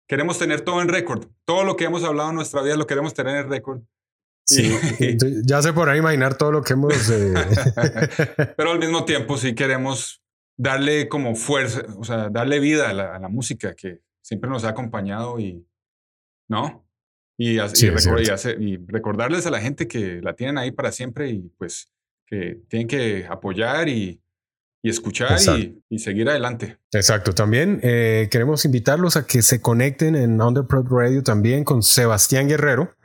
queremos 0.07 0.39
tener 0.39 0.61
todo 0.61 0.81
en 0.83 0.89
récord, 0.89 1.27
todo 1.45 1.65
lo 1.65 1.77
que 1.77 1.85
hemos 1.85 2.05
hablado 2.05 2.31
en 2.31 2.37
nuestra 2.37 2.63
vida 2.63 2.77
lo 2.77 2.87
queremos 2.87 3.15
tener 3.15 3.37
en 3.37 3.51
récord. 3.51 3.83
Sí, 4.45 4.77
ya 5.45 5.61
por 5.73 5.89
ahí 5.89 6.01
imaginar 6.01 6.37
todo 6.37 6.51
lo 6.51 6.63
que 6.63 6.73
hemos... 6.73 7.09
Eh... 7.11 7.33
Pero 8.57 8.73
al 8.73 8.79
mismo 8.79 9.05
tiempo 9.05 9.39
sí 9.39 9.55
queremos 9.55 10.23
darle 10.57 11.09
como 11.09 11.35
fuerza, 11.35 11.83
o 11.97 12.05
sea, 12.05 12.29
darle 12.29 12.61
vida 12.61 12.91
a 12.91 12.93
la, 12.93 13.17
a 13.17 13.19
la 13.19 13.29
música 13.29 13.75
que 13.75 14.01
siempre 14.21 14.51
nos 14.51 14.65
ha 14.65 14.71
acompañado 14.71 15.39
y, 15.39 15.67
¿no? 16.49 16.87
Y, 17.39 17.59
sí, 17.73 17.87
y, 17.87 17.91
record, 17.91 18.21
y, 18.21 18.31
hacer, 18.31 18.61
y, 18.61 18.77
recordarles 18.87 19.47
a 19.47 19.51
la 19.51 19.61
gente 19.61 19.89
que 19.89 20.21
la 20.23 20.35
tienen 20.35 20.59
ahí 20.59 20.71
para 20.71 20.93
siempre 20.93 21.31
y 21.31 21.51
pues 21.57 21.91
que 22.33 22.63
tienen 22.67 22.89
que 22.89 23.27
apoyar 23.29 23.91
y, 23.91 24.23
y 24.83 24.89
escuchar 24.89 25.39
y, 25.91 25.99
seguir 25.99 26.31
adelante. 26.31 26.79
Exacto. 26.91 27.35
También 27.35 27.79
eh, 27.83 28.29
queremos 28.31 28.65
invitarlos 28.65 29.19
a 29.19 29.27
que 29.27 29.43
se 29.43 29.61
conecten 29.61 30.17
en 30.17 30.41
Underprod 30.41 30.87
Radio 30.91 31.23
también 31.23 31.63
con 31.63 31.83
Sebastián 31.83 32.49
Guerrero. 32.49 32.97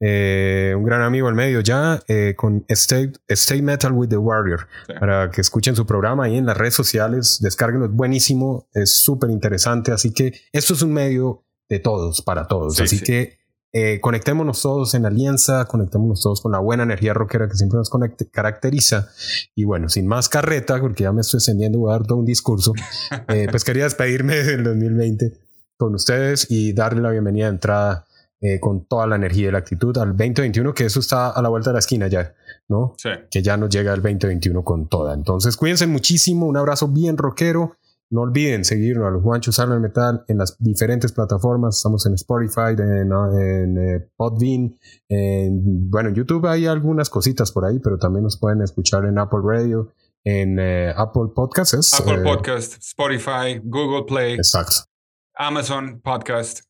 Eh, 0.00 0.72
un 0.74 0.84
gran 0.84 1.02
amigo 1.02 1.28
al 1.28 1.34
medio 1.34 1.60
ya 1.60 2.02
eh, 2.08 2.32
con 2.34 2.64
Stay, 2.68 3.12
Stay, 3.28 3.60
Metal 3.60 3.92
with 3.92 4.08
the 4.08 4.16
Warrior 4.16 4.66
sí. 4.86 4.94
para 4.98 5.30
que 5.30 5.42
escuchen 5.42 5.76
su 5.76 5.86
programa 5.86 6.24
ahí 6.24 6.38
en 6.38 6.46
las 6.46 6.56
redes 6.56 6.74
sociales 6.74 7.38
descárguenlo 7.40 7.86
es 7.86 7.92
buenísimo 7.92 8.66
es 8.74 8.90
súper 8.90 9.30
interesante 9.30 9.92
así 9.92 10.12
que 10.12 10.32
esto 10.50 10.74
es 10.74 10.82
un 10.82 10.92
medio 10.92 11.44
de 11.68 11.78
todos 11.78 12.20
para 12.20 12.48
todos 12.48 12.74
sí, 12.74 12.82
así 12.82 12.98
sí. 12.98 13.04
que 13.04 13.38
eh, 13.72 14.00
conectémonos 14.00 14.60
todos 14.62 14.94
en 14.94 15.06
alianza 15.06 15.64
conectémonos 15.66 16.22
todos 16.22 16.40
con 16.40 16.52
la 16.52 16.58
buena 16.58 16.82
energía 16.82 17.14
rockera 17.14 17.48
que 17.48 17.56
siempre 17.56 17.78
nos 17.78 17.90
conecte, 17.90 18.28
caracteriza 18.28 19.08
y 19.54 19.64
bueno 19.64 19.88
sin 19.88 20.06
más 20.06 20.28
carreta 20.28 20.80
porque 20.80 21.04
ya 21.04 21.12
me 21.12 21.22
estoy 21.22 21.38
extendiendo 21.38 21.78
voy 21.78 21.90
a 21.90 21.98
dar 21.98 22.06
todo 22.06 22.18
un 22.18 22.26
discurso 22.26 22.72
eh, 23.28 23.46
pues 23.50 23.64
quería 23.64 23.84
despedirme 23.84 24.36
del 24.36 24.64
2020 24.64 25.32
con 25.76 25.94
ustedes 25.94 26.46
y 26.50 26.72
darle 26.72 27.00
la 27.00 27.10
bienvenida 27.10 27.46
de 27.46 27.52
entrada 27.52 28.04
eh, 28.44 28.58
con 28.58 28.86
toda 28.86 29.06
la 29.06 29.14
energía 29.14 29.48
y 29.48 29.52
la 29.52 29.58
actitud 29.58 29.96
al 29.98 30.16
2021, 30.16 30.74
que 30.74 30.86
eso 30.86 30.98
está 30.98 31.30
a 31.30 31.40
la 31.42 31.48
vuelta 31.48 31.70
de 31.70 31.74
la 31.74 31.78
esquina 31.78 32.08
ya, 32.08 32.34
¿no? 32.66 32.94
Sí. 32.98 33.08
Que 33.30 33.40
ya 33.40 33.56
nos 33.56 33.70
llega 33.70 33.94
el 33.94 34.02
2021 34.02 34.64
con 34.64 34.88
toda. 34.88 35.14
Entonces, 35.14 35.56
cuídense 35.56 35.86
muchísimo, 35.86 36.46
un 36.46 36.56
abrazo 36.56 36.88
bien 36.88 37.16
rockero. 37.16 37.76
No 38.12 38.20
olviden 38.20 38.62
seguirnos 38.66 39.06
a 39.06 39.10
los 39.10 39.22
Juanchos 39.22 39.58
Hablan 39.58 39.80
Metal 39.80 40.22
en 40.28 40.36
las 40.36 40.58
diferentes 40.58 41.12
plataformas. 41.12 41.78
Estamos 41.78 42.04
en 42.04 42.12
Spotify, 42.12 42.76
en, 42.78 43.10
en 43.10 43.78
eh, 43.78 44.06
Podbean, 44.14 44.78
en, 45.08 45.90
bueno, 45.90 46.10
en 46.10 46.16
YouTube 46.16 46.44
hay 46.46 46.66
algunas 46.66 47.08
cositas 47.08 47.50
por 47.52 47.64
ahí, 47.64 47.78
pero 47.78 47.96
también 47.96 48.24
nos 48.24 48.38
pueden 48.38 48.60
escuchar 48.60 49.06
en 49.06 49.18
Apple 49.18 49.38
Radio, 49.42 49.94
en 50.24 50.58
eh, 50.58 50.92
Apple 50.94 51.32
Podcasts. 51.34 51.98
Apple 51.98 52.16
eh, 52.16 52.22
Podcast, 52.22 52.74
Spotify, 52.82 53.62
Google 53.64 54.04
Play, 54.06 54.34
exacto. 54.34 54.90
Amazon 55.34 56.02
Podcast, 56.02 56.66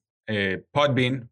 Podbean, 0.71 1.29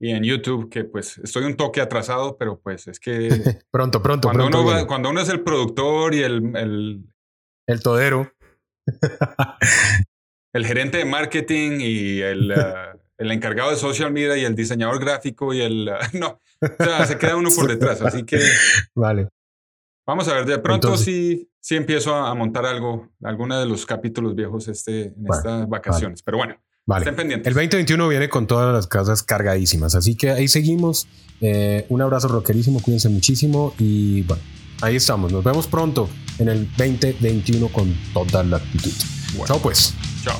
y 0.00 0.12
en 0.12 0.24
YouTube, 0.24 0.70
que 0.70 0.84
pues 0.84 1.18
estoy 1.18 1.44
un 1.44 1.58
toque 1.58 1.82
atrasado, 1.82 2.38
pero 2.38 2.58
pues 2.58 2.88
es 2.88 2.98
que... 2.98 3.28
pronto, 3.70 4.02
pronto, 4.02 4.28
cuando, 4.28 4.44
pronto 4.44 4.62
uno 4.62 4.70
va, 4.70 4.86
cuando 4.86 5.10
uno 5.10 5.20
es 5.20 5.28
el 5.28 5.42
productor 5.42 6.14
y 6.14 6.22
el... 6.22 6.56
El, 6.56 7.04
el 7.66 7.82
todero. 7.82 8.32
el 10.52 10.66
gerente 10.66 10.98
de 10.98 11.04
marketing 11.04 11.78
y 11.80 12.20
el, 12.20 12.50
uh, 12.56 12.98
el, 13.18 13.32
encargado 13.32 13.70
de 13.70 13.76
social 13.76 14.12
media 14.12 14.36
y 14.36 14.44
el 14.44 14.54
diseñador 14.54 15.00
gráfico 15.00 15.52
y 15.54 15.60
el... 15.62 15.88
Uh, 15.88 16.18
no, 16.18 16.40
o 16.60 16.84
sea, 16.84 17.06
se 17.06 17.18
queda 17.18 17.36
uno 17.36 17.50
por 17.54 17.68
detrás, 17.68 18.02
así 18.02 18.24
que... 18.24 18.40
Vale. 18.94 19.28
Vamos 20.06 20.26
a 20.28 20.34
ver, 20.34 20.46
de 20.46 20.58
pronto 20.58 20.88
Entonces, 20.88 21.04
sí, 21.04 21.50
sí 21.60 21.76
empiezo 21.76 22.14
a 22.14 22.34
montar 22.34 22.66
algo, 22.66 23.08
alguno 23.22 23.58
de 23.60 23.66
los 23.66 23.86
capítulos 23.86 24.34
viejos 24.34 24.66
este, 24.66 25.08
en 25.08 25.14
vale, 25.24 25.38
estas 25.38 25.68
vacaciones, 25.68 26.20
vale. 26.20 26.24
pero 26.24 26.38
bueno. 26.38 26.56
Vale. 26.86 27.04
Estén 27.04 27.14
pendientes. 27.14 27.46
El 27.46 27.54
2021 27.54 28.08
viene 28.08 28.28
con 28.28 28.48
todas 28.48 28.74
las 28.74 28.88
casas 28.88 29.22
cargadísimas, 29.22 29.94
así 29.94 30.16
que 30.16 30.30
ahí 30.30 30.48
seguimos. 30.48 31.06
Eh, 31.40 31.86
un 31.88 32.02
abrazo 32.02 32.26
rockerísimo, 32.26 32.82
cuídense 32.82 33.08
muchísimo 33.08 33.74
y 33.78 34.22
bueno, 34.22 34.42
ahí 34.80 34.96
estamos. 34.96 35.30
Nos 35.32 35.44
vemos 35.44 35.68
pronto 35.68 36.08
en 36.40 36.48
el 36.48 36.68
2021 36.76 37.68
con 37.68 37.94
toda 38.12 38.42
la 38.42 38.56
actitud. 38.56 38.92
Bueno. 39.34 39.46
Chao 39.46 39.58
pues. 39.62 39.94
Chao. 40.24 40.38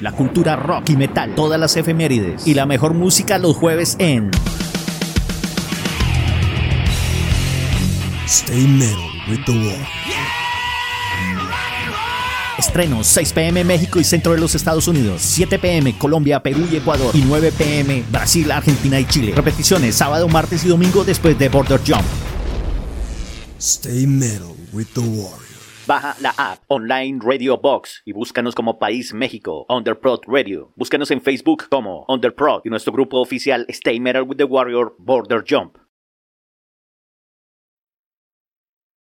La 0.00 0.12
cultura 0.12 0.56
rock 0.56 0.90
y 0.90 0.96
metal, 0.96 1.34
todas 1.34 1.60
las 1.60 1.76
efemérides 1.76 2.46
y 2.46 2.54
la 2.54 2.66
mejor 2.66 2.94
música 2.94 3.38
los 3.38 3.56
jueves 3.56 3.96
en 3.98 4.30
Stay 8.26 8.66
Metal 8.66 8.96
with 9.28 9.44
the 9.44 9.52
Wall. 9.52 9.86
Estrenos 12.58 13.06
6 13.06 13.32
pm 13.32 13.64
México 13.64 14.00
y 14.00 14.04
centro 14.04 14.32
de 14.32 14.38
los 14.38 14.54
Estados 14.54 14.86
Unidos, 14.86 15.22
7 15.22 15.58
pm 15.58 15.96
Colombia, 15.98 16.42
Perú 16.42 16.66
y 16.70 16.76
Ecuador 16.76 17.14
y 17.14 17.22
9 17.22 17.52
pm 17.56 18.04
Brasil, 18.10 18.50
Argentina 18.52 19.00
y 19.00 19.06
Chile. 19.06 19.32
Repeticiones 19.34 19.96
sábado, 19.96 20.28
martes 20.28 20.64
y 20.64 20.68
domingo 20.68 21.04
después 21.04 21.38
de 21.38 21.48
Border 21.48 21.80
Jump. 21.86 22.04
Stay 23.58 24.06
Metal 24.06 24.54
with 24.72 24.86
the 24.94 25.00
Warrior. 25.00 25.49
Baja 25.90 26.14
la 26.20 26.32
app 26.36 26.62
Online 26.68 27.18
Radio 27.20 27.58
Box 27.58 28.02
y 28.04 28.12
búscanos 28.12 28.54
como 28.54 28.78
País 28.78 29.12
México, 29.12 29.66
Underprod 29.68 30.20
Radio. 30.28 30.72
Búscanos 30.76 31.10
en 31.10 31.20
Facebook 31.20 31.64
como 31.68 32.04
Underprod 32.06 32.60
y 32.64 32.70
nuestro 32.70 32.92
grupo 32.92 33.18
oficial 33.18 33.66
Stay 33.68 33.98
Metal 33.98 34.22
with 34.22 34.36
the 34.36 34.44
Warrior 34.44 34.94
Border 35.00 35.42
Jump. 35.44 35.78